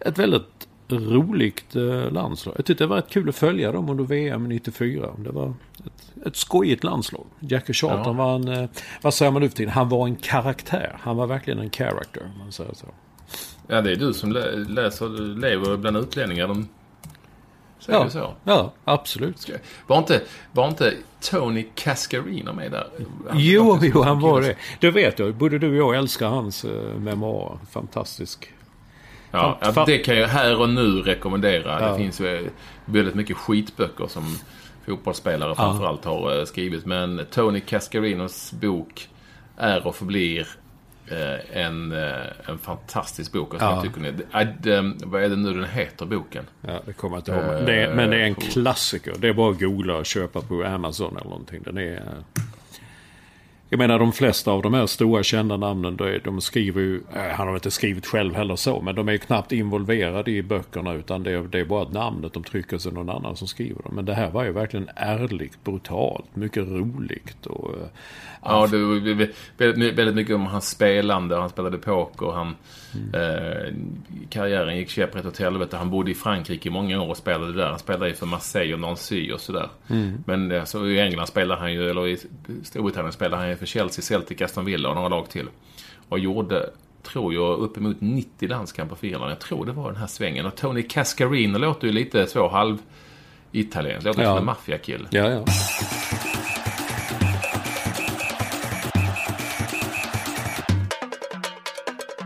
ett 0.00 0.18
väldigt 0.18 0.68
roligt 0.88 1.76
eh, 1.76 2.10
landslag. 2.10 2.54
Jag 2.58 2.64
tyckte 2.64 2.84
det 2.84 2.88
var 2.88 2.96
rätt 2.96 3.10
kul 3.10 3.28
att 3.28 3.36
följa 3.36 3.72
dem 3.72 3.88
under 3.88 4.04
VM 4.04 4.48
94. 4.48 5.10
Det 5.18 5.30
var 5.30 5.54
ett, 5.86 6.26
ett 6.26 6.36
skojigt 6.36 6.84
landslag. 6.84 7.26
Jackie 7.40 7.74
Charlton 7.74 8.16
Ja. 8.16 8.24
var 8.24 8.34
en, 8.34 8.68
vad 9.02 9.14
säger 9.14 9.32
man 9.32 9.42
nu 9.42 9.48
för 9.48 9.56
tiden, 9.56 9.72
han 9.72 9.88
var 9.88 10.06
en 10.06 10.16
karaktär. 10.16 10.96
Han 11.00 11.16
var 11.16 11.26
verkligen 11.26 11.58
en 11.58 11.70
character, 11.70 12.22
om 12.34 12.38
man 12.38 12.52
säger 12.52 12.74
så. 12.74 12.86
Ja, 13.66 13.80
det 13.80 13.92
är 13.92 13.96
du 13.96 14.12
som 14.12 14.32
lä- 14.32 14.56
läser, 14.68 15.08
lever 15.38 15.76
bland 15.76 15.96
utlänningar. 15.96 16.48
De 16.48 16.68
säger 17.78 17.98
Ja, 17.98 18.10
så. 18.10 18.34
ja 18.44 18.72
absolut. 18.84 19.50
Var 19.86 19.98
inte, 19.98 20.20
var 20.52 20.68
inte 20.68 20.94
Tony 21.30 21.66
Cascarino 21.74 22.52
med 22.52 22.70
där? 22.70 22.86
Han- 23.28 23.38
Jo, 23.38 23.72
han- 23.72 23.90
jo, 23.94 24.02
han 24.02 24.20
var 24.20 24.40
det. 24.40 24.56
Det 24.80 24.90
vet 24.90 25.18
jag. 25.18 25.34
Både 25.34 25.58
du 25.58 25.68
och 25.82 25.92
jag 25.94 25.98
älskar 25.98 26.28
hans 26.28 26.64
eh, 26.64 26.98
memoarer. 26.98 27.58
Fantastisk. 27.70 28.52
Ja, 29.30 29.58
det 29.86 29.98
kan 29.98 30.16
jag 30.16 30.28
här 30.28 30.60
och 30.60 30.68
nu 30.68 31.02
rekommendera. 31.02 31.80
Ja. 31.80 31.90
Det 31.92 31.96
finns 31.98 32.20
ju 32.20 32.50
väldigt 32.84 33.14
mycket 33.14 33.36
skitböcker 33.36 34.06
som 34.06 34.36
fotbollsspelare 34.86 35.54
framförallt 35.54 36.04
har 36.04 36.38
eh, 36.38 36.44
skrivit. 36.44 36.86
Men 36.86 37.26
Tony 37.30 37.60
Cascarinos 37.60 38.52
bok 38.52 39.08
är 39.56 39.86
och 39.86 39.96
förblir 39.96 40.40
eh, 40.40 40.46
en, 41.52 41.92
eh, 41.92 42.48
en 42.48 42.58
fantastisk 42.58 43.32
bok. 43.32 43.48
Som 43.50 43.58
Ja. 43.60 43.74
jag 43.74 43.82
tycker 43.84 44.00
ni, 44.00 44.12
eh, 44.66 44.82
vad 45.04 45.22
är 45.22 45.28
det 45.28 45.36
nu 45.36 45.52
den 45.54 45.64
heter, 45.64 46.06
boken? 46.06 46.44
Ja, 46.60 46.80
det 46.86 46.92
kommer 46.92 47.16
jag 47.16 47.20
inte 47.20 47.30
ihåg. 47.32 47.44
Men 47.44 47.64
det, 47.64 47.74
är, 47.74 47.94
är 48.12 48.26
en 48.26 48.32
Eh, 48.32 48.38
klassiker. 48.38 49.14
Det 49.18 49.28
är 49.28 49.32
bara 49.32 49.50
att 49.50 49.60
googla 49.60 49.96
och 49.96 50.06
köpa 50.06 50.40
på 50.40 50.64
Amazon 50.64 51.16
eller 51.16 51.30
någonting. 51.30 51.62
Den 51.64 51.78
är... 51.78 52.02
Jag 53.72 53.78
menar 53.78 53.98
de 53.98 54.12
flesta 54.12 54.50
av 54.50 54.62
de 54.62 54.74
här 54.74 54.86
stora 54.86 55.22
kända 55.22 55.56
namnen, 55.56 55.96
de, 56.24 56.40
skriver 56.40 56.80
ju, 56.80 56.96
eh, 57.14 57.22
han 57.22 57.48
har 57.48 57.54
inte 57.54 57.70
skrivit 57.70 58.06
själv 58.06 58.34
heller 58.34 58.56
så, 58.56 58.80
men 58.80 58.94
de 58.94 59.08
är 59.08 59.12
ju 59.12 59.18
knappt 59.18 59.52
involverade 59.52 60.30
i 60.30 60.42
böckerna 60.42 60.92
utan 60.94 61.22
det, 61.22 61.30
är- 61.32 61.42
det 61.42 61.60
är 61.60 61.64
bara 61.64 61.88
namnet 61.88 62.32
de 62.32 62.42
trycker 62.44 62.78
sig 62.78 62.92
någon 62.92 63.10
annan 63.10 63.36
som 63.36 63.48
skriver 63.48 63.82
dem. 63.82 63.92
Men 63.94 64.04
det 64.04 64.14
här 64.14 64.30
var 64.30 64.44
ju 64.44 64.52
verkligen 64.52 64.88
ärligt, 64.96 65.64
brutalt, 65.64 66.36
mycket 66.36 66.62
roligt 66.68 67.46
och... 67.46 67.70
Eh, 67.70 67.86
ja, 68.42 68.66
det 68.70 68.78
var 68.78 69.92
väldigt 69.96 70.14
mycket 70.14 70.34
om 70.34 70.46
hans 70.46 70.68
spelande. 70.70 71.36
Han 71.36 71.50
spelade 71.50 71.78
poker. 71.78 72.32
Han, 72.32 72.56
eh, 73.14 73.74
karriären 74.30 74.76
gick 74.76 74.88
käpprätt 74.90 75.26
åt 75.26 75.38
helvete. 75.38 75.76
Han 75.76 75.90
bodde 75.90 76.10
i 76.10 76.14
Frankrike 76.14 76.68
i 76.68 76.72
många 76.72 77.00
år 77.02 77.08
och 77.10 77.16
spelade 77.16 77.52
där. 77.52 77.66
Han 77.70 77.78
spelade 77.78 78.08
ju 78.08 78.14
för 78.14 78.26
Marseille 78.26 78.74
och 78.74 78.80
Nancy 78.80 79.32
och 79.32 79.40
sådär. 79.40 79.68
Men 80.26 80.50
eh, 80.52 80.64
så 80.64 80.86
i 80.86 81.00
England 81.00 81.26
spelade 81.26 81.60
han 81.60 81.72
ju, 81.72 81.90
eller 81.90 82.06
i 82.08 82.18
Storbritannien 82.62 83.12
spelade 83.12 83.36
han 83.42 83.50
ju 83.50 83.56
för 83.56 83.66
Chelsea, 83.66 84.02
Celtic, 84.02 84.40
Aston 84.42 84.64
Villa 84.64 84.88
och 84.88 84.94
några 84.94 85.08
lag 85.08 85.30
till. 85.30 85.48
Och 86.08 86.18
gjorde, 86.18 86.70
tror 87.02 87.34
jag, 87.34 87.58
uppemot 87.58 87.96
90 88.00 88.48
landskamper 88.48 88.96
för 88.96 89.06
Irland. 89.06 89.30
Jag 89.30 89.40
tror 89.40 89.66
det 89.66 89.72
var 89.72 89.92
den 89.92 90.00
här 90.00 90.06
svängen. 90.06 90.46
Och 90.46 90.54
Tony 90.56 90.82
Cascarino 90.82 91.58
låter 91.58 91.86
ju 91.86 91.92
lite 91.92 92.26
så 92.26 92.48
halv 92.48 92.78
italienskt. 93.52 94.04
Låter 94.06 94.22
Ja. 94.22 94.28
som 94.28 94.38
en 94.38 94.44
maffiakille. 94.44 95.04
Ja, 95.10 95.30
ja. 95.30 95.44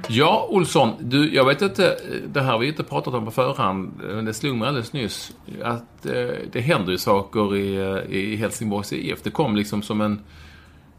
Ja, 0.09 0.47
Olsson. 0.51 0.95
Du, 1.01 1.35
jag 1.35 1.45
vet 1.45 1.63
inte, 1.63 1.97
det 2.27 2.41
här 2.41 2.53
har 2.53 2.59
vi 2.59 2.69
inte 2.69 2.83
pratat 2.83 3.15
om 3.15 3.25
på 3.25 3.31
förhand, 3.31 3.93
men 4.03 4.25
det 4.25 4.35
slog 4.35 4.57
mig 4.57 4.69
alldeles 4.69 4.93
nyss 4.93 5.33
att 5.63 6.07
eh, 6.07 6.13
det 6.53 6.61
händer 6.61 6.93
ju 6.93 6.99
saker 6.99 7.57
i, 7.57 7.77
eh, 7.77 8.17
i 8.17 8.37
Helsingborgs 8.37 8.93
IF. 8.93 9.23
Det 9.23 9.31
kom 9.31 9.57
liksom 9.57 9.83
som 9.83 10.01
en, 10.01 10.21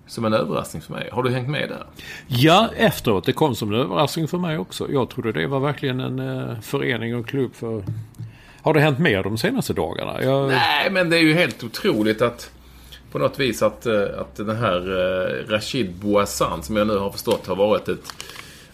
som 0.07 0.25
en 0.25 0.33
överraskning 0.33 0.81
för 0.81 0.93
mig. 0.93 1.09
Har 1.11 1.23
du 1.23 1.29
hängt 1.29 1.49
med 1.49 1.69
där? 1.69 1.85
Ja, 2.27 2.69
efteråt. 2.77 3.25
Det 3.25 3.33
kom 3.33 3.55
som 3.55 3.73
en 3.73 3.79
överraskning 3.79 4.27
för 4.27 4.37
mig 4.37 4.57
också. 4.57 4.91
Jag 4.91 5.09
trodde 5.09 5.31
det 5.31 5.47
var 5.47 5.59
verkligen 5.59 5.99
en 5.99 6.19
eh, 6.19 6.59
förening 6.59 7.15
och 7.15 7.27
klubb 7.27 7.55
för... 7.55 7.83
Har 8.61 8.73
det 8.73 8.79
hänt 8.79 8.99
mer 8.99 9.23
de 9.23 9.37
senaste 9.37 9.73
dagarna? 9.73 10.23
Jag... 10.23 10.47
Nej, 10.47 10.91
men 10.91 11.09
det 11.09 11.17
är 11.17 11.21
ju 11.21 11.33
helt 11.33 11.63
otroligt 11.63 12.21
att 12.21 12.51
på 13.11 13.19
något 13.19 13.39
vis 13.39 13.61
att, 13.61 13.85
eh, 13.85 14.03
att 14.19 14.35
den 14.35 14.55
här 14.55 14.77
eh, 14.77 15.51
Rashid 15.51 15.95
Bouassan, 15.95 16.63
som 16.63 16.75
jag 16.75 16.87
nu 16.87 16.97
har 16.97 17.11
förstått 17.11 17.47
har 17.47 17.55
varit 17.55 17.87
ett, 17.87 18.13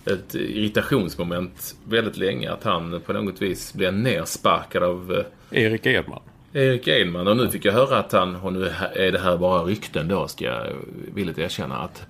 ett 0.06 0.36
irritationsmoment 0.36 1.76
väldigt 1.84 2.18
länge, 2.18 2.52
att 2.52 2.64
han 2.64 3.02
på 3.06 3.14
något 3.14 3.42
vis 3.42 3.74
blir 3.74 3.92
nersparkad 3.92 4.84
av 4.84 5.26
eh, 5.52 5.64
Erik 5.64 5.86
Edman. 5.86 6.22
Erik 6.54 6.88
Edman. 6.88 7.28
Och 7.28 7.38
nu 7.38 7.50
fick 7.50 7.66
jag 7.66 7.74
höra 7.74 7.98
att 7.98 8.12
han, 8.12 8.36
och 8.36 8.54
nu 8.54 8.72
är 8.94 9.12
det 9.12 9.20
här 9.20 9.38
bara 9.38 9.64
rykten 9.64 10.08
då, 10.08 10.28
ska 10.28 10.46
jag 10.46 10.68
villigt 11.14 11.38
erkänna, 11.38 11.78
att, 11.78 12.06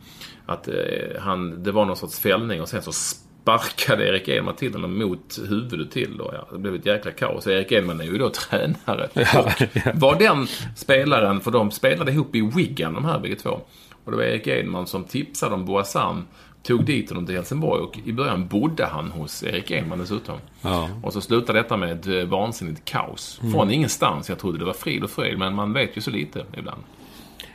att 0.46 0.68
eh, 0.68 0.74
han, 1.20 1.64
det 1.64 1.72
var 1.72 1.86
någon 1.86 1.98
sorts 1.98 2.20
fällning 2.20 2.62
och 2.62 2.70
sen 2.70 2.82
så 2.82 2.92
sparkade 2.92 4.08
Erik 4.08 4.28
Edman 4.28 4.56
till 4.56 4.74
honom 4.74 4.98
mot 4.98 5.40
huvudet 5.50 5.92
till. 5.92 6.18
Då, 6.18 6.32
ja. 6.34 6.48
Det 6.52 6.58
blev 6.58 6.76
ett 6.76 6.86
jäkla 6.86 7.12
kaos. 7.12 7.48
Erik 7.48 7.72
Edman 7.72 8.02
är 8.02 8.06
ju 8.06 8.18
då 8.18 8.30
tränare. 8.50 9.10
Ja, 9.14 9.52
ja. 9.74 9.92
Var 9.94 10.20
den 10.20 10.48
spelaren, 10.76 11.42
för 11.42 11.52
de 11.52 11.72
spelade 11.72 12.12
ihop 12.12 12.36
i 12.36 12.52
Wigan 12.56 12.94
de 12.94 13.06
här 13.06 13.20
bägge 13.20 13.36
två. 13.36 13.60
Och 14.04 14.12
det 14.12 14.18
var 14.18 14.24
Erik 14.24 14.48
Edman 14.48 14.88
som 14.88 15.04
tipsade 15.04 15.56
om 15.56 15.66
Boasan, 15.66 16.28
tog 16.64 16.86
dit 16.86 17.10
honom 17.10 17.26
till 17.26 17.36
Helsingborg 17.36 17.82
och 17.82 18.00
i 18.06 18.14
början 18.14 18.48
bodde 18.48 18.86
han 18.86 19.12
hos 19.12 19.44
Erik 19.44 19.72
Edman 19.72 20.00
dessutom. 20.00 20.38
Ja. 20.62 20.90
Och 21.04 21.14
så 21.14 21.22
slutade 21.22 21.60
detta 21.60 21.78
med 21.78 21.92
ett 21.92 22.08
eh, 22.08 22.30
vansinnigt 22.30 22.86
kaos. 22.86 23.42
Från 23.52 23.72
ingenstans. 23.72 24.30
Jag 24.30 24.40
trodde 24.40 24.58
det 24.58 24.66
var 24.66 24.74
frid 24.74 25.04
och 25.04 25.10
fröjd, 25.10 25.40
men 25.40 25.56
man 25.56 25.74
vet 25.74 25.98
ju 25.98 26.02
så 26.02 26.12
lite 26.12 26.46
ibland. 26.58 26.82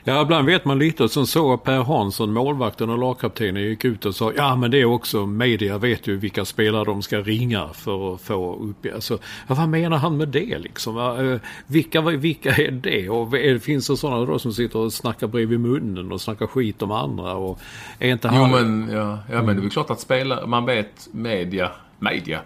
Ja, 0.09 0.23
ibland 0.23 0.47
vet 0.47 0.65
man 0.65 0.79
lite. 0.79 1.09
Sen 1.09 1.27
så 1.27 1.57
Per 1.57 1.83
Hansson, 1.83 2.33
målvakten 2.33 2.91
och 2.91 2.99
lagkaptenen, 2.99 3.63
gick 3.63 3.85
ut 3.85 4.07
och 4.07 4.15
sa 4.15 4.33
ja 4.37 4.57
men 4.57 4.71
det 4.71 4.81
är 4.81 4.85
också, 4.85 5.27
media 5.27 5.79
vet 5.79 6.07
ju 6.07 6.17
vilka 6.17 6.45
spelare 6.45 6.85
de 6.85 7.03
ska 7.03 7.19
ringa 7.19 7.69
för 7.69 8.15
att 8.15 8.21
få 8.21 8.55
upp. 8.57 8.87
Alltså, 8.95 9.19
ja, 9.49 9.55
vad 9.55 9.69
menar 9.69 9.97
han 9.97 10.17
med 10.17 10.29
det 10.29 10.59
liksom? 10.59 10.99
Eh, 10.99 11.41
Vilka, 11.67 12.01
vilka 12.01 12.51
är 12.55 12.71
det? 12.71 13.09
Och 13.09 13.35
finns 13.63 13.87
det 13.87 13.97
sådana 13.97 14.25
då 14.25 14.39
som 14.39 14.53
sitter 14.53 14.79
och 14.79 14.93
snackar 14.93 15.27
bredvid 15.27 15.61
munnen 15.61 16.13
och 16.13 16.21
snackar 16.21 16.47
skit 16.47 16.83
om 16.83 16.91
andra? 16.91 17.35
Och 17.35 17.59
är 17.99 18.13
inte 18.13 18.31
Jo, 18.33 18.41
han... 18.41 18.51
men, 18.51 18.89
ja, 18.97 19.19
ja, 19.31 19.43
men 19.43 19.47
det 19.47 19.53
är 19.53 19.61
väl 19.61 19.71
klart 19.71 19.91
att 19.91 20.01
spelare, 20.01 20.47
man 20.47 20.65
vet 20.65 21.09
media, 21.13 21.71
media, 21.99 22.41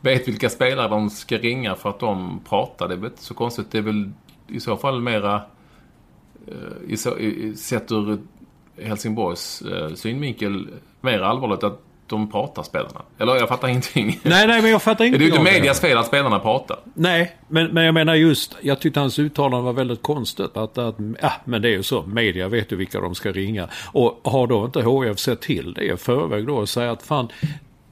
vet 0.00 0.28
vilka 0.28 0.48
spelare 0.50 0.88
de 0.88 1.10
ska 1.10 1.38
ringa 1.38 1.74
för 1.74 1.88
att 1.90 2.00
de 2.00 2.40
pratar. 2.48 2.88
Det 2.88 2.94
är 2.94 2.98
väl 2.98 3.10
inte 3.10 3.22
så 3.22 3.34
konstigt. 3.34 3.66
Det 3.70 3.78
är 3.78 3.82
väl 3.82 4.10
i 4.48 4.60
så 4.60 4.76
fall 4.76 5.00
mera, 5.00 5.42
i 6.88 6.96
så, 6.96 7.18
i, 7.18 7.44
i- 7.46 7.56
sett 7.56 7.92
ur 7.92 8.18
Helsingborgs 8.82 9.62
eh, 9.62 9.94
synvinkel, 9.94 10.68
mer 11.00 11.20
allvarligt 11.20 11.64
att 11.64 11.80
de 12.06 12.30
pratar 12.30 12.62
spelarna. 12.62 13.02
Eller 13.18 13.34
jag 13.36 13.48
fattar 13.48 13.68
ingenting. 13.68 14.20
Nej, 14.22 14.46
nej, 14.46 14.62
men 14.62 14.70
jag 14.70 14.82
fattar 14.82 15.04
Det 15.04 15.06
inte. 15.08 15.18
är 15.18 15.20
ju 15.20 15.28
inte 15.28 15.42
medias 15.42 15.80
fel 15.80 15.98
att 15.98 16.06
spelarna 16.06 16.38
pratar. 16.38 16.76
Nej, 16.94 17.36
men, 17.48 17.66
men 17.66 17.84
jag 17.84 17.94
menar 17.94 18.14
just, 18.14 18.56
jag 18.60 18.80
tyckte 18.80 19.00
hans 19.00 19.18
uttalande 19.18 19.64
var 19.64 19.72
väldigt 19.72 20.02
konstigt. 20.02 20.56
Att, 20.56 20.78
att, 20.78 20.96
ja, 21.22 21.32
men 21.44 21.62
det 21.62 21.68
är 21.68 21.72
ju 21.72 21.82
så, 21.82 22.02
media 22.02 22.48
vet 22.48 22.72
ju 22.72 22.76
vilka 22.76 23.00
de 23.00 23.14
ska 23.14 23.32
ringa. 23.32 23.68
Och 23.92 24.20
har 24.24 24.46
då 24.46 24.64
inte 24.64 24.82
HF 24.82 25.18
sett 25.18 25.40
till 25.40 25.74
det 25.74 25.84
i 25.84 25.96
förväg 25.96 26.46
då 26.46 26.56
och 26.56 26.68
säga 26.68 26.90
att 26.90 27.02
fan, 27.02 27.28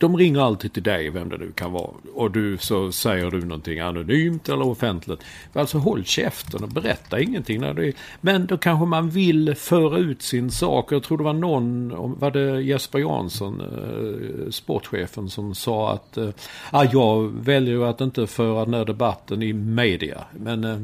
de 0.00 0.16
ringer 0.16 0.40
alltid 0.40 0.72
till 0.72 0.82
dig, 0.82 1.10
vem 1.10 1.28
det 1.28 1.38
nu 1.38 1.52
kan 1.52 1.72
vara. 1.72 1.90
Och 2.14 2.30
du 2.30 2.58
så 2.58 2.92
säger 2.92 3.30
du 3.30 3.40
någonting 3.40 3.80
anonymt 3.80 4.48
eller 4.48 4.66
offentligt. 4.66 5.20
Alltså 5.52 5.78
håll 5.78 6.04
käften 6.04 6.62
och 6.62 6.68
berätta 6.68 7.20
ingenting. 7.20 7.60
När 7.60 7.74
det, 7.74 7.92
men 8.20 8.46
då 8.46 8.58
kanske 8.58 8.86
man 8.86 9.10
vill 9.10 9.54
föra 9.54 9.98
ut 9.98 10.22
sin 10.22 10.50
sak. 10.50 10.92
Jag 10.92 11.02
tror 11.02 11.18
det 11.18 11.24
var 11.24 11.32
någon, 11.32 11.92
var 12.18 12.30
det 12.30 12.62
Jesper 12.62 12.98
Jansson, 12.98 13.60
eh, 13.60 14.50
sportchefen, 14.50 15.28
som 15.28 15.54
sa 15.54 15.92
att 15.92 16.16
eh, 16.16 16.28
ah, 16.70 16.84
jag 16.92 17.30
väljer 17.40 17.74
ju 17.74 17.84
att 17.84 18.00
inte 18.00 18.26
föra 18.26 18.64
den 18.64 18.74
här 18.74 18.84
debatten 18.84 19.42
i 19.42 19.52
media. 19.52 20.24
Men 20.32 20.64
eh, 20.64 20.80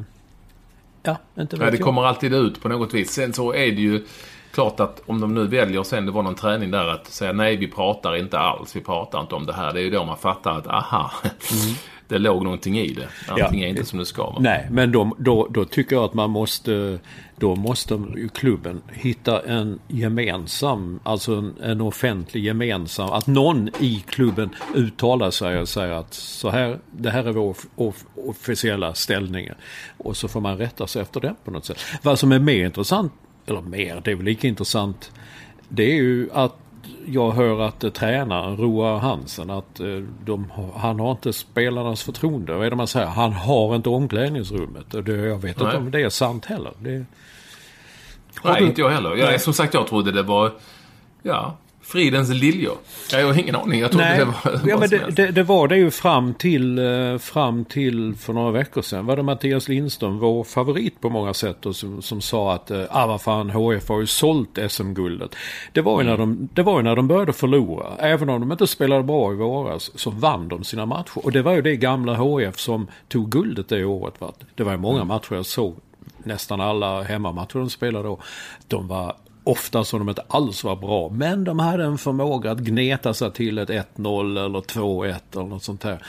ja, 1.03 1.17
inte 1.39 1.57
vet 1.57 1.71
det 1.71 1.77
jag. 1.77 1.85
kommer 1.85 2.03
alltid 2.05 2.35
ut 2.35 2.63
på 2.63 2.69
något 2.69 2.95
vis. 2.95 3.11
Sen 3.11 3.33
så 3.33 3.53
är 3.53 3.73
det 3.73 3.83
ju 3.83 4.03
klart 4.53 4.81
att 4.81 5.03
om 5.07 5.21
de 5.21 5.35
nu 5.35 5.47
väljer 5.47 5.83
sen, 5.83 6.07
det 6.07 6.13
var 6.13 6.23
någon 6.23 6.35
träning 6.35 6.71
där, 6.71 6.89
att 6.89 7.07
säga 7.07 7.33
nej, 7.33 7.57
vi 7.57 7.69
pratar 7.69 8.17
inte 8.17 8.39
alls, 8.39 8.77
vi 8.77 8.81
pratar 8.81 9.21
inte 9.21 9.35
om 9.35 9.47
det 9.47 9.53
här. 9.53 9.73
Det 9.73 9.81
är 9.81 9.85
ju 9.85 9.91
då 9.91 10.05
man 10.05 10.17
fattar 10.17 10.59
att, 10.59 10.67
aha, 10.67 11.11
det 12.09 12.19
låg 12.19 12.45
någonting 12.45 12.79
i 12.79 12.93
det. 12.93 13.09
Allting 13.29 13.61
ja. 13.61 13.67
är 13.67 13.71
inte 13.71 13.85
som 13.85 13.99
det 13.99 14.07
ska 14.07 14.23
vara. 14.23 14.39
Nej, 14.39 14.69
men 14.71 14.93
då, 14.93 15.17
då, 15.19 15.47
då 15.51 15.65
tycker 15.65 15.97
jag 15.97 16.05
att 16.05 16.15
man 16.15 16.31
måste 16.31 16.99
då 17.39 17.57
måste 17.57 18.01
klubben 18.35 18.83
hitta 18.93 19.41
en 19.41 19.79
gemensam, 19.89 21.01
alltså 21.03 21.35
en, 21.35 21.55
en, 21.63 21.81
offentlig 21.81 22.45
gemensam, 22.45 23.11
att 23.11 23.27
någon 23.27 23.69
i 23.69 24.05
klubben 24.07 24.55
uttalar 24.75 25.31
sig 25.31 25.61
och 25.61 25.69
säger 25.69 25.93
att 25.93 26.15
så 26.15 26.51
här, 26.51 26.79
det 26.91 27.11
här 27.11 27.25
är 27.25 27.33
vår 27.33 27.57
off, 27.75 28.05
officiella 28.15 28.95
ställning. 28.95 29.49
Och 29.99 30.17
så 30.17 30.29
får 30.29 30.41
man 30.41 30.59
rätta 30.59 30.87
sig 30.87 31.03
efter 31.03 31.21
det 31.21 31.35
på 31.45 31.51
något 31.51 31.65
sätt. 31.65 31.79
Vad 32.03 32.19
som 32.19 32.33
är 32.33 32.39
mer 32.39 32.65
intressant, 32.65 33.13
eller 33.47 33.61
mer, 33.61 34.01
det 34.05 34.11
är 34.11 34.15
väl 34.15 34.25
lika 34.25 34.49
intressant, 34.49 35.13
det 35.69 35.83
är 35.83 35.95
ju 35.95 36.29
att 36.33 36.57
jag 37.07 37.31
hör 37.31 37.61
att 37.61 37.85
uh, 37.85 37.91
tränaren 37.91 38.57
Roar 38.57 38.99
Hansen 38.99 39.51
att 39.51 39.81
uh, 39.81 40.05
de, 40.25 40.51
han 40.77 41.01
har 41.01 41.11
inte 41.11 41.33
spelarnas 41.33 42.03
förtroende. 42.03 42.55
Vad 42.55 42.67
är 42.67 42.71
det 42.71 42.77
man 42.77 42.87
säger? 42.87 43.07
Han 43.07 43.33
har 43.33 43.77
inte 43.77 43.89
omklädningsrummet. 43.89 44.87
Det, 44.91 45.13
jag 45.13 45.39
vet 45.39 45.59
Nej. 45.59 45.67
inte 45.67 45.77
om 45.77 45.91
det 45.91 46.03
är 46.03 46.09
sant 46.09 46.45
heller. 46.45 46.73
Det, 46.79 47.05
Nej, 48.45 48.65
inte 48.65 48.81
jag 48.81 48.91
heller. 48.91 49.17
Jag, 49.17 49.41
som 49.41 49.53
sagt, 49.53 49.75
jag 49.75 49.87
trodde 49.87 50.13
det 50.13 50.23
var... 50.23 50.53
Ja, 51.23 51.57
Fridens 51.87 52.29
liljor. 52.29 52.77
Jag 53.13 53.27
har 53.27 53.39
ingen 53.41 53.57
aning. 53.57 53.81
Jag 53.81 53.91
trodde 53.91 54.05
Nej. 54.05 54.19
det 54.19 54.25
var 54.25 54.61
ja, 54.67 54.79
men 54.79 54.89
det, 54.89 55.11
det, 55.11 55.31
det, 55.31 55.43
var 55.43 55.69
det 55.69 55.77
ju 55.77 55.91
fram 55.91 56.35
till, 56.35 56.79
eh, 56.79 57.19
fram 57.19 57.65
till 57.65 58.15
för 58.15 58.33
några 58.33 58.51
veckor 58.51 58.83
sedan. 58.83 59.07
Var 59.07 59.17
det 59.17 59.23
Mattias 59.23 59.69
Lindström, 59.69 60.19
vår 60.19 60.45
favorit 60.45 61.01
på 61.01 61.09
många 61.09 61.35
sätt, 61.35 61.67
och 61.67 61.77
som, 61.77 62.03
som 62.03 62.21
sa 62.21 62.55
att 62.55 62.71
eh, 62.71 62.85
ah, 62.91 63.07
vad 63.07 63.21
fan, 63.21 63.51
HF 63.51 63.89
har 63.89 64.01
ju 64.01 64.07
sålt 64.07 64.59
SM-guldet. 64.69 65.35
Det 65.73 65.81
var, 65.81 66.03
ju 66.03 66.09
när 66.09 66.17
de, 66.17 66.49
det 66.55 66.63
var 66.63 66.77
ju 66.77 66.83
när 66.83 66.97
de 66.97 67.09
började 67.09 67.33
förlora. 67.33 67.87
Även 67.99 68.29
om 68.29 68.41
de 68.41 68.53
inte 68.53 68.67
spelade 68.67 69.03
bra 69.03 69.33
i 69.33 69.37
våras 69.37 69.91
så 69.95 70.11
vann 70.11 70.49
de 70.49 70.65
sina 70.65 70.87
matcher. 70.87 71.19
Och 71.25 71.33
det 71.33 71.43
var 71.43 71.53
ju 71.53 71.63
det 71.63 71.77
gamla 71.77 72.15
HF 72.15 72.59
som 72.59 72.87
tog 73.09 73.31
guldet 73.31 73.69
det 73.69 73.85
året. 73.85 74.15
Va? 74.19 74.33
Det 74.55 74.65
var 74.65 74.73
ju 74.73 74.79
många 74.79 74.97
mm. 74.97 75.09
matcher 75.09 75.35
jag 75.35 75.47
såg 75.47 75.77
nästan 76.19 76.61
alla 76.61 77.03
hemmamatcher 77.03 77.59
de 77.59 77.71
spelade 77.71 78.09
då, 78.09 78.19
de 78.69 78.89
var 78.89 79.17
ofta 79.47 79.85
som 79.85 79.99
de 79.99 80.09
inte 80.09 80.23
alls 80.29 80.65
var 80.65 80.77
bra. 80.77 81.09
Men 81.09 81.45
de 81.45 81.59
hade 81.59 81.85
en 81.85 81.99
förmåga 81.99 82.51
att 82.51 82.59
gneta 82.59 83.15
sig 83.15 83.33
till 83.33 83.59
ett 83.59 83.69
1-0 83.69 84.45
eller 84.45 84.61
2-1 84.61 85.21
eller 85.33 85.45
något 85.45 85.63
sånt 85.63 85.85
här. 85.85 86.03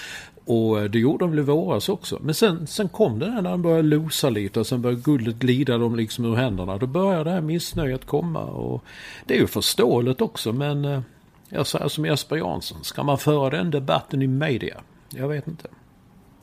Och 0.46 0.80
eh, 0.80 0.84
det 0.84 1.00
gjorde 1.00 1.24
de 1.24 1.30
väl 1.30 1.40
i 1.40 1.44
våras 1.44 1.90
också. 1.90 2.20
Men 2.22 2.36
sen, 2.36 2.68
sen 2.68 2.90
kom 2.90 3.20
det 3.20 3.26
där 3.26 3.42
när 3.42 3.52
de 3.52 3.62
började 3.62 3.88
losa 3.88 4.30
lite 4.30 4.60
och 4.60 4.68
sen 4.68 4.82
började 4.82 5.02
guldet 5.02 5.36
glida 5.36 5.78
dem 5.78 5.96
liksom 5.96 6.26
ur 6.26 6.36
händerna. 6.36 6.78
Då 6.78 6.88
började 6.88 7.24
det 7.24 7.32
här 7.32 7.42
missnöjet 7.42 8.06
komma. 8.06 8.44
Och 8.44 8.84
det 9.26 9.36
är 9.36 9.40
ju 9.40 9.48
förståeligt 9.48 10.22
också 10.22 10.54
men 10.54 10.86
eh, 10.86 11.02
jag 11.50 11.68
säger 11.68 11.88
som 11.88 12.06
Jesper 12.06 12.36
Jansson. 12.36 12.84
Ska 12.84 13.04
man 13.04 13.18
föra 13.18 13.50
den 13.50 13.72
debatten 13.72 14.22
i 14.22 14.28
media? 14.28 14.78
Jag 15.10 15.28
vet 15.28 15.48
inte. 15.48 15.68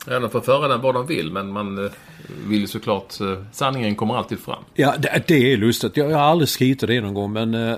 Ja, 0.07 0.19
de 0.19 0.29
får 0.29 0.41
föra 0.41 0.67
den 0.67 0.81
vad 0.81 0.93
de 0.93 1.07
vill, 1.07 1.31
men 1.31 1.51
man 1.51 1.85
eh, 1.85 1.91
vill 2.47 2.61
ju 2.61 2.67
såklart... 2.67 3.21
Eh, 3.21 3.37
sanningen 3.51 3.95
kommer 3.95 4.17
alltid 4.17 4.39
fram. 4.39 4.63
Ja, 4.73 4.93
det, 4.99 5.23
det 5.27 5.53
är 5.53 5.57
lustigt. 5.57 5.97
Jag, 5.97 6.11
jag, 6.11 6.17
har 6.17 6.25
aldrig 6.25 6.49
skrivit 6.49 6.79
det 6.79 7.01
någon 7.01 7.13
gång, 7.13 7.33
men 7.33 7.55
uh, 7.55 7.77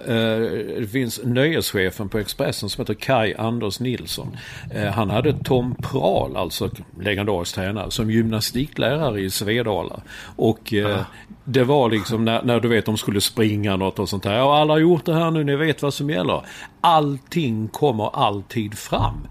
det 0.80 0.88
finns 0.92 1.20
nöjeschefen 1.24 2.10
på 2.10 2.18
Expressen 2.18 2.70
som 2.70 2.82
heter 2.82 2.94
Kai 2.94 3.34
Anders 3.34 3.80
Nilsson. 3.80 4.38
Uh, 4.76 4.86
han 4.86 5.10
hade 5.10 5.34
Tom 5.44 5.76
Prahl, 5.76 6.38
alltså 6.38 6.70
legendarisk 7.00 7.56
tränare, 7.56 7.92
som 7.92 8.12
gymnastiklärare 8.12 9.22
i 9.22 9.30
Svedala. 9.30 10.02
Och 10.36 10.74
uh, 10.74 11.00
det 11.44 11.64
var 11.64 11.90
liksom 11.90 12.26
när, 12.26 12.44
när, 12.44 12.60
du 12.60 12.68
vet 12.68 12.86
de 12.86 12.98
skulle 12.98 13.22
springa 13.22 13.76
något 13.76 14.00
och 14.00 14.10
sånt 14.10 14.26
här. 14.26 14.38
Ja, 14.38 14.60
alla 14.62 14.74
har 14.74 14.80
gjort 14.80 15.06
det 15.06 15.14
här 15.14 15.32
nu, 15.32 15.44
ni 15.44 15.56
vet 15.56 15.82
vad 15.82 15.94
som 15.94 16.10
gäller. 16.10 16.42
Allting 16.82 17.68
kommer 17.68 18.16
alltid 18.16 18.78
fram. 18.78 19.28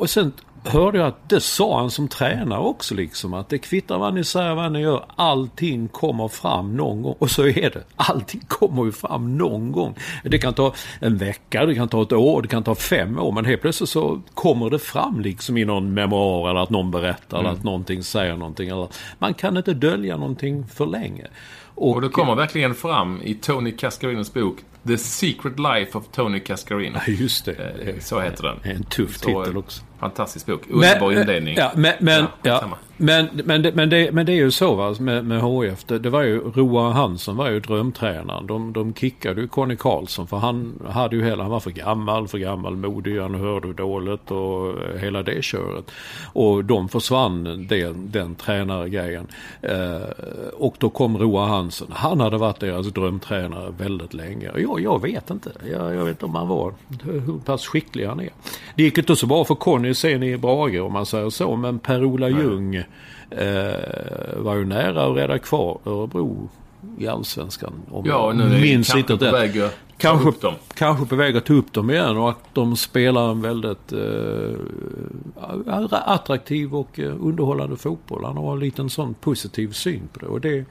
Och 0.00 0.10
sen 0.10 0.32
hörde 0.64 0.98
jag 0.98 1.06
att 1.06 1.28
det 1.28 1.40
sa 1.40 1.80
han 1.80 1.90
som 1.90 2.08
tränare 2.08 2.60
också 2.60 2.94
liksom. 2.94 3.34
Att 3.34 3.48
det 3.48 3.58
kvittar 3.58 3.98
vad 3.98 4.14
ni 4.14 4.24
säger, 4.24 4.54
vad 4.54 4.72
ni 4.72 4.80
gör. 4.80 5.04
Allting 5.16 5.88
kommer 5.88 6.28
fram 6.28 6.76
någon 6.76 7.02
gång. 7.02 7.14
Och 7.18 7.30
så 7.30 7.46
är 7.46 7.70
det. 7.70 7.82
Allting 7.96 8.40
kommer 8.48 8.84
ju 8.84 8.92
fram 8.92 9.38
någon 9.38 9.72
gång. 9.72 9.94
Det 10.24 10.38
kan 10.38 10.54
ta 10.54 10.74
en 11.00 11.16
vecka, 11.16 11.66
det 11.66 11.74
kan 11.74 11.88
ta 11.88 12.02
ett 12.02 12.12
år, 12.12 12.42
det 12.42 12.48
kan 12.48 12.62
ta 12.62 12.74
fem 12.74 13.18
år. 13.18 13.32
Men 13.32 13.44
helt 13.44 13.60
plötsligt 13.60 13.90
så 13.90 14.20
kommer 14.34 14.70
det 14.70 14.78
fram 14.78 15.20
liksom 15.20 15.56
i 15.56 15.64
någon 15.64 15.94
memoar 15.94 16.50
eller 16.50 16.60
att 16.60 16.70
någon 16.70 16.90
berättar 16.90 17.38
mm. 17.38 17.46
eller 17.46 17.58
att 17.58 17.64
någonting 17.64 18.02
säger 18.02 18.36
någonting. 18.36 18.68
Eller, 18.68 18.88
man 19.18 19.34
kan 19.34 19.56
inte 19.56 19.74
dölja 19.74 20.16
någonting 20.16 20.66
för 20.66 20.86
länge. 20.86 21.26
Och, 21.74 21.94
och 21.94 22.00
det 22.00 22.08
kommer 22.08 22.34
verkligen 22.34 22.74
fram 22.74 23.22
i 23.22 23.34
Tony 23.34 23.72
Cascarinos 23.72 24.34
bok 24.34 24.56
The 24.86 24.98
Secret 24.98 25.58
Life 25.58 25.98
of 25.98 26.04
Tony 26.12 26.40
Cascarino. 26.40 26.98
Ja, 27.06 27.12
just 27.12 27.44
det. 27.44 27.52
Eh, 27.86 27.98
så 28.00 28.20
heter 28.20 28.42
den. 28.42 28.76
En 28.76 28.84
tuff 28.84 29.18
titel 29.18 29.56
också. 29.56 29.82
Fantastisk 30.00 30.46
bok. 30.46 30.62
Underbar 30.70 31.12
inledning. 31.12 31.56
Ja, 31.56 31.72
men, 31.76 31.92
men, 32.00 32.26
ja, 32.42 32.78
men, 33.02 33.28
men, 33.44 33.62
det, 33.62 33.74
men, 33.74 33.90
det, 33.90 34.12
men 34.12 34.26
det 34.26 34.32
är 34.32 34.36
ju 34.36 34.50
så 34.50 34.74
va, 34.74 34.94
med, 35.00 35.24
med 35.24 35.40
HF. 35.40 35.84
Det, 35.84 35.98
det 35.98 36.10
var 36.10 36.22
ju 36.22 36.40
Roar 36.40 36.90
Hansson 36.90 37.36
var 37.36 37.50
ju 37.50 37.60
drömtränaren. 37.60 38.46
De, 38.46 38.72
de 38.72 38.94
kickade 38.94 39.40
ju 39.40 39.48
Conny 39.48 39.76
Karlsson 39.76 40.26
för 40.26 40.36
han 40.36 40.82
hade 40.88 41.16
ju 41.16 41.24
hela, 41.24 41.42
han 41.42 41.52
var 41.52 41.60
för 41.60 41.70
gammal, 41.70 42.28
för 42.28 42.38
gammal, 42.38 42.76
modig, 42.76 43.20
han 43.20 43.34
hörde 43.34 43.72
dåligt 43.72 44.30
och 44.30 44.74
hela 45.00 45.22
det 45.22 45.44
köret. 45.44 45.90
Och 46.32 46.64
de 46.64 46.88
försvann 46.88 47.66
den, 47.68 48.10
den 48.10 48.34
tränargrejen. 48.34 49.26
Eh, 49.62 50.10
och 50.56 50.74
då 50.78 50.90
kom 50.90 51.18
Roar 51.18 51.46
Hansson. 51.46 51.88
Han 51.90 52.20
hade 52.20 52.38
varit 52.38 52.60
deras 52.60 52.86
drömtränare 52.86 53.72
väldigt 53.78 54.14
länge. 54.14 54.50
Jag, 54.56 54.80
jag 54.80 55.02
vet 55.02 55.30
inte. 55.30 55.50
Jag, 55.72 55.94
jag 55.94 56.04
vet 56.04 56.10
inte 56.10 56.24
om 56.24 56.34
han 56.34 56.48
var 56.48 56.74
hur 57.02 57.38
pass 57.44 57.66
skicklig 57.66 58.06
han 58.06 58.20
är. 58.20 58.30
Det 58.76 58.82
gick 58.82 58.98
inte 58.98 59.16
så 59.16 59.26
bra 59.26 59.44
för 59.44 59.54
Conny 59.54 59.94
sen 59.94 60.22
i 60.22 60.36
Brage 60.36 60.80
om 60.80 60.92
man 60.92 61.06
säger 61.06 61.30
så. 61.30 61.56
Men 61.56 61.78
Per-Ola 61.78 62.28
Ljung 62.28 62.84
eh, 63.30 64.36
var 64.36 64.54
ju 64.54 64.64
nära 64.64 65.06
att 65.06 65.16
rädda 65.16 65.38
kvar 65.38 65.78
Örebro 65.84 66.48
i 66.98 67.08
Allsvenskan. 67.08 67.72
Om 67.90 68.06
ja, 68.06 68.32
nu 68.32 68.44
är 68.44 68.60
minns 68.60 68.94
inte 68.94 69.16
på 69.16 69.24
väg 69.24 69.60
att 69.60 69.74
kanske, 69.96 70.28
upp 70.28 70.40
dem. 70.40 70.54
Kanske 70.74 71.06
på 71.06 71.16
väg 71.16 71.36
att 71.36 71.44
ta 71.44 71.52
upp 71.52 71.72
dem 71.72 71.90
igen 71.90 72.16
och 72.16 72.30
att 72.30 72.54
de 72.54 72.76
spelar 72.76 73.30
en 73.30 73.42
väldigt 73.42 73.92
eh, 73.92 74.54
attraktiv 75.90 76.74
och 76.74 77.00
eh, 77.00 77.16
underhållande 77.20 77.76
fotboll. 77.76 78.24
Han 78.24 78.36
har 78.36 78.52
en 78.52 78.60
liten 78.60 78.90
sån 78.90 79.14
positiv 79.14 79.72
syn 79.72 80.08
på 80.12 80.20
det. 80.20 80.26
Och 80.26 80.40
det, 80.40 80.64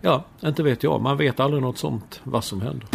ja, 0.00 0.24
inte 0.44 0.62
vet 0.62 0.82
jag. 0.82 1.02
Man 1.02 1.16
vet 1.16 1.40
aldrig 1.40 1.62
något 1.62 1.78
sånt 1.78 2.20
vad 2.24 2.44
som 2.44 2.60
händer. 2.60 2.88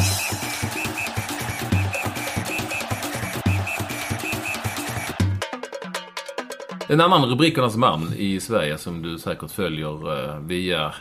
En 6.92 7.02
annan 7.02 7.26
rubrikernas 7.26 7.76
man 7.76 8.14
i 8.18 8.40
Sverige 8.40 8.78
som 8.78 9.02
du 9.02 9.20
säkert 9.20 9.52
följer 9.52 10.30
eh, 10.30 10.40
via 10.40 10.94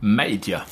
media 0.00 0.62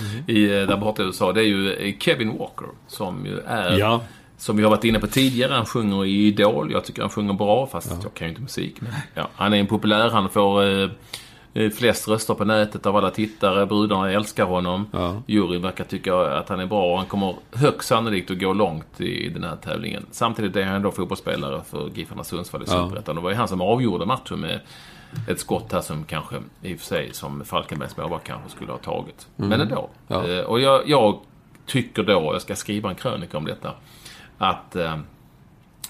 mm. 0.00 0.24
i, 0.26 0.44
eh, 0.44 0.66
där 0.68 0.76
borta 0.76 1.02
i 1.02 1.06
USA. 1.06 1.32
Det 1.32 1.40
är 1.40 1.44
ju 1.44 1.72
eh, 1.72 1.94
Kevin 1.98 2.38
Walker 2.38 2.66
som 2.88 3.26
ju 3.26 3.40
är 3.40 3.78
ja. 3.78 4.00
Som 4.36 4.56
vi 4.56 4.62
har 4.62 4.70
varit 4.70 4.84
inne 4.84 5.00
på 5.00 5.06
tidigare, 5.06 5.52
han 5.52 5.66
sjunger 5.66 6.04
i 6.04 6.26
Idol. 6.26 6.72
Jag 6.72 6.84
tycker 6.84 7.02
han 7.02 7.10
sjunger 7.10 7.32
bra, 7.32 7.66
fast 7.66 7.90
ja. 7.90 7.96
jag 8.02 8.14
kan 8.14 8.26
ju 8.26 8.28
inte 8.28 8.42
musik. 8.42 8.80
Men, 8.80 8.92
ja, 9.14 9.28
han 9.34 9.54
är 9.54 9.58
en 9.58 9.66
populär, 9.66 10.10
han 10.10 10.30
får 10.30 10.62
flest 11.54 12.08
röster 12.08 12.34
på 12.34 12.44
nätet 12.44 12.86
av 12.86 12.96
alla 12.96 13.10
tittare. 13.10 13.66
Brudarna 13.66 14.12
älskar 14.12 14.44
honom. 14.44 14.86
Ja. 14.90 15.22
Juryn 15.26 15.62
verkar 15.62 15.84
tycka 15.84 16.16
att 16.16 16.48
han 16.48 16.60
är 16.60 16.66
bra 16.66 16.92
och 16.92 16.98
han 16.98 17.06
kommer 17.06 17.34
högst 17.52 17.88
sannolikt 17.88 18.30
att 18.30 18.40
gå 18.40 18.52
långt 18.52 19.00
i 19.00 19.28
den 19.28 19.44
här 19.44 19.56
tävlingen. 19.56 20.06
Samtidigt 20.10 20.56
är 20.56 20.64
han 20.64 20.82
då 20.82 20.90
fotbollsspelare 20.90 21.60
för 21.70 21.90
Giffarna 21.94 22.24
Sundsvall 22.24 22.62
i 22.62 22.66
Superettan. 22.66 23.02
Ja. 23.06 23.12
Det 23.12 23.20
var 23.20 23.30
ju 23.30 23.36
han 23.36 23.48
som 23.48 23.60
avgjorde 23.60 24.06
matchen 24.06 24.40
med 24.40 24.60
ett 25.28 25.40
skott 25.40 25.72
här 25.72 25.80
som 25.80 26.04
kanske, 26.04 26.36
i 26.62 26.74
och 26.74 26.78
för 26.78 26.86
sig, 26.86 27.08
som 27.12 27.44
Falkenbergs 27.44 27.96
målvakt 27.96 28.26
kanske 28.26 28.50
skulle 28.50 28.72
ha 28.72 28.78
tagit. 28.78 29.28
Mm. 29.36 29.50
Men 29.50 29.60
ändå. 29.60 29.90
Ja. 30.08 30.28
Eh, 30.28 30.44
och 30.44 30.60
jag, 30.60 30.88
jag, 30.88 31.20
tycker 31.66 32.02
då, 32.02 32.30
jag 32.32 32.42
ska 32.42 32.56
skriva 32.56 32.90
en 32.90 32.96
krönika 32.96 33.38
om 33.38 33.44
detta, 33.44 33.72
att 34.38 34.76
eh, 34.76 34.96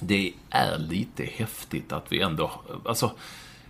det 0.00 0.32
är 0.50 0.78
lite 0.78 1.24
häftigt 1.24 1.92
att 1.92 2.12
vi 2.12 2.20
ändå, 2.20 2.50
alltså 2.84 3.10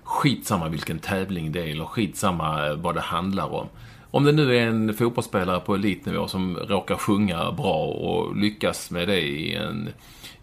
skitsamma 0.05 0.69
vilken 0.69 0.99
tävling 0.99 1.53
det 1.53 1.61
är 1.61 1.67
eller 1.67 1.85
skitsamma 1.85 2.67
eh, 2.67 2.77
vad 2.77 2.95
det 2.95 3.01
handlar 3.01 3.55
om. 3.55 3.69
Om 4.11 4.25
det 4.25 4.33
nu 4.33 4.57
är 4.57 4.67
en 4.67 4.95
fotbollsspelare 4.95 5.61
på 5.61 5.75
elitnivå 5.75 6.29
som 6.29 6.57
råkar 6.57 6.97
sjunga 6.97 7.53
bra 7.53 7.85
och 7.85 8.37
lyckas 8.37 8.91
med 8.91 9.09
det 9.09 9.21
i 9.21 9.55
en, 9.55 9.89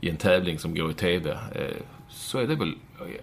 i 0.01 0.09
en 0.09 0.17
tävling 0.17 0.59
som 0.59 0.75
går 0.75 0.91
i 0.91 0.93
TV. 0.93 1.31
Eh, 1.31 1.77
så 2.09 2.37
är 2.39 2.47
det 2.47 2.55
väl 2.55 2.75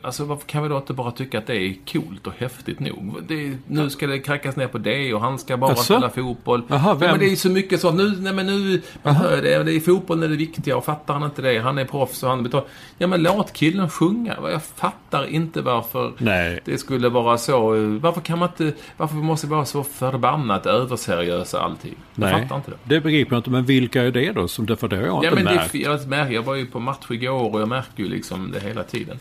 Alltså 0.03 0.25
varför 0.25 0.47
kan 0.47 0.63
vi 0.63 0.69
då 0.69 0.77
inte 0.77 0.93
bara 0.93 1.11
tycka 1.11 1.39
att 1.39 1.47
det 1.47 1.57
är 1.57 1.75
coolt 1.93 2.27
och 2.27 2.33
häftigt 2.39 2.81
nog? 2.81 3.23
Det, 3.29 3.57
nu 3.67 3.91
ska 3.91 4.07
det 4.07 4.19
krackas 4.19 4.57
ner 4.57 4.67
på 4.67 4.79
det 4.79 5.15
och 5.15 5.21
han 5.21 5.39
ska 5.39 5.57
bara 5.57 5.73
Asså? 5.73 5.83
spela 5.83 6.11
fotboll. 6.11 6.63
Aha, 6.71 6.95
vem? 6.95 7.11
men 7.11 7.21
det 7.21 7.33
är 7.33 7.37
så 7.37 7.51
mycket 7.51 7.81
så. 7.81 7.91
Nu, 7.91 8.17
nej 8.19 8.33
men 8.33 8.47
nu, 8.47 8.83
hör 9.03 9.43
det, 9.43 9.63
det 9.63 9.73
är 9.73 9.81
fotbollen 9.81 10.25
är 10.25 10.29
det 10.29 10.37
viktiga 10.37 10.77
och 10.77 10.85
fattar 10.85 11.15
han 11.15 11.23
inte 11.23 11.43
det? 11.43 11.59
Han 11.59 11.79
är 11.79 11.85
proffs 11.85 12.23
och 12.23 12.31
han 12.31 12.43
betalar. 12.43 12.67
Ja 12.99 13.07
men 13.07 13.23
låt 13.23 13.53
killen 13.53 13.91
sjunga. 13.91 14.37
Jag 14.43 14.63
fattar 14.63 15.27
inte 15.27 15.63
varför 15.63 16.13
nej. 16.19 16.61
det 16.65 16.79
skulle 16.79 17.09
vara 17.09 17.39
så. 17.39 17.71
Varför 18.01 18.21
kan 18.21 18.39
man 18.39 18.49
inte, 18.49 18.73
varför 18.97 19.17
måste 19.17 19.47
vi 19.47 19.51
vara 19.51 19.65
så 19.65 19.85
förbannat 19.85 20.67
överseriösa 20.67 21.61
alltid? 21.61 21.95
Jag 22.15 22.31
nej, 22.31 22.43
fattar 22.43 22.57
inte 22.57 22.71
det. 22.71 22.77
Det 22.85 23.01
begriper 23.01 23.33
jag 23.33 23.39
inte. 23.39 23.51
Men 23.51 23.65
vilka 23.65 24.03
är 24.03 24.11
det 24.11 24.33
då? 24.33 24.49
Som 24.49 24.67
det, 24.67 24.77
för 24.77 24.89
det 24.89 24.97
har 24.97 25.03
jag 25.03 25.25
ja, 25.25 25.31
inte 25.31 25.35
men 25.35 25.45
märkt. 25.45 25.73
Det, 25.73 25.79
jag, 25.79 26.33
jag 26.33 26.43
var 26.43 26.55
ju 26.55 26.67
på 26.67 26.81
match 26.81 27.11
igår 27.11 27.55
och 27.55 27.61
jag 27.61 27.69
märker 27.69 28.03
ju 28.03 28.09
liksom 28.09 28.51
det 28.53 28.61
hela 28.61 28.83
tiden. 28.83 29.19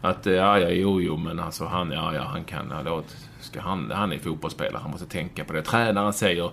Att, 0.00 0.26
ja, 0.26 0.58
ja, 0.58 0.68
jo, 0.68 1.00
jo, 1.00 1.16
men 1.16 1.40
alltså 1.40 1.64
han, 1.64 1.90
ja, 1.90 2.14
ja, 2.14 2.22
han 2.22 2.44
kan, 2.44 2.66
ja, 2.70 2.82
då 2.82 3.02
ska 3.40 3.60
han, 3.60 3.90
han 3.90 4.12
är 4.12 4.18
fotbollsspelare, 4.18 4.80
han 4.82 4.90
måste 4.90 5.06
tänka 5.06 5.44
på 5.44 5.52
det. 5.52 5.62
Tränaren 5.62 6.12
säger, 6.12 6.50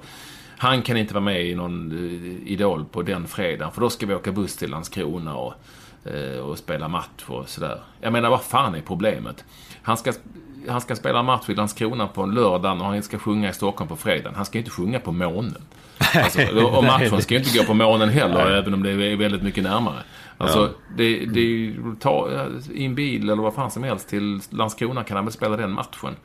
han 0.63 0.81
kan 0.81 0.97
inte 0.97 1.13
vara 1.13 1.23
med 1.23 1.45
i 1.45 1.55
någon 1.55 1.91
uh, 1.91 2.51
Idol 2.51 2.85
på 2.85 3.01
den 3.01 3.27
fredagen, 3.27 3.71
för 3.71 3.81
då 3.81 3.89
ska 3.89 4.05
vi 4.05 4.15
åka 4.15 4.31
buss 4.31 4.55
till 4.55 4.69
Landskrona 4.69 5.35
och, 5.35 5.53
uh, 6.13 6.39
och 6.39 6.57
spela 6.57 6.87
match 6.87 7.23
och 7.27 7.49
sådär. 7.49 7.79
Jag 8.01 8.13
menar, 8.13 8.29
vad 8.29 8.43
fan 8.43 8.75
är 8.75 8.81
problemet? 8.81 9.45
Han 9.81 9.97
ska, 9.97 10.13
han 10.67 10.81
ska 10.81 10.95
spela 10.95 11.23
match 11.23 11.49
i 11.49 11.55
Landskrona 11.55 12.07
på 12.07 12.21
en 12.23 12.33
lördag 12.33 12.81
och 12.81 12.85
han 12.85 13.03
ska 13.03 13.19
sjunga 13.19 13.49
i 13.49 13.53
Stockholm 13.53 13.89
på 13.89 13.95
fredagen. 13.95 14.35
Han 14.35 14.45
ska 14.45 14.57
inte 14.57 14.71
sjunga 14.71 14.99
på 14.99 15.11
månen. 15.11 15.61
Alltså, 16.13 16.41
och 16.77 16.83
matchen 16.83 17.21
ska 17.21 17.35
inte 17.35 17.57
gå 17.57 17.63
på 17.63 17.73
månen 17.73 18.09
heller, 18.09 18.51
även 18.51 18.73
om 18.73 18.83
det 18.83 18.91
är 18.91 19.15
väldigt 19.15 19.43
mycket 19.43 19.63
närmare. 19.63 20.03
Alltså, 20.37 20.59
ja. 20.59 20.93
det, 20.97 21.25
det, 21.25 21.75
ta 21.99 22.29
i 22.73 22.85
en 22.85 22.95
bil 22.95 23.29
eller 23.29 23.43
vad 23.43 23.53
fan 23.53 23.71
som 23.71 23.83
helst 23.83 24.09
till 24.09 24.41
Landskrona 24.49 25.03
kan 25.03 25.17
han 25.17 25.25
väl 25.25 25.33
spela 25.33 25.57
den 25.57 25.71
matchen. 25.71 26.15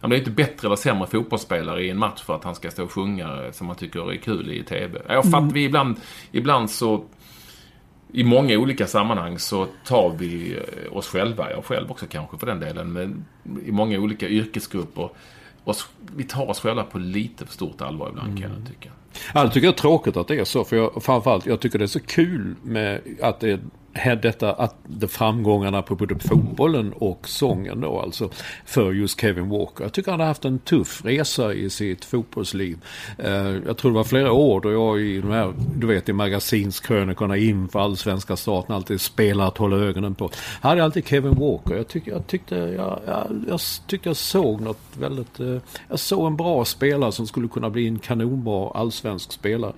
Han 0.00 0.10
blir 0.10 0.18
inte 0.18 0.30
bättre 0.30 0.68
eller 0.68 0.76
sämre 0.76 1.06
fotbollsspelare 1.06 1.84
i 1.84 1.90
en 1.90 1.98
match 1.98 2.22
för 2.22 2.34
att 2.34 2.44
han 2.44 2.54
ska 2.54 2.70
stå 2.70 2.84
och 2.84 2.92
sjunga 2.92 3.52
som 3.52 3.66
man 3.66 3.76
tycker 3.76 4.12
är 4.12 4.16
kul 4.16 4.52
i 4.52 4.62
TV. 4.62 5.00
Jag 5.08 5.24
fattar, 5.24 5.38
mm. 5.38 5.52
vi 5.52 5.64
ibland, 5.64 5.96
ibland 6.32 6.70
så... 6.70 7.04
I 8.12 8.24
många 8.24 8.58
olika 8.58 8.86
sammanhang 8.86 9.38
så 9.38 9.66
tar 9.84 10.10
vi 10.18 10.58
oss 10.90 11.08
själva, 11.08 11.50
jag 11.50 11.64
själv 11.64 11.90
också 11.90 12.06
kanske 12.06 12.38
för 12.38 12.46
den 12.46 12.60
delen, 12.60 12.92
men 12.92 13.24
i 13.66 13.72
många 13.72 13.98
olika 13.98 14.28
yrkesgrupper. 14.28 15.10
Oss, 15.64 15.88
vi 16.16 16.24
tar 16.24 16.50
oss 16.50 16.60
själva 16.60 16.84
på 16.84 16.98
lite 16.98 17.46
för 17.46 17.52
stort 17.52 17.80
allvar 17.80 18.08
ibland 18.08 18.28
mm. 18.28 18.42
kan 18.42 18.50
jag 18.50 18.68
tycka. 18.68 18.90
Alltså, 19.26 19.46
jag 19.46 19.52
tycker 19.52 19.66
det 19.66 19.72
är 19.72 19.78
tråkigt 19.78 20.16
att 20.16 20.28
det 20.28 20.38
är 20.38 20.44
så. 20.44 20.64
För 20.64 20.76
jag, 20.76 21.02
framförallt, 21.02 21.46
jag 21.46 21.60
tycker 21.60 21.78
det 21.78 21.84
är 21.84 21.86
så 21.86 22.00
kul 22.00 22.54
med 22.62 23.00
att 23.22 23.40
det 23.40 23.60
detta 24.04 24.52
att 24.52 24.74
det 24.86 25.08
framgångarna 25.08 25.82
på 25.82 25.94
både 25.94 26.18
fotbollen 26.18 26.92
och 26.92 27.28
sången 27.28 27.80
då 27.80 28.00
alltså 28.00 28.30
för 28.64 28.92
just 28.92 29.20
Kevin 29.20 29.48
Walker. 29.48 29.84
Jag 29.84 29.92
tycker 29.92 30.10
han 30.10 30.20
har 30.20 30.26
haft 30.26 30.44
en 30.44 30.58
tuff 30.58 31.04
resa 31.04 31.54
i 31.54 31.70
sitt 31.70 32.04
fotbollsliv. 32.04 32.78
Eh, 33.18 33.32
jag 33.66 33.76
tror 33.76 33.90
det 33.90 33.96
var 33.96 34.04
flera 34.04 34.32
år 34.32 34.60
då 34.60 34.72
jag 34.72 35.00
i 35.00 35.20
de 35.20 35.30
här, 35.30 35.54
du 35.76 35.86
vet 35.86 36.08
i 36.08 36.12
magasinskrönikorna 36.12 37.36
inför 37.36 37.80
allsvenska 37.80 38.36
starten 38.36 38.74
alltid 38.74 39.00
spelar 39.00 39.48
att 39.48 39.58
hålla 39.58 39.76
ögonen 39.76 40.14
på. 40.14 40.30
Jag 40.62 40.68
hade 40.68 40.84
alltid 40.84 41.06
Kevin 41.06 41.34
Walker. 41.34 41.76
Jag, 41.76 41.88
tyck, 41.88 42.06
jag, 42.06 42.26
tyckte, 42.26 42.56
jag, 42.56 43.00
jag, 43.06 43.44
jag, 43.48 43.60
tyckte 43.86 44.08
jag 44.08 44.16
såg 44.16 44.60
något 44.60 44.80
väldigt, 44.98 45.40
eh, 45.40 45.56
jag 45.88 45.98
såg 45.98 46.26
en 46.26 46.36
bra 46.36 46.64
spelare 46.64 47.12
som 47.12 47.26
skulle 47.26 47.48
kunna 47.48 47.70
bli 47.70 47.88
en 47.88 47.98
kanonbra 47.98 48.70
allsvensk 48.74 49.07
spelare. 49.16 49.72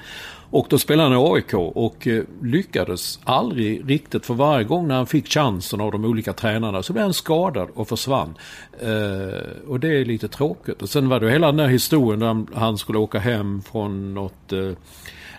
Och 0.51 0.66
då 0.70 0.78
spelade 0.78 1.09
han 1.09 1.18
i 1.18 1.33
AIK 1.35 1.55
och 1.55 2.07
eh, 2.07 2.22
lyckades 2.43 3.20
aldrig 3.24 3.91
riktigt 3.91 4.26
för 4.26 4.35
varje 4.35 4.64
gång 4.64 4.89
när 4.89 4.95
han 4.95 5.07
fick 5.07 5.28
chansen 5.28 5.81
av 5.81 5.93
de 5.93 6.05
olika 6.05 6.33
tränarna 6.33 6.83
så 6.83 6.93
blev 6.93 7.05
han 7.05 7.14
skadad 7.14 7.68
och 7.74 7.89
försvann. 7.89 8.35
Eh, 8.81 9.68
och 9.68 9.81
det 9.81 10.01
är 10.01 10.05
lite 10.05 10.28
tråkigt. 10.28 10.83
Och 10.83 10.89
sen 10.89 11.09
var 11.09 11.20
det 11.20 11.31
hela 11.31 11.47
den 11.47 11.61
här 11.61 11.68
historien 11.68 12.20
där 12.20 12.59
han 12.59 12.78
skulle 12.78 12.99
åka 12.99 13.18
hem 13.18 13.62
från 13.62 14.14
något 14.14 14.53
eh, 14.53 14.72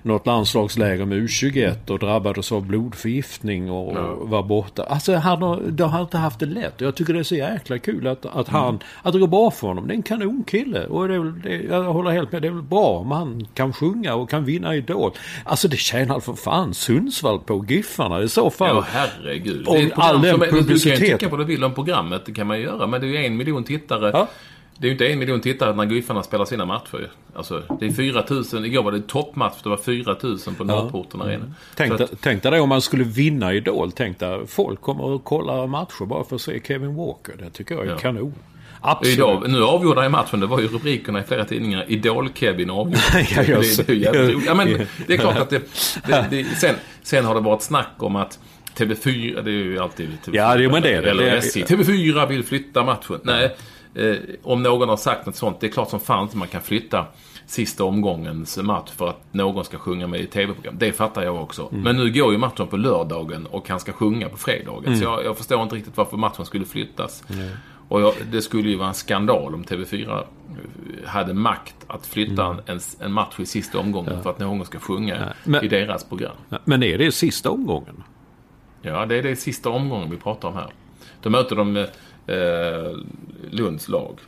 något 0.02 0.26
landslagsläger 0.26 1.06
med 1.06 1.18
U21 1.18 1.90
och 1.90 2.00
drabbades 2.00 2.52
av 2.52 2.66
blodförgiftning 2.66 3.72
och 3.72 3.98
ja. 3.98 4.18
var 4.22 4.44
borta. 4.44 4.84
Alltså 4.84 5.16
han 5.16 5.42
har, 5.42 5.62
de 5.70 5.90
har 5.90 6.02
inte 6.02 6.18
haft 6.18 6.40
det 6.40 6.46
lätt. 6.46 6.82
Jag 6.82 6.96
tycker 6.96 7.14
det 7.14 7.20
är 7.20 7.24
så 7.24 7.36
jäkla 7.36 7.78
kul 7.80 8.08
att, 8.08 8.26
att 8.26 8.48
han, 8.48 8.70
mm. 8.70 8.82
att 9.02 9.14
det 9.14 9.20
går 9.20 9.28
bra 9.28 9.52
för 9.52 9.68
honom. 9.68 9.88
Det 9.88 9.94
är 9.94 9.96
en 9.96 10.04
kanonkille. 10.04 10.86
Och 10.86 11.08
det 11.08 11.16
är 11.16 11.34
det, 11.44 11.64
jag 11.70 11.84
håller 11.84 12.12
helt 12.12 12.32
med. 12.32 12.42
Det 12.42 12.48
är 12.48 12.52
väl 12.52 12.62
bra 12.62 12.88
om 12.88 13.12
han 13.12 13.48
kan 13.54 13.74
sjunga 13.74 14.16
och 14.16 14.30
kan 14.30 14.46
vinna 14.46 14.76
Idol. 14.76 15.12
Alltså 15.44 15.68
det 15.68 15.78
tjänar 15.78 16.20
för 16.20 16.34
fan 16.34 16.74
Sundsvall 16.74 17.40
på 17.40 17.66
Giffarna 17.70 18.22
i 18.22 18.30
så 18.30 18.50
fall. 18.50 18.76
Ja 18.76 18.86
herregud. 18.92 19.68
Om 19.68 19.92
all 19.96 20.22
den 20.22 20.40
publicitet. 20.40 20.84
Du 20.84 20.92
kan 20.98 21.08
ju 21.08 21.14
tycka 21.14 21.30
på 21.30 21.36
vad 21.36 21.48
du 21.48 21.54
vill 21.54 21.64
om 21.64 21.74
programmet. 21.74 22.26
Det 22.26 22.32
kan 22.32 22.48
man 22.48 22.58
ju 22.58 22.64
göra. 22.64 22.88
Men 22.88 23.02
det 23.02 23.08
är 23.08 23.10
ju 23.10 23.26
en 23.26 23.38
miljon 23.38 23.64
tittare. 23.64 24.12
Ja. 24.14 24.28
Det 24.82 24.88
är 24.88 24.90
ju 24.90 24.92
inte 24.92 25.08
en 25.08 25.20
miljon 25.20 25.42
tittare 25.42 25.76
när 25.76 25.86
Giffarna 25.86 26.24
spelar 26.24 26.46
sina 26.46 26.66
matcher 26.66 27.10
Alltså, 27.36 27.64
det 27.80 27.86
är 27.86 27.92
4 27.92 28.24
000. 28.54 28.66
Igår 28.66 28.84
var 28.84 28.92
det 28.92 29.02
toppmatch. 29.08 29.64
Det 29.64 29.70
var 29.70 29.78
4 29.78 30.16
000 30.22 30.40
på 30.58 30.64
Norrporten 30.64 31.20
ja. 31.20 31.26
Arena. 31.26 31.46
Tänk, 31.76 32.02
att, 32.02 32.12
tänk 32.22 32.44
dig 32.44 32.60
om 32.60 32.70
man 32.70 32.82
skulle 32.82 33.04
vinna 33.04 33.54
Idol. 33.54 33.92
Tänk 33.92 34.20
dig 34.20 34.48
folk 34.48 34.82
kommer 34.82 35.04
och 35.04 35.24
kollar 35.24 35.68
matcher 35.68 36.06
bara 36.06 36.24
för 36.24 36.36
att 36.36 36.42
se 36.42 36.62
Kevin 36.68 36.96
Walker. 36.96 37.34
Det 37.40 37.50
tycker 37.50 37.76
jag 37.76 37.86
är 37.86 37.90
ja. 37.90 37.98
kanon. 37.98 38.34
Absolut. 38.82 39.18
Idag, 39.18 39.50
nu 39.50 39.64
avgjorde 39.64 40.02
han 40.02 40.12
matchen. 40.12 40.40
Det 40.40 40.46
var 40.46 40.60
ju 40.60 40.68
rubrikerna 40.68 41.20
i 41.20 41.24
flera 41.24 41.46
tidningar. 41.46 41.86
Idol-Kevin 41.88 42.70
avgjorde. 42.70 43.02
ja, 43.36 43.44
det, 43.44 43.88
det, 43.88 44.06
är 44.06 44.46
ja, 44.46 44.54
men 44.54 44.88
det 45.08 45.14
är 45.14 45.18
klart 45.18 45.38
att 45.38 45.50
det, 45.50 45.62
det, 46.08 46.28
det, 46.30 46.44
sen, 46.44 46.76
sen 47.04 47.26
har 47.26 47.36
det 47.36 47.42
varit 47.42 47.62
snack 47.62 47.96
om 47.98 48.16
att 48.16 48.40
TV4, 48.78 49.42
det 49.42 49.52
är 49.52 49.54
ju 49.54 49.80
alltid 49.80 50.10
TV4. 50.26 50.30
Ja, 50.34 50.56
det, 50.56 50.70
men 50.70 50.82
det, 50.82 50.94
eller 50.94 51.24
det, 51.24 51.38
SJ. 51.38 51.64
TV4 51.64 52.28
vill 52.28 52.44
flytta 52.44 52.84
matchen. 52.84 53.20
Nej, 53.24 53.56
eh, 53.96 54.16
om 54.44 54.64
någon 54.64 54.90
har 54.90 54.98
sagt 54.98 55.26
något 55.26 55.36
sånt, 55.36 55.60
det 55.60 55.68
är 55.68 55.72
klart 55.72 55.90
som 55.90 56.00
fan 56.00 56.24
inte 56.24 56.38
man 56.38 56.48
kan 56.48 56.62
flytta 56.62 57.06
sista 57.46 57.84
omgångens 57.84 58.58
match 58.58 58.92
för 58.92 59.10
att 59.10 59.34
någon 59.34 59.66
ska 59.66 59.78
sjunga 59.78 60.08
med 60.08 60.22
i 60.22 60.28
tv-program. 60.28 60.76
Det 60.78 60.92
fattar 60.92 61.24
jag 61.24 61.44
också. 61.44 61.70
Mm. 61.72 61.84
Men 61.84 61.96
nu 61.98 62.12
går 62.12 62.32
ju 62.32 62.38
matchen 62.38 62.68
på 62.68 62.78
lördagen 62.78 63.46
och 63.46 63.70
han 63.70 63.80
ska 63.80 63.92
sjunga 63.92 64.30
på 64.30 64.38
fredagen. 64.38 64.86
Mm. 64.86 65.00
Så 65.00 65.04
jag, 65.04 65.26
jag, 65.26 65.38
förstår 65.38 65.64
inte 65.64 65.76
riktigt 65.76 65.98
varför 65.98 66.18
matchen 66.18 66.46
skulle 66.46 66.66
flyttas. 66.66 67.24
Mm. 67.30 67.50
Och 67.88 68.02
jag, 68.02 68.14
det 68.32 68.42
skulle 68.42 68.70
ju 68.70 68.76
vara 68.76 68.88
en 68.88 68.94
skandal 68.94 69.56
om 69.56 69.64
TV4 69.64 70.24
hade 71.06 71.34
makt 71.34 71.76
att 71.88 72.08
flytta 72.08 72.46
mm. 72.46 72.60
en, 72.66 72.80
en 73.00 73.12
match 73.12 73.40
i 73.40 73.46
sista 73.46 73.80
omgången 73.80 74.14
ja. 74.16 74.22
för 74.22 74.30
att 74.30 74.40
någon 74.40 74.66
ska 74.66 74.80
sjunga 74.80 75.16
ja. 75.16 75.34
men, 75.44 75.64
i 75.64 75.68
deras 75.68 76.04
program. 76.04 76.36
Men 76.66 76.84
är 76.84 76.98
det 76.98 77.12
sista 77.12 77.50
omgången? 77.50 78.04
Ja, 78.82 79.06
det 79.06 79.16
är 79.16 79.24
det 79.24 79.36
sista 79.36 79.70
omgången 79.70 80.12
vi 80.12 80.18
pratar 80.18 80.48
om 80.48 80.54
här. 80.54 80.74
Då 81.22 81.30
möter 81.30 81.56
de 81.56 81.88
eh, 82.32 82.98
Lunds 83.50 83.90
lag. 83.90 84.20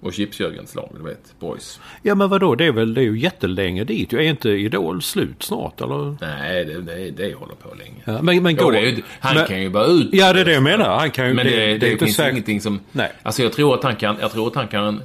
Och 0.00 0.12
Chips-Jörgens 0.12 0.74
lag, 0.74 0.90
du 0.96 1.04
vet, 1.04 1.34
boys. 1.40 1.80
Ja 2.02 2.14
men 2.14 2.28
vadå, 2.28 2.54
det 2.54 2.64
är 2.64 2.72
väl 2.72 2.94
det 2.94 3.00
är 3.00 3.04
ju 3.04 3.18
jättelänge 3.18 3.84
dit. 3.84 4.12
Är 4.12 4.20
inte 4.20 4.48
Idol 4.50 5.02
slut 5.02 5.42
snart 5.42 5.80
eller? 5.80 6.16
Nej, 6.20 6.64
det, 6.64 6.80
det, 6.80 7.10
det 7.10 7.34
håller 7.34 7.54
på 7.54 7.74
länge. 7.74 8.02
Ja, 8.04 8.22
men, 8.22 8.42
men 8.42 8.56
går, 8.56 8.76
jo, 8.76 9.02
han 9.20 9.36
men, 9.36 9.46
kan 9.46 9.62
ju 9.62 9.70
bara 9.70 9.86
ut. 9.86 10.08
Ja 10.12 10.32
det 10.32 10.40
är 10.40 10.44
det 10.44 10.52
jag 10.52 10.62
menar. 10.62 10.98
Han 10.98 11.10
kan 11.10 11.28
ju, 11.28 11.34
men 11.34 11.46
det, 11.46 11.56
det, 11.56 11.78
det, 11.78 11.90
det 11.90 11.98
finns 11.98 12.16
säkert... 12.16 12.32
ingenting 12.32 12.60
som... 12.60 12.80
Nej. 12.92 13.12
Alltså 13.22 13.42
jag 13.42 13.52
tror 13.52 13.74
att 13.74 13.84
han 13.84 13.96
kan, 13.96 14.16
jag 14.20 14.32
tror 14.32 14.46
att 14.46 14.54
han 14.54 14.68
kan, 14.68 15.02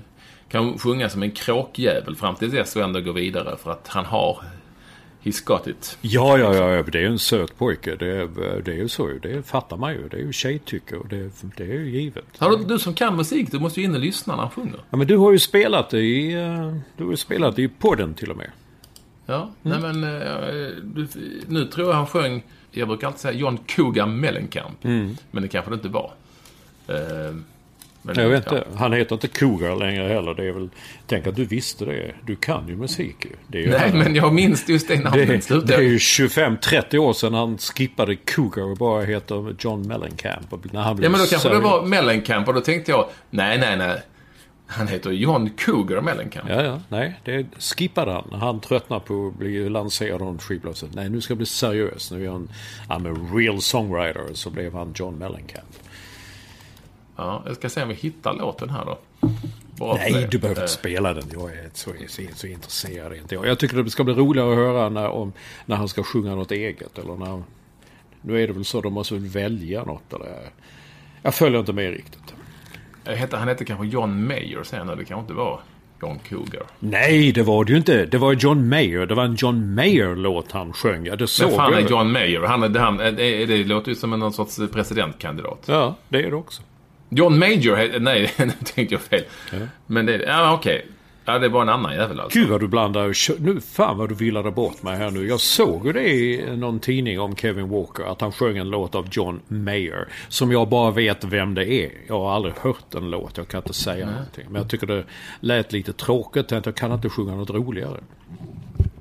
kan 0.50 0.78
sjunga 0.78 1.10
som 1.10 1.24
en 1.24 1.32
kråkjävel 1.32 2.16
fram 2.16 2.36
till 2.36 2.50
dess 2.50 2.76
och 2.76 2.82
ändå 2.82 3.00
gå 3.02 3.12
vidare. 3.12 3.58
För 3.64 3.72
att 3.72 3.88
han 3.88 4.06
har 4.06 4.38
He's 5.24 5.46
got 5.46 5.68
it. 5.68 5.98
Ja, 6.02 6.38
ja, 6.38 6.54
ja, 6.54 6.84
det 6.84 7.00
är 7.00 7.06
en 7.06 7.20
söt 7.20 7.58
pojke. 7.58 7.96
Det 7.96 8.08
är, 8.08 8.62
det 8.62 8.72
är 8.72 8.76
ju 8.76 8.88
så. 8.88 9.08
Det 9.08 9.48
fattar 9.48 9.78
man 9.78 9.94
ju. 9.94 10.10
Det 10.10 10.18
är 10.18 10.22
ju 10.22 10.34
tjejtycke 10.34 10.96
och 10.96 11.08
det, 11.08 11.32
det 11.58 11.64
är 11.64 11.74
ju 11.74 11.90
givet. 11.90 12.26
Har 12.38 12.58
du, 12.58 12.64
du 12.64 12.80
som 12.80 12.94
kan 12.94 13.16
musik, 13.16 13.52
du 13.52 13.60
måste 13.60 13.80
ju 13.80 13.86
in 13.86 13.96
och 13.96 14.00
lyssna 14.00 14.36
när 14.36 14.42
han 14.42 14.52
sjunger. 14.52 14.80
Ja, 14.90 14.98
men 14.98 15.08
du 15.08 15.18
har 15.18 15.32
ju 15.32 15.40
spelat 15.40 15.94
i, 15.94 16.34
eh, 16.34 16.76
du 16.98 17.04
har 17.04 17.12
ju 17.12 17.18
spelat 17.18 17.60
i 17.60 17.68
podden 17.68 18.14
till 18.14 18.32
och 18.32 18.38
med. 18.38 18.52
Ja, 19.26 19.52
mm. 19.64 19.82
nej 19.82 19.94
men 19.94 20.04
eh, 20.04 20.84
du, 20.84 21.08
nu 21.48 21.66
tror 21.66 21.88
jag 21.88 21.96
han 21.96 22.08
sjöng, 22.08 22.44
jag 22.72 22.88
brukar 22.88 23.08
alltid 23.08 23.20
säga 23.20 23.34
John 23.34 23.58
Cougar 23.66 24.06
Mellencamp. 24.06 24.86
Mm. 24.86 25.18
Men 25.32 25.44
det 25.44 25.50
kanske 25.50 25.72
det 25.72 25.76
inte 25.76 25.90
var. 25.90 26.12
Uh, 26.90 27.36
men 28.02 28.16
jag 28.16 28.30
vet 28.30 28.52
inte. 28.52 28.68
Han 28.76 28.94
heter 28.94 29.16
inte 29.16 29.28
Cougar 29.28 29.76
längre 29.76 30.08
heller. 30.08 30.34
Det 30.34 30.48
är 30.48 30.52
väl... 30.52 30.70
Tänk 31.08 31.28
att 31.28 31.36
du 31.36 31.46
visste 31.46 31.86
det. 31.86 32.12
Du 32.26 32.36
kan 32.36 32.68
ju 32.68 32.76
musik 32.76 33.26
ju. 33.26 33.70
Nej, 33.70 33.80
han... 33.80 34.00
men 34.00 34.16
jag 34.16 34.34
minns 34.34 34.70
just 34.70 34.88
det 34.88 35.04
namnet. 35.04 35.48
Det, 35.48 35.66
det 35.66 35.76
är 35.76 35.82
ju 35.82 35.98
25-30 35.98 36.98
år 36.98 37.14
sedan 37.14 37.34
han 37.34 37.58
skippade 37.58 38.16
Cougar 38.16 38.64
och 38.64 38.78
bara 38.78 39.04
heter 39.04 39.56
John 39.60 39.88
Mellencamp. 39.88 40.72
När 40.72 40.82
han 40.82 41.02
ja, 41.02 41.10
men 41.10 41.20
då 41.20 41.26
kanske 41.26 41.50
det 41.50 41.60
var 41.60 41.86
Mellencamp 41.86 42.48
och 42.48 42.54
då 42.54 42.62
tänkte 42.62 42.92
jag, 42.92 43.10
nej, 43.30 43.58
nej, 43.58 43.78
nej. 43.78 44.02
Han 44.72 44.88
heter 44.88 45.12
John 45.12 45.50
Cougar 45.50 46.02
Mellencamp. 46.02 46.50
Ja, 46.50 46.64
ja. 46.64 46.80
Nej, 46.90 47.20
det 47.24 47.46
skippade 47.60 48.12
han. 48.12 48.40
Han 48.40 48.60
tröttnade 48.60 49.02
på 49.06 49.28
att 49.28 49.40
bli 49.40 49.70
lanserad 49.70 50.22
av 50.22 50.38
skivbolaget. 50.38 50.90
Nej, 50.94 51.10
nu 51.10 51.22
ska 51.22 51.32
jag 51.32 51.38
bli 51.38 51.46
seriös. 51.46 52.12
Nu 52.12 52.26
är 52.26 52.30
han, 52.30 52.50
I'm 52.88 53.14
a 53.14 53.30
real 53.36 53.62
songwriter. 53.62 54.24
Så 54.34 54.50
blev 54.50 54.74
han 54.74 54.94
John 54.96 55.18
Mellencamp. 55.18 55.76
Ja, 57.20 57.44
jag 57.46 57.56
ska 57.56 57.70
se 57.70 57.84
om 57.84 57.90
vi 57.90 57.96
hittar 57.96 58.34
låten 58.34 58.70
här 58.70 58.86
då. 58.86 58.98
Bara 59.78 59.96
Nej, 59.96 60.28
du 60.32 60.38
behöver 60.38 60.62
inte 60.62 60.74
spela 60.74 61.14
den. 61.14 61.24
Jag 61.34 61.54
är 61.54 61.70
så, 61.74 61.92
så, 62.08 62.22
så 62.36 62.48
intresserad 62.48 63.14
inte 63.14 63.36
jag. 63.36 63.48
Jag 63.48 63.60
tycker 63.60 63.84
det 63.84 63.90
ska 63.90 64.04
bli 64.04 64.14
roligare 64.14 64.52
att 64.52 64.56
höra 64.56 64.90
när, 64.90 65.10
om, 65.10 65.34
när 65.66 65.76
han 65.76 65.88
ska 65.88 66.04
sjunga 66.04 66.36
något 66.36 66.52
eget. 66.52 66.98
Eller 66.98 67.16
när, 67.16 67.44
nu 68.22 68.44
är 68.44 68.48
det 68.48 68.54
väl 68.54 68.66
så, 68.66 68.82
de 68.82 68.94
måste 68.94 69.14
väl 69.14 69.26
välja 69.26 69.84
något. 69.84 70.14
Eller, 70.14 70.40
jag 71.22 71.36
följer 71.36 71.60
inte 71.60 71.74
med 71.74 71.92
riktigt. 71.92 72.34
Heter, 73.06 73.38
han 73.38 73.48
hette 73.48 73.66
kanske 73.66 73.88
John 73.88 74.28
Mayer 74.28 74.64
sen, 74.64 74.88
det 74.88 74.96
kanske 74.96 75.20
inte 75.20 75.34
var 75.34 75.60
John 76.02 76.20
Cougar. 76.30 76.64
Nej, 76.80 77.32
det 77.32 77.44
var 77.44 77.66
det 77.66 77.72
ju 77.72 77.78
inte. 77.78 78.06
Det 78.06 78.18
var 78.18 78.34
John 78.34 78.70
Mayer. 78.70 79.06
Det 79.06 79.16
var 79.16 79.24
en 79.24 79.36
John 79.36 79.76
Mayer-låt 79.76 80.52
han 80.52 80.74
sjöng. 80.74 81.06
Ja, 81.06 81.16
det 81.16 81.28
såg 81.28 81.48
Men 81.48 81.58
fan 81.58 81.74
är 81.74 81.90
John 81.90 82.12
Mayer? 82.12 82.42
Han, 82.42 82.74
det, 82.74 82.80
han, 82.80 82.98
det, 82.98 83.46
det 83.46 83.64
låter 83.64 83.90
ju 83.90 83.96
som 83.96 84.14
en 84.14 84.20
någon 84.20 84.34
sorts 84.34 84.60
presidentkandidat. 84.72 85.64
Ja, 85.66 85.96
det 86.10 86.18
är 86.18 86.30
det 86.30 86.36
också. 86.36 86.62
John 87.10 87.40
Major, 87.40 88.00
nej 88.00 88.34
nu 88.38 88.52
tänkte 88.64 88.96
jag 88.96 89.02
fel. 89.02 89.24
Ja. 89.52 89.58
Men 89.86 90.06
det, 90.06 90.24
ja 90.28 90.54
okej. 90.54 90.76
Okay. 90.76 90.92
Ja, 91.26 91.40
det 91.40 91.50
bara 91.50 91.64
en 91.64 91.70
annan 91.70 91.94
jävel 91.94 92.20
alltså. 92.20 92.40
Gud 92.40 92.50
vad 92.50 92.60
du 92.60 92.68
blandar. 92.68 93.40
Nu, 93.40 93.62
fan 93.62 93.98
vad 93.98 94.10
du 94.10 94.16
villade 94.16 94.52
bort 94.52 94.84
mig 94.84 94.98
här 94.98 95.12
nu. 95.12 95.28
Jag 95.28 95.40
såg 95.40 95.86
ju 95.86 95.94
det 95.94 96.10
i 96.10 96.56
någon 96.58 96.80
tidning 96.80 97.20
om 97.20 97.36
Kevin 97.36 97.70
Walker. 97.70 98.04
Att 98.04 98.22
han 98.22 98.32
sjöng 98.32 98.58
en 98.58 98.70
låt 98.70 98.96
av 98.96 99.08
John 99.12 99.42
Mayer. 99.48 100.08
Som 100.28 100.52
jag 100.52 100.70
bara 100.70 100.92
vet 100.92 101.24
vem 101.24 101.56
det 101.56 101.72
är. 101.72 101.92
Jag 102.08 102.20
har 102.20 102.32
aldrig 102.32 102.54
hört 102.62 102.96
en 102.96 103.10
låt. 103.10 103.38
Jag 103.38 103.48
kan 103.48 103.58
inte 103.58 103.74
säga 103.74 104.06
Nej. 104.06 104.16
någonting. 104.16 104.46
Men 104.50 104.62
jag 104.62 104.70
tycker 104.70 104.88
det 104.88 105.04
lät 105.40 105.72
lite 105.72 105.94
tråkigt. 105.94 106.52
Jag 106.52 106.76
kan 106.76 106.92
inte 106.92 107.10
sjunga 107.10 107.36
något 107.36 107.50
roligare. 107.50 107.98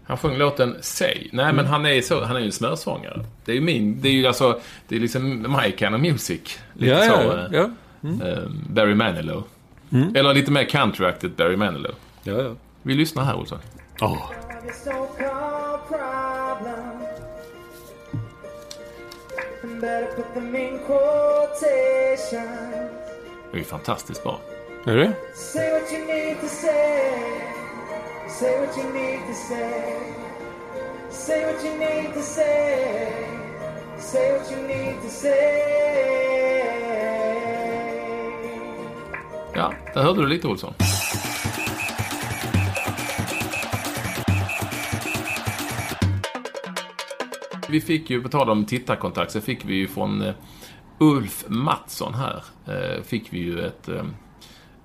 Han 0.04 0.16
sjöng 0.16 0.36
låten 0.36 0.76
Say. 0.80 1.28
Nej, 1.32 1.44
mm. 1.44 1.56
men 1.56 1.66
han 1.66 1.86
är, 1.86 2.00
så, 2.00 2.24
han 2.24 2.36
är 2.36 2.40
ju 2.40 2.46
en 2.46 2.52
smörsångare. 2.52 3.24
Det 3.44 3.52
är 3.52 3.56
ju 3.56 3.60
min... 3.60 4.00
Det 4.00 4.08
är 4.08 4.12
ju 4.12 4.26
alltså... 4.26 4.60
Det 4.88 4.96
är 4.96 5.00
liksom 5.00 5.42
my 5.42 5.72
kind 5.78 5.94
of 5.94 6.00
music. 6.00 6.58
Lite 6.74 6.92
ja, 6.92 7.02
så. 7.02 7.12
Ja, 7.12 7.48
ja. 7.52 7.70
Mm. 8.02 8.22
Um, 8.22 8.64
Barry 8.68 8.94
Manilow. 8.94 9.44
Mm. 9.92 10.16
Eller 10.16 10.34
lite 10.34 10.50
mer 10.50 10.64
countryacted 10.64 11.30
Barry 11.30 11.56
Manilow. 11.56 11.94
Ja, 12.22 12.42
ja. 12.42 12.54
Vi 12.82 12.94
lyssnar 12.94 13.24
här, 13.24 13.34
Olsson. 13.34 13.58
Oh. 14.00 14.32
Det 23.50 23.56
är 23.56 23.58
ju 23.58 23.64
fantastiskt 23.64 24.22
bra. 24.22 24.40
Är 24.86 24.96
det? 24.96 25.12
Say 25.34 25.72
what 34.32 34.50
you 34.50 34.62
need 34.62 35.02
to 35.02 35.08
say. 35.08 36.47
Ja, 39.58 39.72
där 39.94 40.02
hörde 40.02 40.20
du 40.20 40.26
lite 40.26 40.48
Olsson. 40.48 40.74
Vi 47.68 47.80
fick 47.80 48.10
ju, 48.10 48.22
på 48.22 48.28
tal 48.28 48.50
om 48.50 48.64
tittarkontakt, 48.64 49.32
så 49.32 49.40
fick 49.40 49.64
vi 49.64 49.74
ju 49.74 49.88
från 49.88 50.22
eh, 50.22 50.34
Ulf 50.98 51.44
Mattsson 51.48 52.14
här. 52.14 52.44
Eh, 52.66 53.02
fick 53.02 53.32
vi 53.32 53.38
ju 53.38 53.60
ett, 53.60 53.88
eh, 53.88 54.04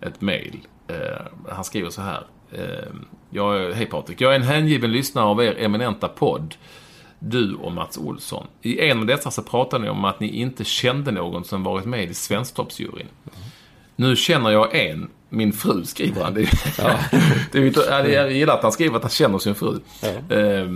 ett 0.02 0.22
mail. 0.22 0.60
han 1.50 1.64
skriver 1.64 1.90
så 1.90 2.02
här. 2.02 2.28
Jag, 3.30 3.72
hej 3.74 3.86
Patrik, 3.86 4.22
jag 4.22 4.32
är 4.32 4.36
en 4.36 4.44
hängiven 4.44 4.92
lyssnare 4.92 5.26
av 5.26 5.44
er 5.44 5.56
eminenta 5.60 6.08
podd. 6.08 6.56
Du 7.20 7.56
och 7.56 7.72
Mats 7.72 7.98
Olsson. 7.98 8.48
I 8.62 8.90
en 8.90 9.00
av 9.00 9.06
dessa 9.06 9.32
så 9.32 9.44
pratade 9.44 9.84
ni 9.84 9.90
om 9.90 10.06
att 10.06 10.20
ni 10.20 10.28
inte 10.28 10.64
kände 10.64 11.12
någon 11.12 11.44
som 11.44 11.64
varit 11.64 11.86
med 11.86 12.10
i 12.10 12.14
Svensktoppsjuryn. 12.14 13.08
Mm. 13.26 13.43
Nu 13.96 14.16
känner 14.16 14.50
jag 14.50 14.76
en, 14.76 15.10
min 15.30 15.54
fru 15.54 15.86
skriver 15.86 16.24
han. 16.24 16.34
Det, 16.34 16.42
ja. 16.78 17.00
det 17.52 17.88
är, 17.88 18.08
jag 18.08 18.32
gillar 18.32 18.54
att 18.54 18.64
han 18.64 18.72
skriver 18.72 18.96
att 18.96 19.02
han 19.02 19.12
känner 19.12 19.38
sin 19.38 19.56
fru. 19.56 19.80
Ja. 20.02 20.36
Eh, 20.38 20.68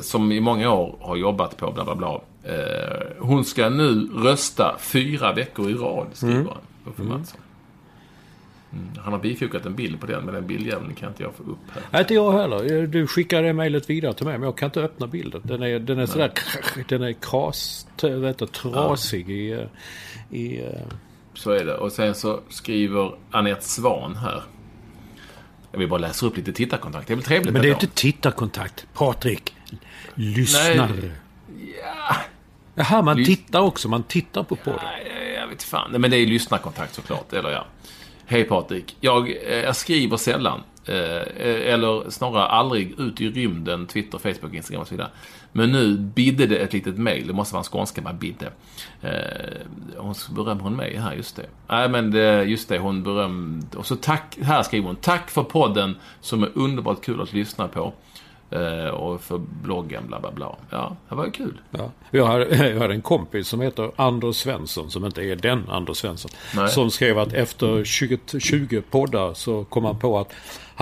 som 0.00 0.32
i 0.32 0.40
många 0.40 0.72
år 0.72 0.96
har 1.00 1.16
jobbat 1.16 1.56
på 1.56 1.72
bla 1.72 1.84
bla 1.84 1.94
bla. 1.94 2.20
Eh, 2.44 3.06
hon 3.18 3.44
ska 3.44 3.68
nu 3.68 4.08
rösta 4.14 4.76
fyra 4.80 5.32
veckor 5.32 5.70
i 5.70 5.74
rad, 5.74 6.06
skriver 6.12 6.34
mm. 6.34 6.46
han. 6.46 7.06
Mm. 7.06 7.22
Mm. 8.72 8.88
Han 8.98 9.12
har 9.12 9.20
bifogat 9.20 9.66
en 9.66 9.74
bild 9.74 10.00
på 10.00 10.06
den, 10.06 10.24
men 10.24 10.34
den 10.34 10.46
bildjäveln 10.46 10.94
kan 10.94 11.08
inte 11.08 11.22
jag 11.22 11.34
få 11.34 11.42
upp 11.42 11.58
här. 11.74 11.82
Nej, 11.90 12.00
inte 12.00 12.14
jag 12.14 12.32
heller. 12.32 12.86
Du 12.86 13.06
skickade 13.06 13.46
det 13.46 13.52
mejlet 13.52 13.90
vidare 13.90 14.14
till 14.14 14.26
mig, 14.26 14.38
men 14.38 14.46
jag 14.46 14.58
kan 14.58 14.66
inte 14.66 14.82
öppna 14.82 15.06
bilden. 15.06 15.40
Den 15.44 15.62
är, 15.62 15.78
den 15.78 15.98
är 15.98 16.06
sådär... 16.06 16.32
Den 16.88 17.02
är 17.02 17.12
kras, 17.12 17.86
vet 18.02 18.38
du, 18.38 18.46
trasig 18.46 19.30
i... 19.30 19.66
i 20.30 20.62
så 21.34 21.50
är 21.50 21.64
det. 21.64 21.76
Och 21.76 21.92
sen 21.92 22.14
så 22.14 22.40
skriver 22.48 23.14
Anette 23.30 23.64
Svan 23.64 24.16
här. 24.16 24.42
Jag 25.72 25.78
vill 25.78 25.88
bara 25.88 26.00
läsa 26.00 26.26
upp 26.26 26.36
lite 26.36 26.52
tittarkontakt. 26.52 27.06
Det 27.06 27.14
är 27.14 27.16
väl 27.16 27.24
trevligt 27.24 27.52
Men 27.52 27.62
det 27.62 27.68
är 27.68 27.72
inte 27.72 27.86
tittarkontakt. 27.86 28.86
Patrik. 28.94 29.54
Lyssnare. 30.14 30.76
Nej. 30.76 31.12
Ja. 31.82 32.16
Jaha, 32.74 33.02
man 33.02 33.16
Lys 33.16 33.26
tittar 33.26 33.60
också. 33.60 33.88
Man 33.88 34.02
tittar 34.02 34.42
på 34.42 34.56
podden. 34.56 34.80
Ja, 34.82 35.40
jag 35.40 35.48
vet 35.48 35.62
fan. 35.62 35.90
Nej, 35.90 36.00
men 36.00 36.10
det 36.10 36.16
är 36.16 36.26
lyssnarkontakt 36.26 36.94
såklart. 36.94 37.32
Eller 37.32 37.50
ja. 37.50 37.66
Hej 38.26 38.44
Patrik. 38.44 38.96
Jag, 39.00 39.30
eh, 39.30 39.58
jag 39.58 39.76
skriver 39.76 40.16
sällan. 40.16 40.62
Eh, 40.86 41.72
eller 41.72 42.10
snarare 42.10 42.46
aldrig 42.46 43.00
ut 43.00 43.20
i 43.20 43.30
rymden, 43.30 43.86
Twitter, 43.86 44.18
Facebook, 44.18 44.54
Instagram 44.54 44.82
och 44.82 44.88
så 44.88 44.94
vidare. 44.94 45.10
Men 45.52 45.72
nu 45.72 45.96
bidde 45.96 46.46
det 46.46 46.56
ett 46.56 46.72
litet 46.72 46.98
mail. 46.98 47.26
Det 47.26 47.32
måste 47.32 47.54
vara 47.54 47.60
en 47.60 47.64
skånska 47.64 48.02
med 48.02 48.14
bidde. 48.14 48.52
Eh, 49.00 49.66
hon 49.96 50.14
berömmer 50.30 50.62
hon 50.62 50.76
mig 50.76 50.96
här, 50.96 51.14
just 51.14 51.36
det. 51.36 51.46
Nej, 51.68 51.88
men 51.88 52.10
det, 52.10 52.44
just 52.44 52.68
det, 52.68 52.78
hon 52.78 53.02
berömde. 53.02 53.76
Och 53.76 53.86
så 53.86 53.96
tack, 53.96 54.38
här 54.42 54.62
skriver 54.62 54.86
hon. 54.86 54.96
Tack 54.96 55.30
för 55.30 55.42
podden 55.42 55.96
som 56.20 56.42
är 56.42 56.50
underbart 56.54 57.04
kul 57.04 57.20
att 57.20 57.32
lyssna 57.32 57.68
på. 57.68 57.92
Eh, 58.52 58.88
och 58.88 59.20
för 59.20 59.38
bloggen, 59.62 60.06
bla 60.06 60.20
bla 60.20 60.30
bla. 60.30 60.56
Ja, 60.70 60.96
det 61.08 61.14
var 61.14 61.24
ju 61.24 61.30
kul. 61.30 61.60
Ja. 61.70 61.90
Jag, 62.10 62.26
hade, 62.26 62.68
jag 62.68 62.80
hade 62.80 62.94
en 62.94 63.02
kompis 63.02 63.48
som 63.48 63.60
heter 63.60 63.90
Anders 63.96 64.36
Svensson, 64.36 64.90
som 64.90 65.04
inte 65.04 65.22
är 65.22 65.36
den 65.36 65.68
Anders 65.68 65.96
Svensson. 65.96 66.30
Nej. 66.56 66.68
Som 66.68 66.90
skrev 66.90 67.18
att 67.18 67.32
efter 67.32 67.84
20, 67.84 68.18
20 68.40 68.80
poddar 68.80 69.34
så 69.34 69.64
kom 69.64 69.84
han 69.84 69.98
på 69.98 70.18
att 70.18 70.32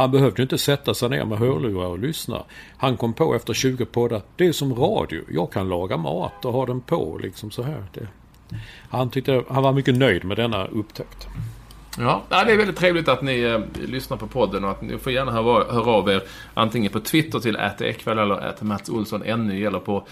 han 0.01 0.11
behövde 0.11 0.42
inte 0.42 0.59
sätta 0.59 0.94
sig 0.94 1.09
ner 1.09 1.24
med 1.24 1.38
hörlurar 1.38 1.86
och 1.86 1.98
lyssna. 1.98 2.42
Han 2.76 2.96
kom 2.96 3.12
på 3.12 3.34
efter 3.34 3.55
20 3.55 3.84
poddar, 3.84 4.22
det 4.36 4.46
är 4.46 4.53
som 4.53 4.74
radio. 4.74 5.22
Jag 5.30 5.53
kan 5.53 5.68
laga 5.68 5.96
mat 5.96 6.44
och 6.44 6.53
ha 6.53 6.66
den 6.66 6.80
på 6.80 7.18
liksom 7.22 7.51
så 7.51 7.62
här. 7.62 7.84
Det. 7.92 8.09
Han, 8.90 9.11
tyckte, 9.11 9.44
han 9.48 9.62
var 9.62 9.72
mycket 9.72 9.94
nöjd 9.94 10.24
med 10.24 10.36
denna 10.36 10.66
upptäckt. 10.66 11.28
Ja, 11.98 12.22
det 12.28 12.36
är 12.36 12.57
väldigt 12.57 12.76
trevligt 12.76 13.09
att 13.09 13.22
ni 13.22 13.40
eh, 13.40 13.61
lyssnar 13.88 14.16
på 14.16 14.26
podden 14.26 14.64
och 14.64 14.70
att 14.70 14.82
ni 14.82 14.98
får 14.98 15.12
gärna 15.12 15.32
höra, 15.32 15.72
höra 15.72 15.90
av 15.90 16.09
er 16.09 16.22
antingen 16.55 16.92
på 16.92 17.01
Twitter 17.01 17.38
till 17.38 17.57
ätekväll 17.57 18.18
eller 18.18 18.34
att 18.34 18.62
Mats 18.62 18.88
Olsson 18.88 19.20
NY 19.20 19.64
eller 19.64 19.78
på 19.78 20.07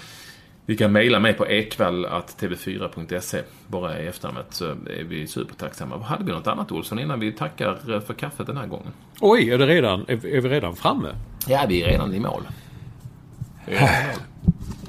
ni 0.69 0.77
kan 0.77 0.93
mejla 0.93 1.21
mig 1.21 1.35
på 1.35 1.47
ekväll.tv4.se 1.47 3.43
bara 3.67 4.01
i 4.01 4.07
efternamnet 4.07 4.47
så 4.51 4.65
är 4.71 5.05
vi 5.05 5.27
supertacksamma. 5.27 5.99
Hade 5.99 6.25
vi 6.25 6.33
något 6.33 6.47
annat 6.47 6.73
Olsson 6.73 6.99
innan 6.99 7.21
vi 7.21 7.33
tackar 7.33 7.95
eh, 7.95 8.01
för 8.01 8.15
kaffet 8.15 8.47
den 8.47 8.57
här 8.57 8.67
gången? 8.67 8.93
Oj, 9.21 9.51
är, 9.51 9.59
det 9.59 9.67
redan, 9.67 10.05
är, 10.09 10.17
vi 10.17 10.41
redan 10.41 10.77
framme? 10.77 11.09
Ja, 11.47 11.65
vi 11.69 11.83
är 11.83 11.87
redan 11.87 12.15
i 12.15 12.21
mål. 12.21 12.43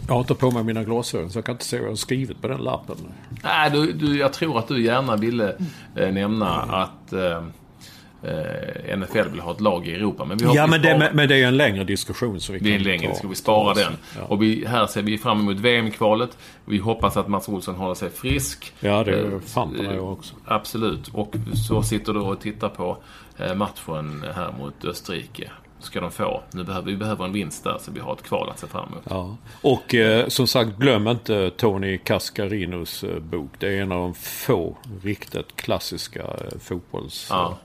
Jag 0.07 0.13
har 0.13 0.19
inte 0.19 0.35
på 0.35 0.51
mig 0.51 0.63
mina 0.63 0.83
glasögon 0.83 1.29
så 1.29 1.37
jag 1.37 1.45
kan 1.45 1.55
inte 1.55 1.65
se 1.65 1.77
vad 1.77 1.85
jag 1.85 1.91
har 1.91 1.95
skrivit 1.95 2.41
på 2.41 2.47
den 2.47 2.61
lappen. 2.61 2.95
Nej, 3.43 3.71
du, 3.71 3.93
du, 3.93 4.17
jag 4.17 4.33
tror 4.33 4.59
att 4.59 4.67
du 4.67 4.83
gärna 4.83 5.15
ville 5.15 5.55
eh, 5.95 6.11
nämna 6.11 6.61
att 6.61 7.13
eh, 7.13 7.43
eh, 8.23 8.97
NFL 8.97 9.29
vill 9.31 9.39
ha 9.39 9.51
ett 9.51 9.61
lag 9.61 9.87
i 9.87 9.95
Europa. 9.95 10.25
Men 10.25 10.37
vi 10.37 10.45
har 10.45 10.55
ja, 10.55 10.67
men 10.67 10.81
det, 10.81 11.11
men 11.13 11.29
det 11.29 11.35
är 11.35 11.47
en 11.47 11.57
längre 11.57 11.83
diskussion. 11.83 12.39
Så 12.39 12.53
vi 12.53 12.59
det 12.59 12.71
är 12.71 12.75
en 12.75 12.83
längre 12.83 13.07
diskussion. 13.07 13.29
Vi 13.29 13.35
sparar 13.35 13.75
den. 13.75 13.93
Ja. 14.17 14.23
Och 14.23 14.43
vi, 14.43 14.65
här 14.65 14.87
ser 14.87 15.01
vi 15.01 15.17
fram 15.17 15.39
emot 15.39 15.57
VM-kvalet. 15.57 16.37
Vi 16.65 16.77
hoppas 16.77 17.17
att 17.17 17.27
Mats 17.27 17.49
Olsson 17.49 17.75
håller 17.75 17.95
sig 17.95 18.09
frisk. 18.09 18.73
Ja, 18.79 19.03
det 19.03 19.11
är 19.11 19.39
fan 19.39 19.75
på 19.77 19.83
jag 19.83 20.11
också. 20.11 20.35
Absolut. 20.45 21.07
Och 21.13 21.35
så 21.67 21.83
sitter 21.83 22.13
du 22.13 22.19
och 22.19 22.41
tittar 22.41 22.69
på 22.69 22.97
eh, 23.37 23.55
matchen 23.55 24.25
här 24.35 24.51
mot 24.59 24.85
Österrike 24.85 25.51
ska 25.79 26.01
de 26.01 26.11
få. 26.11 26.43
Nu 26.51 26.63
behöver, 26.63 26.91
vi 26.91 26.97
behöver 26.97 27.25
en 27.25 27.31
vinst 27.31 27.63
där 27.63 27.77
så 27.81 27.91
vi 27.91 27.99
har 27.99 28.13
ett 28.13 28.23
kval 28.23 28.49
att 28.49 28.59
se 28.59 28.67
fram 28.67 28.87
emot. 28.87 29.03
Ja. 29.09 29.37
Och 29.61 29.95
eh, 29.95 30.27
som 30.27 30.47
sagt, 30.47 30.77
glöm 30.77 31.07
inte 31.07 31.51
Tony 31.57 31.97
Cascarinos 31.97 33.03
eh, 33.03 33.19
bok. 33.19 33.51
Det 33.57 33.67
är 33.67 33.81
en 33.81 33.91
av 33.91 33.99
de 33.99 34.13
få 34.13 34.77
riktigt 35.03 35.55
klassiska 35.55 36.21
eh, 36.21 36.59
fotbollsbiografier. 36.59 37.49
Ja. 37.49 37.57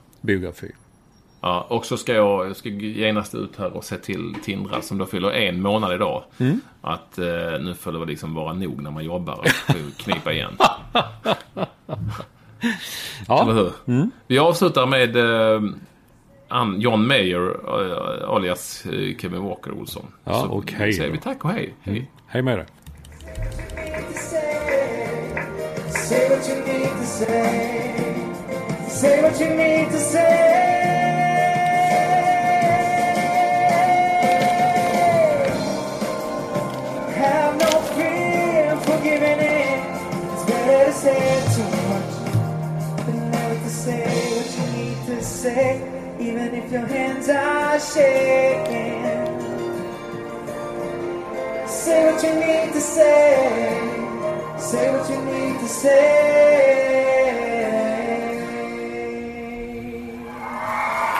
Ja, 1.45 1.65
och 1.69 1.85
så 1.85 1.97
ska 1.97 2.13
jag, 2.13 2.47
jag 2.47 2.55
ska 2.55 2.69
genast 2.69 3.35
ut 3.35 3.55
här 3.57 3.77
och 3.77 3.83
se 3.83 3.97
till 3.97 4.35
Tindra 4.43 4.81
som 4.81 4.97
då 4.97 5.05
fyller 5.05 5.31
en 5.31 5.61
månad 5.61 5.93
idag. 5.93 6.23
Mm. 6.37 6.59
Att 6.81 7.17
eh, 7.17 7.25
nu 7.61 7.73
får 7.79 7.91
det 7.91 8.05
liksom 8.05 8.33
vara 8.33 8.53
nog 8.53 8.81
när 8.81 8.91
man 8.91 9.03
jobbar 9.05 9.39
och 9.39 9.97
knipa 9.97 10.33
igen. 10.33 10.57
ja. 13.27 13.41
Eller 13.41 13.53
hur? 13.53 13.71
Mm. 13.87 14.11
Vi 14.27 14.39
avslutar 14.39 14.85
med 14.85 15.15
eh, 15.15 15.61
John 16.77 17.07
Mayer 17.07 17.55
eh, 17.67 18.29
alias 18.29 18.85
eh, 18.85 19.17
Kevin 19.17 19.43
Walker 19.43 19.71
Olsson. 19.71 20.05
Ja, 20.23 20.41
så 20.41 20.49
och 20.49 20.71
hej 20.71 20.93
säger 20.93 21.11
vi 21.11 21.17
tack 21.17 21.45
och 21.45 21.51
hej. 21.51 21.73
Hej, 21.81 21.97
mm. 21.97 22.05
hej 22.27 22.41
med 22.41 22.57
dig. 22.57 22.65
Say 25.91 26.29
what 26.29 26.49
you 26.49 26.57
need 26.67 26.89
to 26.89 27.05
say. 27.05 28.14
Say 28.95 29.21
what 29.21 29.37
you 29.41 29.49
need 29.49 29.91
to 29.91 29.99
say. 29.99 31.45
Have 37.19 37.59
no 37.59 37.71
fear 37.95 38.77
for 38.85 38.97
giving 39.03 39.39
in. 39.39 39.79
It's 40.33 40.45
better 40.49 40.85
to 40.85 40.93
say 40.93 41.43
too 41.55 41.69
much 41.91 42.13
than 43.05 43.31
never 43.31 43.55
to 43.55 43.69
say 43.69 44.03
what 44.35 44.49
you 44.57 44.65
need 44.77 45.05
to 45.07 45.23
say 45.23 46.15
even 46.21 46.55
if 46.55 46.71
your 46.71 46.85
hands 46.85 47.27
are 47.27 47.79
shaking. 47.79 49.03
Say 51.67 51.99
what 52.11 52.23
you 52.23 52.33
need 52.33 52.73
to 52.73 52.81
say. 52.81 54.55
Say 54.57 54.91
what 54.95 55.09
you 55.09 55.21
need 55.25 55.59
to 55.59 55.67
say. 55.67 56.84